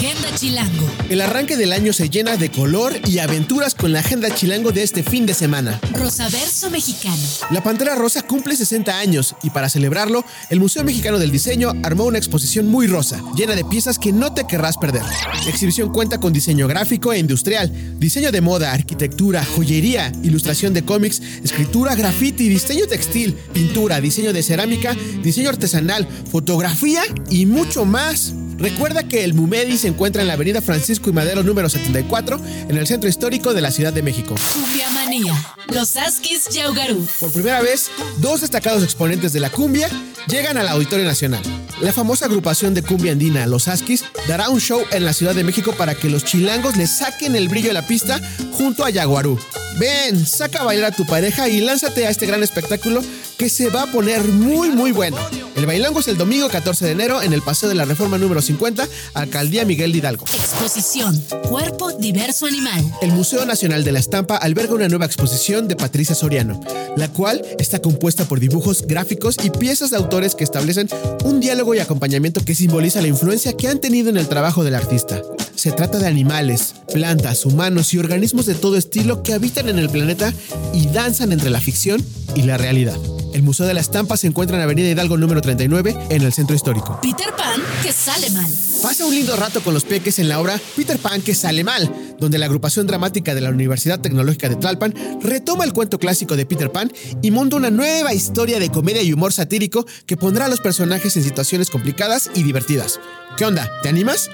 Agenda 0.00 0.34
Chilango. 0.34 0.88
El 1.10 1.20
arranque 1.20 1.58
del 1.58 1.74
año 1.74 1.92
se 1.92 2.08
llena 2.08 2.38
de 2.38 2.50
color 2.50 2.98
y 3.06 3.18
aventuras 3.18 3.74
con 3.74 3.92
la 3.92 3.98
agenda 3.98 4.34
chilango 4.34 4.72
de 4.72 4.82
este 4.82 5.02
fin 5.02 5.26
de 5.26 5.34
semana. 5.34 5.78
Rosaverso 5.92 6.70
Mexicano. 6.70 7.22
La 7.50 7.62
Pantera 7.62 7.94
Rosa 7.96 8.22
cumple 8.22 8.56
60 8.56 8.98
años 8.98 9.34
y 9.42 9.50
para 9.50 9.68
celebrarlo, 9.68 10.24
el 10.48 10.58
Museo 10.58 10.84
Mexicano 10.84 11.18
del 11.18 11.30
Diseño 11.30 11.74
armó 11.82 12.04
una 12.04 12.16
exposición 12.16 12.66
muy 12.66 12.86
rosa, 12.86 13.22
llena 13.36 13.54
de 13.54 13.62
piezas 13.66 13.98
que 13.98 14.10
no 14.10 14.32
te 14.32 14.46
querrás 14.46 14.78
perder. 14.78 15.02
La 15.02 15.50
exhibición 15.50 15.92
cuenta 15.92 16.18
con 16.18 16.32
diseño 16.32 16.66
gráfico 16.66 17.12
e 17.12 17.18
industrial, 17.18 17.70
diseño 17.98 18.32
de 18.32 18.40
moda, 18.40 18.72
arquitectura, 18.72 19.44
joyería, 19.44 20.12
ilustración 20.22 20.72
de 20.72 20.82
cómics, 20.82 21.20
escritura, 21.44 21.94
graffiti, 21.94 22.48
diseño 22.48 22.86
textil, 22.86 23.34
pintura, 23.52 24.00
diseño 24.00 24.32
de 24.32 24.42
cerámica, 24.42 24.96
diseño 25.22 25.50
artesanal, 25.50 26.08
fotografía 26.30 27.02
y 27.28 27.44
mucho 27.44 27.84
más. 27.84 28.32
Recuerda 28.60 29.08
que 29.08 29.24
el 29.24 29.32
Mumedi 29.32 29.78
se 29.78 29.88
encuentra 29.88 30.20
en 30.20 30.28
la 30.28 30.34
avenida 30.34 30.60
Francisco 30.60 31.08
y 31.08 31.14
Madero 31.14 31.42
número 31.42 31.70
74, 31.70 32.38
en 32.68 32.76
el 32.76 32.86
centro 32.86 33.08
histórico 33.08 33.54
de 33.54 33.62
la 33.62 33.70
Ciudad 33.70 33.90
de 33.90 34.02
México. 34.02 34.34
Cumbia 34.52 34.90
Manía. 34.90 35.34
Los 35.72 35.96
Askis 35.96 36.50
Yaugarú. 36.50 37.06
Por 37.18 37.32
primera 37.32 37.62
vez, 37.62 37.90
dos 38.18 38.42
destacados 38.42 38.82
exponentes 38.84 39.32
de 39.32 39.40
la 39.40 39.48
cumbia 39.48 39.88
llegan 40.26 40.58
al 40.58 40.68
Auditorio 40.68 41.06
Nacional. 41.06 41.42
La 41.80 41.92
famosa 41.92 42.26
agrupación 42.26 42.74
de 42.74 42.82
cumbia 42.82 43.12
andina, 43.12 43.46
Los 43.46 43.66
Askis, 43.66 44.04
dará 44.28 44.50
un 44.50 44.60
show 44.60 44.82
en 44.90 45.06
la 45.06 45.14
Ciudad 45.14 45.34
de 45.34 45.44
México 45.44 45.72
para 45.72 45.94
que 45.94 46.10
los 46.10 46.24
chilangos 46.24 46.76
le 46.76 46.86
saquen 46.86 47.36
el 47.36 47.48
brillo 47.48 47.70
a 47.70 47.74
la 47.74 47.86
pista 47.86 48.20
junto 48.52 48.84
a 48.84 48.90
Yaguarú. 48.90 49.38
Ven, 49.78 50.26
saca 50.26 50.60
a 50.60 50.64
bailar 50.64 50.92
a 50.92 50.96
tu 50.96 51.06
pareja 51.06 51.48
y 51.48 51.62
lánzate 51.62 52.06
a 52.06 52.10
este 52.10 52.26
gran 52.26 52.42
espectáculo 52.42 53.02
que 53.38 53.48
se 53.48 53.70
va 53.70 53.84
a 53.84 53.86
poner 53.86 54.22
muy 54.24 54.68
muy 54.68 54.92
bueno. 54.92 55.16
El 55.60 55.66
bailango 55.66 56.00
es 56.00 56.08
el 56.08 56.16
domingo 56.16 56.48
14 56.48 56.86
de 56.86 56.92
enero 56.92 57.20
en 57.20 57.34
el 57.34 57.42
Paseo 57.42 57.68
de 57.68 57.74
la 57.74 57.84
Reforma 57.84 58.16
número 58.16 58.40
50, 58.40 58.88
Alcaldía 59.12 59.66
Miguel 59.66 59.92
de 59.92 59.98
Hidalgo. 59.98 60.24
Exposición. 60.32 61.22
Cuerpo 61.50 61.92
diverso 61.92 62.46
animal. 62.46 62.82
El 63.02 63.12
Museo 63.12 63.44
Nacional 63.44 63.84
de 63.84 63.92
la 63.92 63.98
Estampa 63.98 64.38
alberga 64.38 64.72
una 64.72 64.88
nueva 64.88 65.04
exposición 65.04 65.68
de 65.68 65.76
Patricia 65.76 66.14
Soriano, 66.14 66.58
la 66.96 67.08
cual 67.08 67.44
está 67.58 67.78
compuesta 67.82 68.24
por 68.24 68.40
dibujos 68.40 68.86
gráficos 68.86 69.36
y 69.44 69.50
piezas 69.50 69.90
de 69.90 69.98
autores 69.98 70.34
que 70.34 70.44
establecen 70.44 70.88
un 71.24 71.40
diálogo 71.40 71.74
y 71.74 71.80
acompañamiento 71.80 72.42
que 72.42 72.54
simboliza 72.54 73.02
la 73.02 73.08
influencia 73.08 73.54
que 73.54 73.68
han 73.68 73.80
tenido 73.80 74.08
en 74.08 74.16
el 74.16 74.28
trabajo 74.28 74.64
del 74.64 74.76
artista. 74.76 75.20
Se 75.56 75.72
trata 75.72 75.98
de 75.98 76.06
animales, 76.06 76.74
plantas, 76.90 77.44
humanos 77.44 77.92
y 77.92 77.98
organismos 77.98 78.46
de 78.46 78.54
todo 78.54 78.78
estilo 78.78 79.22
que 79.22 79.34
habitan 79.34 79.68
en 79.68 79.78
el 79.78 79.90
planeta 79.90 80.32
y 80.72 80.86
danzan 80.86 81.32
entre 81.32 81.50
la 81.50 81.60
ficción 81.60 82.02
y 82.34 82.44
la 82.44 82.56
realidad. 82.56 82.96
El 83.32 83.42
Museo 83.42 83.66
de 83.66 83.74
la 83.74 83.80
Estampa 83.80 84.16
se 84.16 84.26
encuentra 84.26 84.56
en 84.56 84.62
Avenida 84.62 84.88
Hidalgo 84.88 85.16
número 85.16 85.40
39 85.40 85.96
en 86.10 86.22
el 86.22 86.32
centro 86.32 86.56
histórico. 86.56 86.98
Peter 87.00 87.32
Pan 87.36 87.60
que 87.82 87.92
sale 87.92 88.30
mal. 88.30 88.50
Pasa 88.82 89.04
un 89.06 89.14
lindo 89.14 89.36
rato 89.36 89.62
con 89.62 89.74
los 89.74 89.84
peques 89.84 90.18
en 90.18 90.28
la 90.28 90.40
obra 90.40 90.60
Peter 90.74 90.98
Pan 90.98 91.22
que 91.22 91.34
sale 91.34 91.62
mal, 91.62 91.92
donde 92.18 92.38
la 92.38 92.46
agrupación 92.46 92.86
dramática 92.86 93.34
de 93.34 93.40
la 93.40 93.50
Universidad 93.50 94.00
Tecnológica 94.00 94.48
de 94.48 94.56
Tlalpan 94.56 94.94
retoma 95.22 95.64
el 95.64 95.72
cuento 95.72 95.98
clásico 95.98 96.36
de 96.36 96.46
Peter 96.46 96.72
Pan 96.72 96.92
y 97.22 97.30
monta 97.30 97.56
una 97.56 97.70
nueva 97.70 98.14
historia 98.14 98.58
de 98.58 98.70
comedia 98.70 99.02
y 99.02 99.12
humor 99.12 99.32
satírico 99.32 99.86
que 100.06 100.16
pondrá 100.16 100.46
a 100.46 100.48
los 100.48 100.60
personajes 100.60 101.16
en 101.16 101.22
situaciones 101.22 101.70
complicadas 101.70 102.30
y 102.34 102.42
divertidas. 102.42 102.98
¿Qué 103.36 103.44
onda? 103.44 103.70
¿Te 103.82 103.88
animas? 103.88 104.30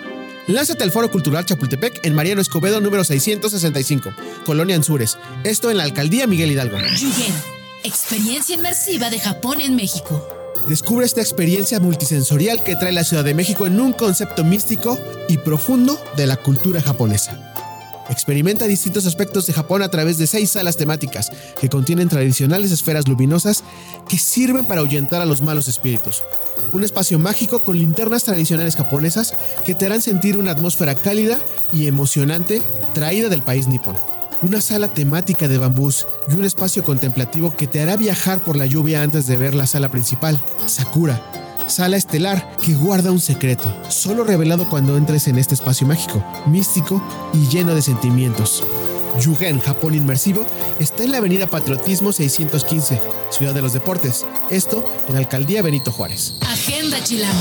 Lánzate 0.47 0.85
al 0.85 0.93
Foro 0.93 1.11
Cultural 1.11 1.45
Chapultepec 1.45 2.05
en 2.05 2.15
Mariano 2.15 2.41
Escobedo 2.41 2.81
número 2.81 3.03
665, 3.03 4.11
Colonia 4.45 4.77
Anzures. 4.77 5.19
Esto 5.43 5.71
en 5.71 5.77
la 5.77 5.83
Alcaldía 5.83 6.27
Miguel 6.29 6.53
Hidalgo. 6.53 6.79
Experiencia 7.87 8.57
inmersiva 8.57 9.11
de 9.11 9.20
Japón 9.20 9.61
en 9.61 9.76
México. 9.76 10.20
Descubre 10.66 11.07
esta 11.07 11.20
experiencia 11.20 11.78
multisensorial 11.78 12.64
que 12.64 12.74
trae 12.74 12.91
la 12.91 13.05
Ciudad 13.05 13.22
de 13.22 13.32
México 13.32 13.64
en 13.64 13.78
un 13.78 13.93
concepto 13.93 14.43
místico 14.43 14.99
y 15.28 15.39
profundo 15.39 15.97
de 16.16 16.26
la 16.26 16.37
cultura 16.37 16.82
japonesa. 16.82 17.55
Experimenta 18.11 18.66
distintos 18.66 19.07
aspectos 19.07 19.47
de 19.47 19.53
Japón 19.53 19.82
a 19.82 19.89
través 19.89 20.18
de 20.18 20.26
seis 20.26 20.51
salas 20.51 20.76
temáticas 20.76 21.30
que 21.61 21.68
contienen 21.68 22.09
tradicionales 22.09 22.72
esferas 22.72 23.07
luminosas 23.07 23.62
que 24.09 24.18
sirven 24.18 24.64
para 24.64 24.80
ahuyentar 24.80 25.22
a 25.22 25.26
los 25.26 25.41
malos 25.41 25.68
espíritus. 25.68 26.24
Un 26.72 26.82
espacio 26.82 27.20
mágico 27.20 27.61
con 27.61 27.78
linternas 27.78 28.24
tradicionales 28.24 28.74
japonesas 28.74 29.32
que 29.64 29.76
te 29.76 29.87
harán 29.87 30.03
sentir 30.03 30.39
una 30.39 30.51
atmósfera 30.51 30.97
cálida 30.97 31.39
y 31.72 31.87
emocionante 31.87 32.62
traída 32.95 33.28
del 33.28 33.43
país 33.43 33.68
nipón. 33.68 33.95
Una 34.43 34.61
sala 34.61 34.89
temática 34.89 35.49
de 35.49 35.57
bambús 35.57 36.07
y 36.28 36.34
un 36.34 36.45
espacio 36.45 36.84
contemplativo 36.84 37.57
que 37.57 37.66
te 37.66 37.80
hará 37.80 37.97
viajar 37.97 38.41
por 38.41 38.57
la 38.57 38.66
lluvia 38.66 39.03
antes 39.03 39.26
de 39.26 39.39
ver 39.39 39.55
la 39.55 39.66
sala 39.66 39.91
principal, 39.91 40.39
Sakura, 40.66 41.22
sala 41.66 41.97
estelar 41.97 42.57
que 42.62 42.74
guarda 42.74 43.11
un 43.11 43.20
secreto, 43.20 43.64
solo 43.89 44.24
revelado 44.24 44.68
cuando 44.68 44.97
entres 44.99 45.26
en 45.28 45.39
este 45.39 45.55
espacio 45.55 45.87
mágico, 45.87 46.22
místico 46.47 47.03
y 47.32 47.49
lleno 47.49 47.74
de 47.74 47.80
sentimientos. 47.80 48.62
Yugen 49.20 49.61
Japón 49.61 49.95
Inmersivo 49.95 50.47
está 50.78 51.03
en 51.03 51.12
la 51.12 51.18
avenida 51.18 51.47
Patriotismo 51.47 52.12
615, 52.12 53.01
Ciudad 53.30 53.55
de 53.55 53.62
los 53.62 53.72
Deportes. 53.72 54.26
Esto 54.51 54.84
en 55.09 55.14
la 55.14 55.20
Alcaldía 55.20 55.62
Benito 55.62 55.91
Juárez. 55.91 56.34
Agenda 56.43 57.03
Chilango. 57.03 57.34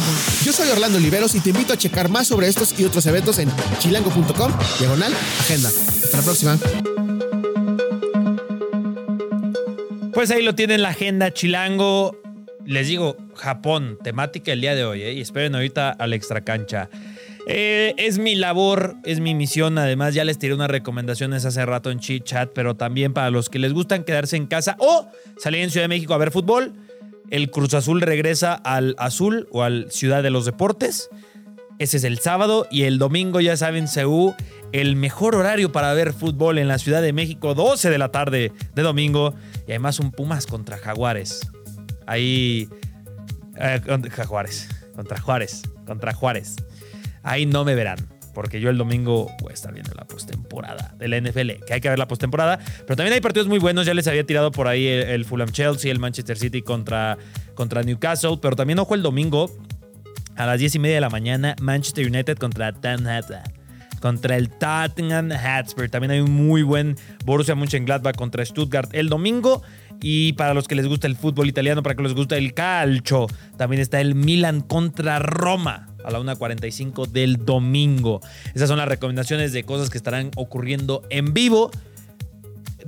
Yo 0.44 0.54
soy 0.54 0.70
Orlando 0.70 0.98
Oliveros 0.98 1.36
y 1.36 1.42
te 1.42 1.50
invito 1.50 1.74
a 1.74 1.78
checar 1.78 2.10
más 2.10 2.28
sobre 2.28 2.48
estos 2.48 2.80
y 2.80 2.86
otros 2.86 3.06
eventos 3.06 3.40
en 3.40 3.52
chilango.com, 3.80 4.54
diagonal, 4.80 5.14
agenda. 5.42 5.70
Hasta 5.70 6.18
la 6.18 6.24
próxima. 6.24 6.58
Pues 10.16 10.32
ahí 10.32 10.42
lo 10.42 10.56
tienen 10.56 10.82
la 10.82 10.90
agenda 10.90 11.30
Chilango. 11.32 12.18
Les 12.66 12.88
digo, 12.88 13.18
Japón, 13.36 14.00
temática 14.02 14.54
el 14.54 14.62
día 14.62 14.74
de 14.74 14.86
hoy, 14.86 15.02
¿eh? 15.02 15.12
y 15.12 15.20
esperen 15.20 15.54
ahorita 15.56 15.90
a 15.90 16.08
la 16.08 16.16
extra 16.16 16.40
cancha. 16.40 16.90
Eh, 17.48 17.94
es 17.98 18.18
mi 18.18 18.34
labor, 18.36 18.96
es 19.04 19.20
mi 19.20 19.36
misión. 19.36 19.78
Además, 19.78 20.14
ya 20.14 20.24
les 20.24 20.40
tiré 20.40 20.54
unas 20.54 20.72
recomendaciones 20.72 21.44
hace 21.44 21.66
rato 21.66 21.92
en 21.92 22.00
Chit 22.00 22.24
Chat, 22.24 22.52
pero 22.56 22.76
también 22.76 23.12
para 23.12 23.30
los 23.30 23.50
que 23.50 23.60
les 23.60 23.74
gustan 23.74 24.06
quedarse 24.06 24.38
en 24.38 24.48
casa 24.48 24.78
o 24.80 25.06
salir 25.38 25.62
en 25.62 25.70
Ciudad 25.70 25.84
de 25.84 25.90
México 25.90 26.14
a 26.14 26.18
ver 26.18 26.32
fútbol. 26.32 26.72
El 27.30 27.52
Cruz 27.52 27.74
Azul 27.74 28.00
regresa 28.00 28.54
al 28.54 28.96
Azul 28.98 29.50
o 29.52 29.64
al 29.64 29.92
Ciudad 29.92 30.24
de 30.24 30.30
los 30.30 30.46
Deportes. 30.46 31.10
Ese 31.78 31.98
es 31.98 32.06
el 32.06 32.20
sábado 32.20 32.68
y 32.72 32.84
el 32.84 33.00
domingo, 33.00 33.42
ya 33.42 33.58
saben, 33.58 33.88
CU, 33.88 34.34
el 34.72 34.96
mejor 34.96 35.36
horario 35.36 35.74
para 35.74 35.94
ver 35.94 36.14
fútbol 36.14 36.58
en 36.58 36.70
la 36.70 36.78
Ciudad 36.78 37.02
de 37.02 37.12
México, 37.12 37.54
12 37.54 37.90
de 37.90 37.98
la 37.98 38.12
tarde 38.12 38.54
de 38.74 38.82
domingo. 38.82 39.36
Y 39.68 39.72
además 39.72 40.00
un 40.00 40.12
Pumas 40.12 40.46
contra 40.46 40.78
Jaguares. 40.78 41.48
Ahí. 42.06 42.70
Eh, 43.58 43.82
contra 43.86 44.26
Juárez. 44.26 44.70
Contra 45.86 46.14
Juárez. 46.14 46.56
Ahí 47.24 47.46
no 47.46 47.66
me 47.66 47.76
verán. 47.76 47.98
Porque 48.34 48.60
yo 48.60 48.70
el 48.70 48.78
domingo 48.78 49.32
voy 49.42 49.52
a 49.52 49.54
estar 49.54 49.74
viendo 49.74 49.94
la 49.94 50.06
postemporada 50.06 50.94
de 50.98 51.08
la 51.08 51.18
NFL. 51.18 51.64
Que 51.66 51.74
hay 51.74 51.82
que 51.82 51.90
ver 51.90 51.98
la 51.98 52.08
postemporada. 52.08 52.60
Pero 52.86 52.96
también 52.96 53.14
hay 53.14 53.22
partidos 53.22 53.48
muy 53.48 53.60
buenos. 53.60 53.86
Ya 53.86 53.94
les 53.94 54.08
había 54.08 54.26
tirado 54.26 54.52
por 54.52 54.68
ahí 54.68 54.88
el, 54.88 55.26
Fulham 55.26 55.50
Chelsea, 55.50 55.92
el 55.92 56.00
Manchester 56.00 56.38
City 56.38 56.62
contra, 56.62 57.18
contra 57.56 57.82
Newcastle. 57.82 58.38
Pero 58.42 58.56
también, 58.56 58.80
ojo, 58.80 58.94
el 58.94 59.02
domingo 59.02 59.50
a 60.36 60.46
las 60.46 60.60
10 60.60 60.76
y 60.76 60.80
media 60.80 60.96
de 60.96 61.02
la 61.02 61.10
mañana, 61.10 61.56
Manchester 61.62 62.06
United 62.06 62.38
contra 62.38 62.74
Tottenham. 62.74 63.24
Contra 64.06 64.38
el 64.38 64.52
Tottenham 64.52 65.32
Hotspur. 65.32 65.90
También 65.90 66.12
hay 66.12 66.20
un 66.20 66.30
muy 66.30 66.62
buen 66.62 66.96
Borussia 67.26 67.56
Mönchengladbach 67.56 68.16
contra 68.16 68.46
Stuttgart 68.46 68.94
el 68.94 69.10
domingo. 69.10 69.64
Y 70.00 70.34
para 70.34 70.54
los 70.54 70.68
que 70.68 70.76
les 70.76 70.86
gusta 70.86 71.08
el 71.08 71.16
fútbol 71.16 71.48
italiano, 71.48 71.82
para 71.82 71.96
que 71.96 72.04
les 72.04 72.14
gusta 72.14 72.38
el 72.38 72.54
calcio, 72.54 73.26
también 73.58 73.82
está 73.82 74.00
el 74.00 74.14
Milan 74.14 74.62
contra 74.62 75.18
Roma 75.18 75.90
a 76.04 76.12
la 76.12 76.20
1.45 76.20 77.08
del 77.08 77.46
domingo. 77.46 78.22
Esas 78.54 78.70
son 78.70 78.78
las 78.78 78.88
recomendaciones 78.88 79.54
de 79.54 79.64
cosas 79.64 79.90
que 79.90 79.98
estarán 79.98 80.30
ocurriendo 80.36 81.02
en 81.10 81.34
vivo. 81.34 81.72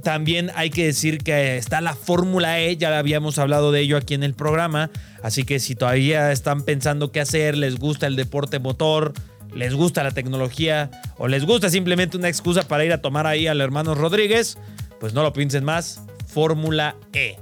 También 0.03 0.51
hay 0.53 0.70
que 0.70 0.86
decir 0.86 1.18
que 1.18 1.57
está 1.57 1.82
la 1.82 1.95
Fórmula 1.95 2.59
E, 2.59 2.78
ya 2.78 2.95
habíamos 2.95 3.39
hablado 3.39 3.72
de 3.72 3.80
ello 3.80 3.97
aquí 3.97 4.13
en 4.13 4.22
el 4.22 4.36
programa, 4.36 4.91
así 5.24 5.45
que 5.45 5.59
si 5.59 5.74
todavía 5.74 6.32
están 6.32 6.61
pensando 6.61 7.11
qué 7.11 7.22
hacer, 7.22 7.57
les 7.57 7.80
gusta 7.80 8.05
el 8.05 8.15
deporte 8.15 8.59
motor, 8.59 9.13
les 9.57 9.73
gusta 9.73 10.03
la 10.03 10.11
tecnología 10.11 10.91
o 11.17 11.27
les 11.27 11.43
gusta 11.45 11.69
simplemente 11.69 12.15
una 12.15 12.29
excusa 12.29 12.67
para 12.67 12.85
ir 12.85 12.93
a 12.93 13.01
tomar 13.01 13.25
ahí 13.25 13.47
al 13.47 13.59
hermano 13.59 13.95
Rodríguez, 13.95 14.57
pues 14.99 15.13
no 15.13 15.23
lo 15.23 15.33
piensen 15.33 15.63
más, 15.63 16.01
Fórmula 16.27 16.95
E. 17.11 17.37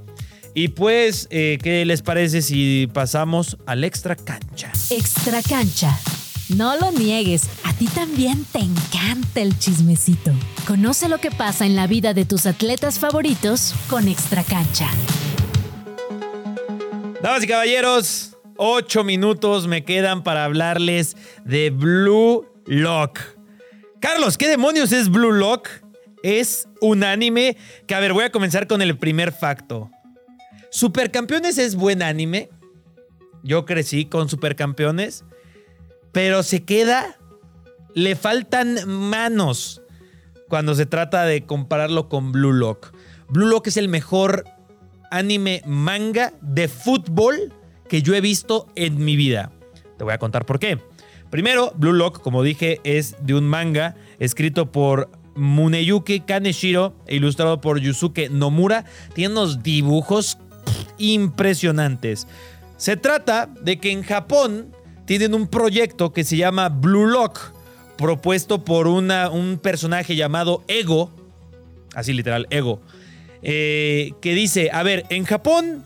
Y 0.54 0.68
pues, 0.68 1.28
eh, 1.30 1.58
¿qué 1.62 1.84
les 1.84 2.00
parece 2.00 2.40
si 2.40 2.88
pasamos 2.92 3.58
al 3.66 3.84
extra 3.84 4.16
cancha? 4.16 4.72
Extra 4.88 5.42
cancha. 5.42 5.98
No 6.48 6.76
lo 6.78 6.90
niegues, 6.92 7.50
a 7.64 7.74
ti 7.74 7.86
también 7.88 8.46
te 8.50 8.60
encanta 8.60 9.42
el 9.42 9.58
chismecito. 9.58 10.32
Conoce 10.66 11.10
lo 11.10 11.18
que 11.18 11.30
pasa 11.30 11.66
en 11.66 11.76
la 11.76 11.86
vida 11.86 12.14
de 12.14 12.24
tus 12.24 12.46
atletas 12.46 12.98
favoritos 12.98 13.74
con 13.90 14.08
Extra 14.08 14.44
Cancha. 14.44 14.88
Damas 17.20 17.42
y 17.42 17.46
caballeros, 17.48 18.35
ocho 18.58 19.04
minutos 19.04 19.66
me 19.66 19.84
quedan 19.84 20.22
para 20.22 20.44
hablarles 20.44 21.16
de 21.44 21.70
Blue 21.70 22.46
Lock. 22.66 23.18
Carlos, 24.00 24.36
¿qué 24.38 24.48
demonios 24.48 24.92
es 24.92 25.08
Blue 25.10 25.32
Lock? 25.32 25.68
Es 26.22 26.68
un 26.80 27.04
anime 27.04 27.56
que, 27.86 27.94
a 27.94 28.00
ver, 28.00 28.12
voy 28.12 28.24
a 28.24 28.32
comenzar 28.32 28.66
con 28.66 28.82
el 28.82 28.98
primer 28.98 29.32
facto. 29.32 29.90
Supercampeones 30.70 31.58
es 31.58 31.76
buen 31.76 32.02
anime. 32.02 32.50
Yo 33.42 33.64
crecí 33.64 34.06
con 34.06 34.28
Supercampeones. 34.28 35.24
Pero 36.12 36.42
se 36.42 36.64
queda. 36.64 37.16
Le 37.94 38.16
faltan 38.16 38.86
manos 38.88 39.82
cuando 40.48 40.74
se 40.74 40.84
trata 40.86 41.24
de 41.24 41.46
compararlo 41.46 42.08
con 42.08 42.32
Blue 42.32 42.52
Lock. 42.52 42.92
Blue 43.28 43.46
Lock 43.46 43.68
es 43.68 43.76
el 43.76 43.88
mejor 43.88 44.44
anime 45.10 45.62
manga 45.64 46.32
de 46.42 46.68
fútbol 46.68 47.54
que 47.88 48.02
yo 48.02 48.14
he 48.14 48.20
visto 48.20 48.66
en 48.74 49.04
mi 49.04 49.16
vida. 49.16 49.52
Te 49.96 50.04
voy 50.04 50.12
a 50.12 50.18
contar 50.18 50.46
por 50.46 50.58
qué. 50.58 50.78
Primero, 51.30 51.72
Blue 51.76 51.92
Lock, 51.92 52.20
como 52.20 52.42
dije, 52.42 52.80
es 52.84 53.16
de 53.20 53.34
un 53.34 53.48
manga 53.48 53.96
escrito 54.18 54.70
por 54.70 55.10
Muneyuki 55.34 56.20
Kaneshiro 56.20 56.94
e 57.06 57.16
ilustrado 57.16 57.60
por 57.60 57.80
Yusuke 57.80 58.28
Nomura. 58.30 58.84
Tiene 59.14 59.32
unos 59.32 59.62
dibujos 59.62 60.38
impresionantes. 60.98 62.26
Se 62.76 62.96
trata 62.96 63.46
de 63.60 63.78
que 63.78 63.90
en 63.90 64.02
Japón 64.02 64.72
tienen 65.04 65.34
un 65.34 65.46
proyecto 65.46 66.12
que 66.12 66.24
se 66.24 66.36
llama 66.36 66.68
Blue 66.68 67.06
Lock, 67.06 67.38
propuesto 67.96 68.64
por 68.64 68.86
un 68.86 69.60
personaje 69.62 70.16
llamado 70.16 70.62
Ego, 70.68 71.10
así 71.94 72.12
literal, 72.12 72.46
Ego, 72.50 72.80
eh, 73.42 74.12
que 74.20 74.34
dice, 74.34 74.70
a 74.72 74.82
ver, 74.82 75.06
en 75.08 75.24
Japón 75.24 75.84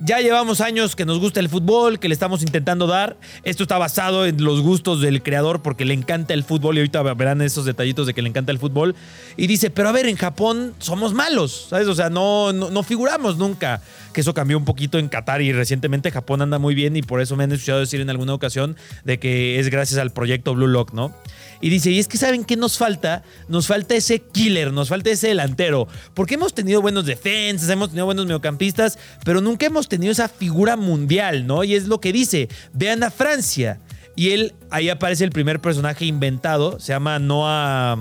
ya 0.00 0.18
llevamos 0.20 0.60
años 0.60 0.96
que 0.96 1.04
nos 1.04 1.18
gusta 1.18 1.40
el 1.40 1.48
fútbol, 1.48 1.98
que 1.98 2.08
le 2.08 2.14
estamos 2.14 2.42
intentando 2.42 2.86
dar. 2.86 3.16
Esto 3.44 3.64
está 3.64 3.76
basado 3.78 4.24
en 4.26 4.42
los 4.42 4.62
gustos 4.62 5.00
del 5.00 5.22
creador 5.22 5.60
porque 5.60 5.84
le 5.84 5.94
encanta 5.94 6.32
el 6.34 6.42
fútbol 6.42 6.76
y 6.76 6.80
ahorita 6.80 7.02
verán 7.14 7.42
esos 7.42 7.66
detallitos 7.66 8.06
de 8.06 8.14
que 8.14 8.22
le 8.22 8.30
encanta 8.30 8.50
el 8.50 8.58
fútbol. 8.58 8.96
Y 9.36 9.46
dice, 9.46 9.70
pero 9.70 9.90
a 9.90 9.92
ver, 9.92 10.06
en 10.06 10.16
Japón 10.16 10.74
somos 10.78 11.12
malos, 11.12 11.66
¿sabes? 11.68 11.86
O 11.86 11.94
sea, 11.94 12.08
no, 12.08 12.52
no, 12.52 12.70
no 12.70 12.82
figuramos 12.82 13.36
nunca. 13.36 13.82
Que 14.12 14.22
eso 14.22 14.34
cambió 14.34 14.58
un 14.58 14.64
poquito 14.64 14.98
en 14.98 15.08
Qatar 15.08 15.40
y 15.42 15.52
recientemente 15.52 16.10
Japón 16.10 16.42
anda 16.42 16.58
muy 16.58 16.74
bien 16.74 16.96
y 16.96 17.02
por 17.02 17.20
eso 17.20 17.36
me 17.36 17.44
han 17.44 17.52
escuchado 17.52 17.80
decir 17.80 18.00
en 18.00 18.10
alguna 18.10 18.34
ocasión 18.34 18.76
de 19.04 19.18
que 19.18 19.60
es 19.60 19.68
gracias 19.68 20.00
al 20.00 20.10
proyecto 20.10 20.54
Blue 20.54 20.66
Lock, 20.66 20.92
¿no? 20.92 21.14
Y 21.60 21.70
dice, 21.70 21.90
y 21.90 21.98
es 21.98 22.08
que 22.08 22.16
¿saben 22.16 22.44
qué 22.44 22.56
nos 22.56 22.78
falta? 22.78 23.22
Nos 23.48 23.66
falta 23.66 23.94
ese 23.94 24.20
killer, 24.20 24.72
nos 24.72 24.88
falta 24.88 25.10
ese 25.10 25.28
delantero. 25.28 25.86
Porque 26.14 26.34
hemos 26.34 26.54
tenido 26.54 26.80
buenos 26.82 27.06
defensas, 27.06 27.68
hemos 27.68 27.90
tenido 27.90 28.06
buenos 28.06 28.26
mediocampistas, 28.26 28.98
pero 29.24 29.40
nunca 29.40 29.66
hemos 29.66 29.88
tenido 29.88 30.12
esa 30.12 30.28
figura 30.28 30.76
mundial, 30.76 31.46
¿no? 31.46 31.62
Y 31.64 31.74
es 31.74 31.86
lo 31.86 32.00
que 32.00 32.12
dice, 32.12 32.48
vean 32.72 33.02
a 33.02 33.10
Francia. 33.10 33.80
Y 34.16 34.30
él, 34.30 34.54
ahí 34.70 34.88
aparece 34.88 35.24
el 35.24 35.30
primer 35.30 35.60
personaje 35.60 36.04
inventado, 36.04 36.80
se 36.80 36.92
llama 36.92 37.18
Noah... 37.18 37.98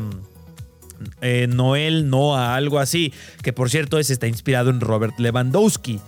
eh, 1.22 1.47
Noel 1.50 2.10
Noah, 2.10 2.56
algo 2.56 2.80
así, 2.80 3.14
que 3.43 3.54
por 3.54 3.70
cierto 3.70 4.00
es, 4.00 4.10
está 4.10 4.28
inspirado 4.28 4.70
en 4.70 4.80
Robert 4.82 5.18
Lewandowski, 5.20 6.00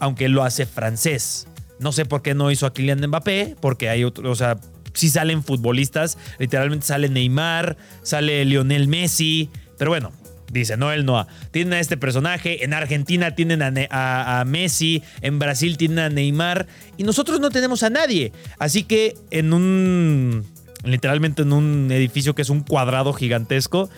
aunque 0.00 0.28
lo 0.28 0.44
hace 0.44 0.66
francés. 0.66 1.46
No 1.80 1.92
sé 1.92 2.04
por 2.04 2.22
qué 2.22 2.34
no 2.34 2.50
hizo 2.50 2.66
a 2.66 2.72
Kylian 2.72 3.06
Mbappé, 3.06 3.56
porque 3.60 3.88
hay 3.88 4.04
otro, 4.04 4.30
o 4.30 4.34
sea, 4.34 4.58
sí 4.94 5.08
salen 5.08 5.44
futbolistas, 5.44 6.18
literalmente 6.38 6.86
sale 6.86 7.08
Neymar, 7.08 7.76
sale 8.02 8.44
Lionel 8.44 8.88
Messi, 8.88 9.48
pero 9.78 9.90
bueno, 9.92 10.10
dice 10.50 10.76
Noel 10.76 11.04
Noah. 11.04 11.28
Tienen 11.52 11.74
a 11.74 11.80
este 11.80 11.96
personaje, 11.96 12.64
en 12.64 12.72
Argentina 12.72 13.34
tienen 13.36 13.62
a, 13.62 13.70
Ne- 13.70 13.86
a- 13.90 14.40
a 14.40 14.44
Messi, 14.44 15.02
en 15.20 15.38
Brasil 15.38 15.76
tienen 15.76 15.98
a 16.00 16.08
Neymar, 16.08 16.66
y 16.96 17.04
nosotros 17.04 17.38
no 17.38 17.50
tenemos 17.50 17.82
a 17.84 17.90
nadie. 17.90 18.32
Así 18.58 18.82
que 18.82 19.14
en 19.30 19.52
un, 19.52 20.44
literalmente 20.82 21.42
en 21.42 21.52
un 21.52 21.90
edificio 21.92 22.34
que 22.34 22.42
es 22.42 22.50
un 22.50 22.62
cuadrado 22.62 23.12
gigantesco, 23.12 23.88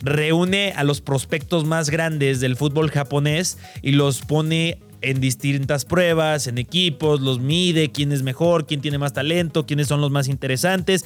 reúne 0.00 0.72
a 0.76 0.84
los 0.84 1.00
prospectos 1.00 1.64
más 1.64 1.90
grandes 1.90 2.40
del 2.40 2.56
fútbol 2.56 2.90
japonés 2.90 3.58
y 3.82 3.92
los 3.92 4.20
pone 4.22 4.78
en 5.00 5.20
distintas 5.20 5.84
pruebas, 5.84 6.46
en 6.46 6.58
equipos, 6.58 7.20
los 7.20 7.38
mide, 7.38 7.90
quién 7.90 8.10
es 8.12 8.22
mejor, 8.22 8.66
quién 8.66 8.80
tiene 8.80 8.98
más 8.98 9.12
talento, 9.12 9.66
quiénes 9.66 9.86
son 9.86 10.00
los 10.00 10.10
más 10.10 10.28
interesantes. 10.28 11.04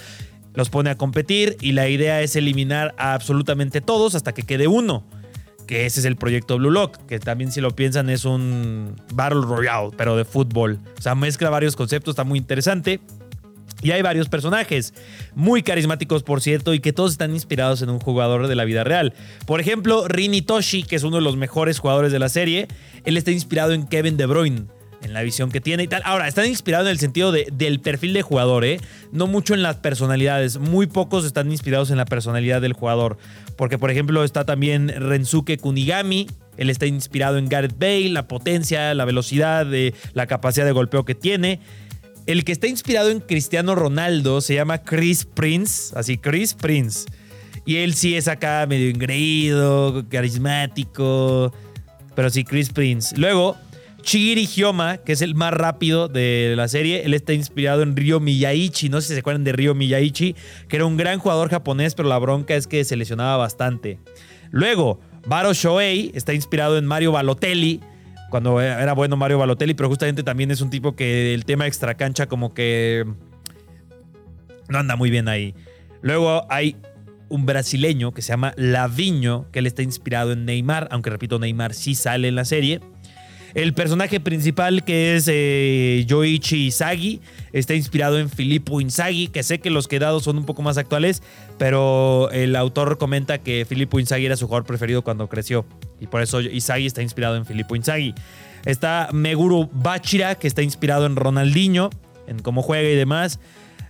Los 0.55 0.71
pone 0.71 0.91
a 0.91 0.97
competir 0.97 1.57
y 1.61 1.73
la 1.73 1.89
idea 1.89 2.23
es 2.23 2.37
eliminar 2.37 2.95
a 2.97 3.15
absolutamente 3.15 3.81
todos 3.81 4.15
hasta 4.15 4.33
que 4.33 4.43
quede 4.43 4.67
uno. 4.67 5.05
Que 5.67 5.85
ese 5.85 6.01
es 6.01 6.07
el 6.07 6.17
proyecto 6.17 6.57
Blue 6.57 6.71
Lock, 6.71 6.97
que 7.07 7.19
también 7.19 7.53
si 7.53 7.61
lo 7.61 7.73
piensan 7.73 8.09
es 8.09 8.25
un 8.25 8.97
Battle 9.13 9.43
Royale, 9.43 9.91
pero 9.97 10.17
de 10.17 10.25
fútbol. 10.25 10.79
O 10.99 11.03
sea, 11.03 11.15
mezcla 11.15 11.51
varios 11.51 11.77
conceptos, 11.77 12.13
está 12.13 12.25
muy 12.25 12.39
interesante. 12.39 13.01
Y 13.83 13.93
hay 13.93 14.03
varios 14.03 14.29
personajes 14.29 14.93
muy 15.35 15.63
carismáticos, 15.63 16.23
por 16.23 16.41
cierto, 16.41 16.75
y 16.75 16.81
que 16.81 16.93
todos 16.93 17.13
están 17.13 17.33
inspirados 17.33 17.81
en 17.83 17.91
un 17.91 18.01
jugador 18.01 18.49
de 18.49 18.55
la 18.57 18.65
vida 18.65 18.83
real. 18.83 19.15
Por 19.47 19.61
ejemplo, 19.61 20.09
Rini 20.09 20.43
Toshi, 20.43 20.83
que 20.83 20.97
es 20.97 21.05
uno 21.05 21.17
de 21.17 21.23
los 21.23 21.37
mejores 21.37 21.79
jugadores 21.79 22.11
de 22.11 22.19
la 22.19 22.29
serie, 22.29 22.67
él 23.05 23.17
está 23.17 23.31
inspirado 23.31 23.73
en 23.73 23.87
Kevin 23.87 24.17
De 24.17 24.27
Bruyne 24.27 24.67
en 25.03 25.13
la 25.13 25.23
visión 25.23 25.51
que 25.51 25.61
tiene 25.61 25.85
y 25.85 25.89
tal. 25.89 26.03
Ahora, 26.05 26.29
están 26.29 26.47
inspirados 26.47 26.87
en 26.87 26.93
el 26.93 26.99
sentido 26.99 27.33
de, 27.33 27.47
del 27.53 27.81
perfil 27.81 28.13
de 28.13 28.23
jugador, 28.23 28.65
¿eh? 28.65 28.81
No 29.13 29.27
mucho 29.27 29.55
en 29.55 29.63
las 29.63 29.77
personalidades. 29.77 30.59
Muy 30.59 30.87
pocos 30.87 31.25
están 31.25 31.51
inspirados 31.51 31.91
en 31.91 31.97
la 31.97 32.05
personalidad 32.05 32.61
del 32.61 32.73
jugador. 32.73 33.17
Porque, 33.57 33.79
por 33.79 33.91
ejemplo, 33.91 34.25
está 34.25 34.45
también 34.45 34.89
Rensuke 34.89 35.59
Kunigami. 35.59 36.27
Él 36.57 36.71
está 36.71 36.87
inspirado 36.87 37.39
en 37.39 37.49
Gareth 37.49 37.79
Bale, 37.79 38.09
la 38.09 38.27
potencia, 38.27 38.93
la 38.95 39.05
velocidad, 39.05 39.73
eh, 39.73 39.95
la 40.15 40.27
capacidad 40.27 40.67
de 40.67 40.73
golpeo 40.73 41.05
que 41.05 41.15
tiene. 41.15 41.61
El 42.29 42.45
que 42.45 42.53
está 42.53 42.67
inspirado 42.67 43.09
en 43.09 43.21
Cristiano 43.21 43.75
Ronaldo 43.75 44.43
se 44.43 44.55
llama 44.55 44.83
Chris 44.83 45.25
Prince, 45.25 45.95
así 45.97 46.19
Chris 46.19 46.53
Prince. 46.53 47.07
Y 47.65 47.77
él 47.77 47.95
sí 47.95 48.17
es 48.17 48.29
acá 48.29 48.67
medio 48.69 48.91
engreído, 48.91 50.05
carismático, 50.11 51.55
pero 52.15 52.29
sí 52.29 52.45
Chris 52.45 52.69
Prince. 52.69 53.17
Luego, 53.17 53.57
Chigiri 54.03 54.45
Hyoma, 54.47 54.99
que 54.99 55.13
es 55.13 55.23
el 55.23 55.37
más 55.37 55.55
rápido 55.55 56.09
de 56.09 56.53
la 56.55 56.69
serie, 56.69 57.07
él 57.07 57.15
está 57.15 57.33
inspirado 57.33 57.81
en 57.81 57.97
Ryo 57.97 58.21
Miyaichi, 58.21 58.91
no 58.91 59.01
sé 59.01 59.09
si 59.09 59.15
se 59.15 59.21
acuerdan 59.21 59.45
de 59.45 59.53
Ryo 59.53 59.75
Miyaichi, 59.75 60.37
que 60.69 60.77
era 60.77 60.85
un 60.85 60.99
gran 60.99 61.21
jugador 61.21 61.49
japonés, 61.49 61.95
pero 61.95 62.11
la 62.11 62.19
bronca 62.19 62.55
es 62.55 62.67
que 62.67 62.85
se 62.85 62.97
lesionaba 62.97 63.39
bastante. 63.39 64.01
Luego, 64.51 65.01
Baro 65.27 65.55
Shoei 65.55 66.11
está 66.15 66.35
inspirado 66.35 66.77
en 66.77 66.85
Mario 66.85 67.11
Balotelli, 67.11 67.81
cuando 68.31 68.61
era 68.61 68.93
bueno 68.93 69.17
Mario 69.17 69.39
Balotelli, 69.39 69.75
pero 69.75 69.89
justamente 69.89 70.23
también 70.23 70.51
es 70.51 70.61
un 70.61 70.71
tipo 70.71 70.95
que 70.95 71.35
el 71.35 71.45
tema 71.45 71.67
extra 71.67 71.95
cancha 71.95 72.27
como 72.27 72.55
que 72.55 73.05
no 74.69 74.79
anda 74.79 74.97
muy 74.97 75.11
bien 75.11 75.29
ahí. 75.29 75.55
Luego 76.03 76.47
hay 76.51 76.77
un 77.29 77.47
brasileño 77.47 78.13
que 78.13 78.23
se 78.23 78.29
llama 78.29 78.55
Laviño, 78.57 79.51
que 79.53 79.59
él 79.59 79.67
está 79.67 79.83
inspirado 79.83 80.33
en 80.33 80.45
Neymar, 80.45 80.89
aunque 80.91 81.11
repito, 81.11 81.39
Neymar 81.39 81.75
sí 81.75 81.95
sale 81.95 82.29
en 82.29 82.35
la 82.35 82.45
serie. 82.45 82.81
El 83.55 83.73
personaje 83.73 84.21
principal, 84.21 84.85
que 84.85 85.17
es 85.17 85.27
eh, 85.27 86.05
Yoichi 86.07 86.67
Izagi, 86.67 87.21
está 87.53 87.75
inspirado 87.75 88.19
en 88.19 88.29
Filippo 88.29 88.81
Inzaghi, 88.81 89.29
que 89.29 89.43
sé 89.43 89.59
que 89.59 89.71
los 89.71 89.89
quedados 89.89 90.25
son 90.25 90.37
un 90.37 90.45
poco 90.45 90.63
más 90.63 90.77
actuales, 90.77 91.23
pero 91.57 92.31
el 92.31 92.55
autor 92.57 92.99
comenta 92.99 93.39
que 93.39 93.65
Filippo 93.67 93.99
Inzaghi 93.99 94.27
era 94.27 94.37
su 94.37 94.47
jugador 94.47 94.67
preferido 94.67 95.03
cuando 95.03 95.29
creció. 95.29 95.65
Y 96.01 96.07
por 96.07 96.23
eso 96.23 96.41
Izagi 96.41 96.87
está 96.87 97.03
inspirado 97.03 97.37
en 97.37 97.47
Filippo 97.47 97.77
Inzaghi. 97.77 98.15
Está 98.65 99.09
Meguro 99.13 99.69
Bachira, 99.73 100.35
que 100.35 100.47
está 100.47 100.63
inspirado 100.63 101.07
en 101.07 101.17
Ronaldinho, 101.17 101.91
en 102.27 102.41
cómo 102.41 102.63
juega 102.63 102.89
y 102.89 102.95
demás. 102.95 103.41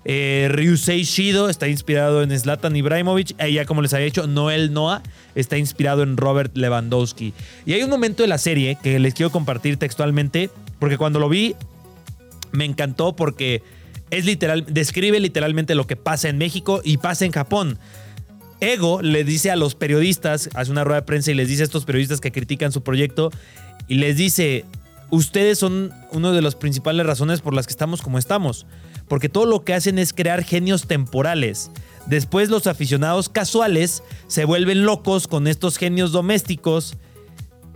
Eh, 0.05 0.49
Ryusei 0.51 1.03
Shido 1.03 1.51
está 1.51 1.69
inspirado 1.69 2.23
en 2.23 2.39
Zlatan 2.39 2.75
Ibrahimovic. 2.77 3.35
Y 3.45 3.53
ya 3.55 3.67
como 3.67 3.83
les 3.83 3.93
había 3.93 4.07
dicho, 4.07 4.27
Noel 4.27 4.73
Noah 4.73 5.03
está 5.35 5.59
inspirado 5.59 6.03
en 6.03 6.17
Robert 6.17 6.57
Lewandowski. 6.57 7.35
Y 7.67 7.73
hay 7.75 7.83
un 7.83 7.91
momento 7.91 8.23
de 8.23 8.29
la 8.29 8.39
serie 8.39 8.79
que 8.83 8.99
les 8.99 9.15
quiero 9.15 9.31
compartir 9.31 9.77
textualmente, 9.77 10.51
porque 10.79 10.97
cuando 10.97 11.19
lo 11.19 11.29
vi 11.29 11.55
me 12.53 12.65
encantó 12.65 13.15
porque 13.15 13.63
es 14.11 14.25
literal, 14.25 14.65
describe 14.69 15.21
literalmente 15.21 15.75
lo 15.75 15.87
que 15.87 15.97
pasa 15.97 16.29
en 16.29 16.39
México 16.39 16.81
y 16.83 16.97
pasa 16.97 17.25
en 17.25 17.33
Japón. 17.33 17.79
Ego 18.61 19.03
le 19.03 19.25
dice 19.25 19.51
a 19.51 19.57
los 19.57 19.75
periodistas, 19.75 20.51
hace 20.55 20.71
una 20.71 20.85
rueda 20.85 21.01
de 21.01 21.07
prensa 21.07 21.31
y 21.31 21.35
les 21.35 21.49
dice 21.49 21.63
a 21.63 21.65
estos 21.65 21.85
periodistas 21.85 22.21
que 22.21 22.33
critican 22.33 22.73
su 22.73 22.83
proyecto 22.83 23.31
y 23.87 23.95
les 23.95 24.17
dice, 24.17 24.65
ustedes 25.11 25.59
son 25.59 25.93
una 26.13 26.33
de 26.33 26.43
las 26.43 26.55
principales 26.55 27.07
razones 27.07 27.41
por 27.41 27.55
las 27.55 27.67
que 27.67 27.73
estamos 27.73 28.03
como 28.03 28.19
estamos 28.19 28.67
porque 29.09 29.29
todo 29.29 29.47
lo 29.47 29.65
que 29.65 29.75
hacen 29.75 29.99
es 29.99 30.13
crear 30.13 30.45
genios 30.45 30.87
temporales. 30.87 31.71
Después 32.07 32.51
los 32.51 32.67
aficionados 32.67 33.29
casuales 33.29 34.03
se 34.29 34.45
vuelven 34.45 34.85
locos 34.85 35.27
con 35.27 35.47
estos 35.47 35.77
genios 35.77 36.13
domésticos, 36.13 36.97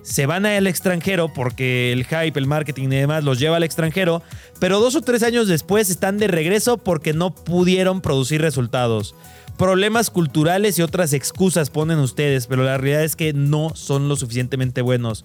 se 0.03 0.26
van 0.26 0.46
al 0.46 0.66
extranjero 0.66 1.32
porque 1.32 1.92
el 1.92 2.05
hype, 2.05 2.38
el 2.38 2.46
marketing 2.46 2.84
y 2.88 2.96
demás 2.96 3.24
los 3.24 3.38
lleva 3.38 3.57
al 3.57 3.62
extranjero, 3.62 4.22
pero 4.59 4.80
dos 4.80 4.96
o 4.96 5.03
tres 5.03 5.22
años 5.22 5.48
después 5.48 5.90
están 5.90 6.18
de 6.18 6.28
regreso 6.28 6.78
porque 6.78 7.12
no 7.12 7.34
pudieron 7.34 8.00
producir 8.00 8.40
resultados. 8.40 9.14
Problemas 9.57 10.11
culturales 10.11 10.78
y 10.78 10.82
otras 10.82 11.12
excusas 11.12 11.70
ponen 11.70 11.98
ustedes, 11.98 12.46
pero 12.46 12.64
la 12.64 12.78
realidad 12.78 13.05
es 13.05 13.16
que 13.16 13.32
no 13.32 13.72
son 13.74 14.09
lo 14.09 14.16
suficientemente 14.16 14.82
buenos. 14.82 15.24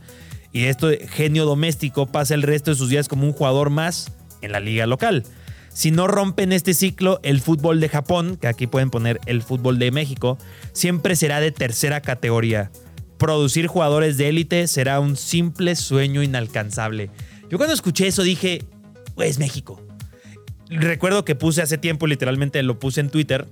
Y 0.51 0.65
esto 0.65 0.89
genio 1.09 1.45
doméstico 1.45 2.05
pasa 2.05 2.33
el 2.33 2.43
resto 2.43 2.71
de 2.71 2.77
sus 2.77 2.89
días 2.89 3.07
como 3.07 3.25
un 3.25 3.33
jugador 3.33 3.69
más 3.69 4.11
en 4.41 4.51
la 4.51 4.59
liga 4.59 4.85
local. 4.85 5.23
Si 5.69 5.91
no 5.91 6.07
rompen 6.07 6.53
este 6.53 6.73
ciclo, 6.73 7.19
el 7.23 7.39
fútbol 7.39 7.79
de 7.79 7.89
Japón, 7.89 8.37
que 8.41 8.47
aquí 8.47 8.65
pueden 8.65 8.89
poner 8.89 9.19
el 9.27 9.43
fútbol 9.43 9.77
de 9.77 9.91
México, 9.91 10.37
siempre 10.73 11.15
será 11.15 11.39
de 11.39 11.51
tercera 11.51 12.01
categoría. 12.01 12.71
Producir 13.17 13.67
jugadores 13.67 14.17
de 14.17 14.29
élite 14.29 14.67
será 14.67 14.99
un 14.99 15.17
simple 15.17 15.75
sueño 15.75 16.23
inalcanzable. 16.23 17.09
Yo 17.49 17.57
cuando 17.57 17.73
escuché 17.73 18.07
eso 18.07 18.23
dije, 18.23 18.63
pues 19.15 19.39
México. 19.39 19.81
Recuerdo 20.69 21.25
que 21.25 21.35
puse 21.35 21.61
hace 21.61 21.77
tiempo, 21.77 22.07
literalmente 22.07 22.61
lo 22.61 22.77
puse 22.77 22.99
en 22.99 23.09
Twitter, 23.09 23.47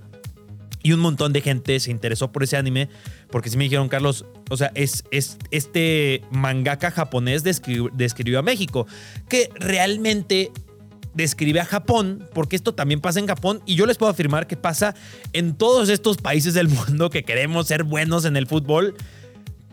y 0.86 0.92
un 0.92 1.00
montón 1.00 1.32
de 1.32 1.40
gente 1.40 1.80
se 1.80 1.90
interesó 1.90 2.30
por 2.30 2.44
ese 2.44 2.56
anime, 2.56 2.88
porque 3.30 3.50
sí 3.50 3.56
me 3.56 3.64
dijeron, 3.64 3.88
Carlos, 3.88 4.24
o 4.50 4.56
sea, 4.56 4.70
es, 4.76 5.02
es 5.10 5.36
este 5.50 6.22
mangaka 6.30 6.92
japonés 6.92 7.42
describió 7.42 8.38
a 8.38 8.42
México, 8.42 8.86
que 9.28 9.50
realmente 9.56 10.52
describe 11.12 11.58
a 11.58 11.64
Japón, 11.64 12.28
porque 12.32 12.54
esto 12.54 12.72
también 12.72 13.00
pasa 13.00 13.18
en 13.18 13.26
Japón 13.26 13.62
y 13.66 13.74
yo 13.74 13.86
les 13.86 13.96
puedo 13.96 14.12
afirmar 14.12 14.46
que 14.46 14.56
pasa 14.56 14.94
en 15.32 15.56
todos 15.56 15.88
estos 15.88 16.18
países 16.18 16.54
del 16.54 16.68
mundo 16.68 17.10
que 17.10 17.24
queremos 17.24 17.66
ser 17.66 17.82
buenos 17.82 18.24
en 18.24 18.36
el 18.36 18.46
fútbol, 18.46 18.94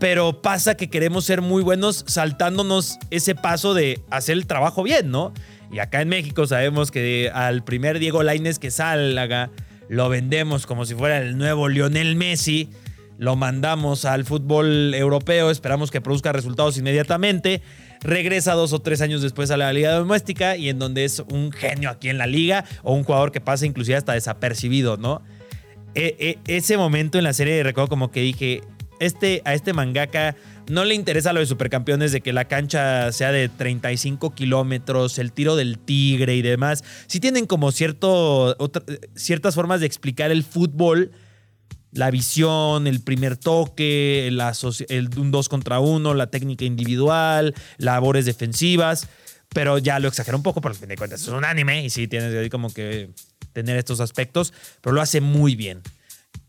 pero 0.03 0.41
pasa 0.41 0.75
que 0.75 0.89
queremos 0.89 1.23
ser 1.23 1.41
muy 1.41 1.63
buenos 1.63 2.03
saltándonos 2.09 2.99
ese 3.09 3.35
paso 3.35 3.73
de 3.73 4.01
hacer 4.09 4.35
el 4.35 4.47
trabajo 4.47 4.83
bien, 4.83 5.11
¿no? 5.11 5.33
Y 5.71 5.79
acá 5.79 6.01
en 6.01 6.09
México 6.09 6.45
sabemos 6.45 6.91
que 6.91 7.31
al 7.33 7.63
primer 7.63 7.99
Diego 7.99 8.21
Lainez 8.21 8.59
que 8.59 8.69
salga, 8.69 9.49
lo 9.87 10.09
vendemos 10.09 10.65
como 10.65 10.85
si 10.85 10.93
fuera 10.93 11.19
el 11.19 11.37
nuevo 11.37 11.69
Lionel 11.69 12.17
Messi 12.17 12.69
lo 13.17 13.37
mandamos 13.37 14.03
al 14.03 14.25
fútbol 14.25 14.93
europeo, 14.93 15.49
esperamos 15.49 15.89
que 15.89 16.01
produzca 16.01 16.33
resultados 16.33 16.77
inmediatamente, 16.77 17.61
regresa 18.01 18.55
dos 18.55 18.73
o 18.73 18.79
tres 18.79 18.99
años 18.99 19.21
después 19.21 19.51
a 19.51 19.57
la 19.57 19.71
liga 19.71 19.93
doméstica 19.93 20.57
y 20.57 20.67
en 20.67 20.79
donde 20.79 21.05
es 21.05 21.23
un 21.31 21.53
genio 21.53 21.89
aquí 21.89 22.09
en 22.09 22.17
la 22.17 22.27
liga 22.27 22.65
o 22.81 22.93
un 22.93 23.05
jugador 23.05 23.31
que 23.31 23.39
pasa 23.39 23.65
inclusive 23.65 23.95
hasta 23.95 24.11
desapercibido, 24.11 24.97
¿no? 24.97 25.21
E, 25.95 26.39
e, 26.47 26.57
ese 26.57 26.75
momento 26.75 27.19
en 27.19 27.23
la 27.23 27.31
serie 27.31 27.63
recuerdo 27.63 27.87
como 27.87 28.11
que 28.11 28.19
dije, 28.19 28.63
este, 28.99 29.41
a 29.45 29.53
este 29.53 29.73
mangaka 29.73 30.35
no 30.69 30.85
le 30.85 30.95
interesa 30.95 31.33
lo 31.33 31.39
de 31.39 31.45
supercampeones, 31.45 32.11
de 32.11 32.21
que 32.21 32.31
la 32.31 32.45
cancha 32.45 33.11
sea 33.11 33.31
de 33.31 33.49
35 33.49 34.33
kilómetros, 34.33 35.19
el 35.19 35.31
tiro 35.31 35.55
del 35.55 35.77
tigre 35.77 36.35
y 36.35 36.41
demás. 36.41 36.83
Sí 37.07 37.19
tienen 37.19 37.45
como 37.45 37.71
cierto, 37.71 38.55
ciertas 39.15 39.55
formas 39.55 39.81
de 39.81 39.87
explicar 39.87 40.31
el 40.31 40.43
fútbol 40.43 41.11
la 41.93 42.09
visión, 42.09 42.87
el 42.87 43.01
primer 43.01 43.37
toque, 43.37 44.27
el, 44.27 45.09
un 45.17 45.31
2 45.31 45.49
contra 45.49 45.79
1, 45.79 46.13
la 46.15 46.27
técnica 46.27 46.65
individual, 46.65 47.53
labores 47.77 48.25
defensivas. 48.25 49.07
Pero 49.49 49.77
ya 49.77 49.99
lo 49.99 50.07
exagero 50.07 50.35
un 50.35 50.43
poco, 50.43 50.61
porque 50.61 50.75
al 50.77 50.79
fin 50.79 50.89
de 50.89 50.97
cuentas 50.97 51.21
es 51.21 51.27
un 51.27 51.45
anime 51.45 51.85
y 51.85 51.91
sí 51.91 52.07
tienes 52.07 52.33
ahí 52.35 52.49
como 52.49 52.73
que 52.73 53.11
tener 53.53 53.77
estos 53.77 53.99
aspectos, 53.99 54.51
pero 54.81 54.95
lo 54.95 55.01
hace 55.01 55.21
muy 55.21 55.55
bien. 55.55 55.81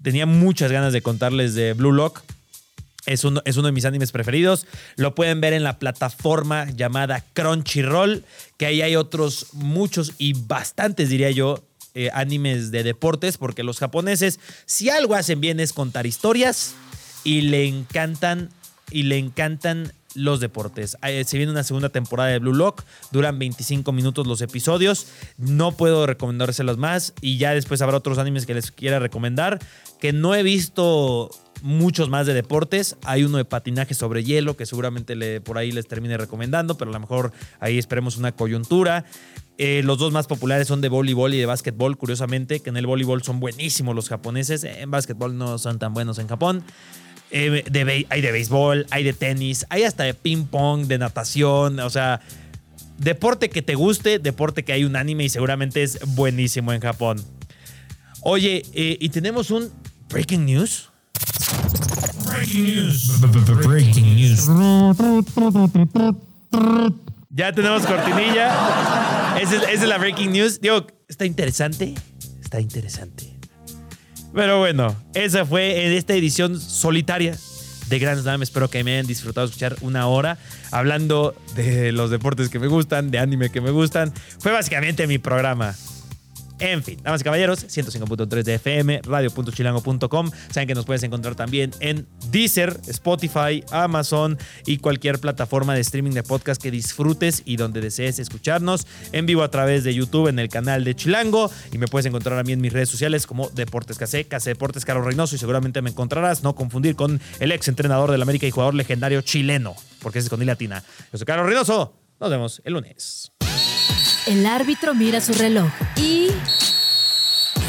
Tenía 0.03 0.25
muchas 0.25 0.73
ganas 0.73 0.95
de 0.95 1.03
contarles 1.03 1.55
de 1.55 1.75
Blue 1.75 1.93
Lock. 1.93 2.23
Es 3.07 3.25
uno, 3.25 3.43
es 3.45 3.57
uno 3.57 3.67
de 3.67 3.73
mis 3.73 3.85
animes 3.85 4.13
preferidos. 4.13 4.67
Lo 4.97 5.15
pueden 5.15 5.41
ver 5.41 5.53
en 5.53 5.63
la 5.63 5.79
plataforma 5.79 6.71
llamada 6.71 7.25
Crunchyroll, 7.35 8.25
que 8.57 8.67
ahí 8.67 8.83
hay 8.83 8.97
otros 8.97 9.49
muchos 9.53 10.13
y 10.19 10.33
bastantes, 10.33 11.11
diría 11.11 11.31
yo, 11.31 11.63
eh, 11.95 12.11
animes 12.13 12.71
de 12.71 12.83
deportes, 12.83 13.39
porque 13.39 13.63
los 13.63 13.79
japoneses, 13.79 14.41
si 14.67 14.91
algo 14.91 15.15
hacen 15.15 15.41
bien 15.41 15.61
es 15.61 15.73
contar 15.73 16.07
historias 16.07 16.75
y 17.23 17.43
le 17.43 17.67
encantan, 17.67 18.51
y 18.91 19.05
le 19.05 19.19
encantan 19.19 19.93
los 20.15 20.41
deportes. 20.41 20.97
Eh, 21.03 21.25
se 21.25 21.37
viene 21.37 21.53
una 21.53 21.63
segunda 21.63 21.91
temporada 21.91 22.31
de 22.31 22.39
Blue 22.39 22.55
Lock, 22.55 22.83
duran 23.13 23.39
25 23.39 23.93
minutos 23.93 24.27
los 24.27 24.41
episodios, 24.41 25.07
no 25.37 25.77
puedo 25.77 26.07
recomendárselos 26.07 26.79
más 26.79 27.13
y 27.21 27.39
ya 27.39 27.55
después 27.55 27.83
habrá 27.83 27.99
otros 27.99 28.19
animes 28.19 28.47
que 28.47 28.55
les 28.55 28.71
quiera 28.71 28.99
recomendar, 28.99 29.59
que 30.01 30.13
no 30.13 30.35
he 30.35 30.43
visto 30.43 31.31
muchos 31.63 32.09
más 32.09 32.27
de 32.27 32.35
deportes. 32.35 32.97
Hay 33.05 33.25
uno 33.25 33.39
de 33.39 33.45
patinaje 33.45 33.95
sobre 33.95 34.25
hielo 34.25 34.57
que 34.57 34.67
seguramente 34.67 35.17
le, 35.17 35.41
por 35.41 35.59
ahí 35.59 35.73
les 35.73 35.87
termine 35.87 36.17
recomendando, 36.17 36.77
pero 36.77 36.91
a 36.91 36.95
lo 36.95 37.01
mejor 37.01 37.33
ahí 37.61 37.79
esperemos 37.79 38.17
una 38.17 38.33
coyuntura. 38.33 39.05
Eh, 39.57 39.83
los 39.85 39.99
dos 39.99 40.13
más 40.13 40.27
populares 40.27 40.67
son 40.67 40.81
de 40.81 40.89
voleibol 40.89 41.33
y 41.35 41.39
de 41.39 41.47
básquetbol, 41.47 41.97
curiosamente, 41.97 42.61
que 42.61 42.71
en 42.71 42.77
el 42.77 42.87
voleibol 42.87 43.23
son 43.23 43.41
buenísimos 43.41 43.95
los 43.95 44.09
japoneses, 44.09 44.65
en 44.65 44.91
básquetbol 44.91 45.39
no 45.39 45.59
son 45.59 45.79
tan 45.79 45.95
buenos 45.95 46.19
en 46.19 46.29
Japón. 46.29 46.65
Eh, 47.31 47.65
de 47.69 48.07
hay 48.11 48.21
de 48.21 48.33
béisbol, 48.33 48.87
hay 48.91 49.03
de 49.03 49.13
tenis, 49.13 49.67
hay 49.69 49.85
hasta 49.85 50.05
de 50.05 50.15
ping 50.15 50.45
pong, 50.45 50.87
de 50.87 50.99
natación, 50.99 51.81
o 51.81 51.91
sea, 51.91 52.21
deporte 52.99 53.49
que 53.51 53.63
te 53.63 53.75
guste, 53.75 54.19
deporte 54.19 54.63
que 54.65 54.73
hay 54.73 54.85
un 54.85 54.97
anime 54.97 55.25
y 55.25 55.29
seguramente 55.29 55.83
es 55.83 55.99
buenísimo 56.15 56.73
en 56.73 56.81
Japón. 56.81 57.25
Oye, 58.23 58.63
eh, 58.73 58.97
y 59.01 59.09
tenemos 59.11 59.51
un 59.51 59.71
breaking 60.09 60.47
news. 60.47 60.91
Breaking 62.45 64.17
news. 64.17 64.49
Ya 67.31 67.53
tenemos 67.53 67.87
cortinilla. 67.87 69.39
Esa 69.41 69.71
es, 69.71 69.83
la 69.83 69.97
breaking 69.97 70.33
news. 70.33 70.61
Digo, 70.61 70.87
está 71.09 71.25
interesante. 71.25 71.95
Está 72.43 72.61
interesante. 72.61 73.35
Pero 74.35 74.59
bueno, 74.59 74.95
esa 75.15 75.47
fue 75.47 75.87
en 75.87 75.93
esta 75.93 76.13
edición 76.15 76.61
solitaria 76.61 77.39
de 77.89 77.99
Grand 77.99 78.21
Slam. 78.21 78.43
Espero 78.43 78.69
que 78.69 78.85
me 78.85 78.93
hayan 78.93 79.07
disfrutado 79.07 79.47
escuchar 79.47 79.77
una 79.81 80.07
hora 80.07 80.37
hablando 80.71 81.35
de 81.57 81.93
los 81.93 82.11
deportes 82.11 82.51
que 82.51 82.59
me 82.59 82.67
gustan, 82.67 83.11
de 83.11 83.21
anime 83.21 83.51
que 83.51 83.63
me 83.63 83.71
gustan. 83.71 84.13
Fue 84.39 84.53
básicamente 84.53 85.07
mi 85.07 85.17
programa. 85.17 85.75
En 86.67 86.83
fin, 86.83 86.99
damas 87.03 87.21
y 87.21 87.25
caballeros, 87.25 87.67
105.3 87.67 88.43
de 88.43 88.55
FM, 88.55 89.03
radio.chilango.com. 89.05 90.31
Saben 90.51 90.67
que 90.67 90.75
nos 90.75 90.87
puedes 90.87 91.03
encontrar 91.03 91.35
también 91.35 91.73
en 91.81 92.07
Deezer, 92.31 92.81
Spotify, 92.87 93.63
Amazon 93.71 94.39
y 94.65 94.79
cualquier 94.79 95.19
plataforma 95.19 95.75
de 95.75 95.83
streaming 95.83 96.13
de 96.13 96.23
podcast 96.23 96.63
que 96.63 96.71
disfrutes 96.71 97.43
y 97.45 97.57
donde 97.57 97.83
desees 97.83 98.19
escucharnos. 98.19 98.87
En 99.13 99.27
vivo 99.27 99.43
a 99.43 99.51
través 99.51 99.85
de 99.85 99.93
YouTube 99.93 100.29
en 100.29 100.39
el 100.39 100.49
canal 100.49 100.85
de 100.85 100.97
Chilango. 100.97 101.51
Y 101.71 101.77
me 101.77 101.87
puedes 101.87 102.07
encontrar 102.07 102.39
a 102.39 102.43
mí 102.43 102.53
en 102.53 102.63
mis 102.63 102.73
redes 102.73 102.89
sociales 102.89 103.27
como 103.27 103.51
Deportes 103.51 103.99
KC, 103.99 104.27
KC 104.27 104.45
Deportes 104.47 104.87
Carlos 104.87 105.05
Reynoso. 105.05 105.37
Y 105.37 105.39
seguramente 105.39 105.83
me 105.83 105.91
encontrarás, 105.91 106.43
no 106.43 106.55
confundir 106.55 106.97
con 106.97 107.21
el 107.41 107.53
ex 107.53 107.69
entrenador 107.69 108.11
del 108.11 108.23
América 108.23 108.47
y 108.47 108.51
jugador 108.51 108.73
legendario 108.73 109.21
chileno, 109.21 109.77
porque 110.01 110.19
es 110.19 110.31
con 110.31 110.41
I 110.41 110.47
latina. 110.47 110.83
Yo 111.13 111.19
soy 111.19 111.27
Carlos 111.27 111.47
Reynoso. 111.47 112.01
Nos 112.19 112.31
vemos 112.31 112.63
el 112.65 112.73
lunes. 112.73 113.34
El 114.27 114.47
árbitro 114.47 114.95
mira 114.95 115.21
su 115.21 115.35
reloj 115.35 115.71
y... 115.97 116.29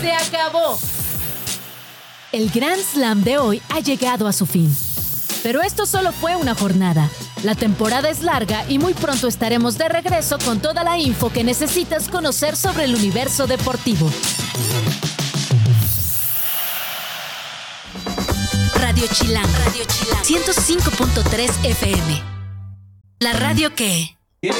¡Se 0.01 0.13
acabó! 0.13 0.79
El 2.31 2.49
Grand 2.49 2.81
Slam 2.81 3.23
de 3.23 3.37
hoy 3.37 3.61
ha 3.69 3.81
llegado 3.81 4.25
a 4.25 4.33
su 4.33 4.45
fin. 4.45 4.73
Pero 5.43 5.61
esto 5.61 5.85
solo 5.85 6.13
fue 6.13 6.35
una 6.37 6.55
jornada. 6.55 7.09
La 7.43 7.55
temporada 7.55 8.09
es 8.09 8.21
larga 8.21 8.65
y 8.69 8.79
muy 8.79 8.93
pronto 8.93 9.27
estaremos 9.27 9.77
de 9.77 9.89
regreso 9.89 10.37
con 10.45 10.61
toda 10.61 10.83
la 10.83 10.97
info 10.97 11.29
que 11.29 11.43
necesitas 11.43 12.07
conocer 12.07 12.55
sobre 12.55 12.85
el 12.85 12.95
universo 12.95 13.47
deportivo. 13.47 14.09
Radio 18.75 19.07
Chilán, 19.11 19.45
Radio 19.65 19.83
Chilán, 19.85 20.23
105.3 20.23 21.65
FM. 21.65 22.23
La 23.19 23.33
radio 23.33 23.75
que... 23.75 24.17
¿eh? 24.41 24.51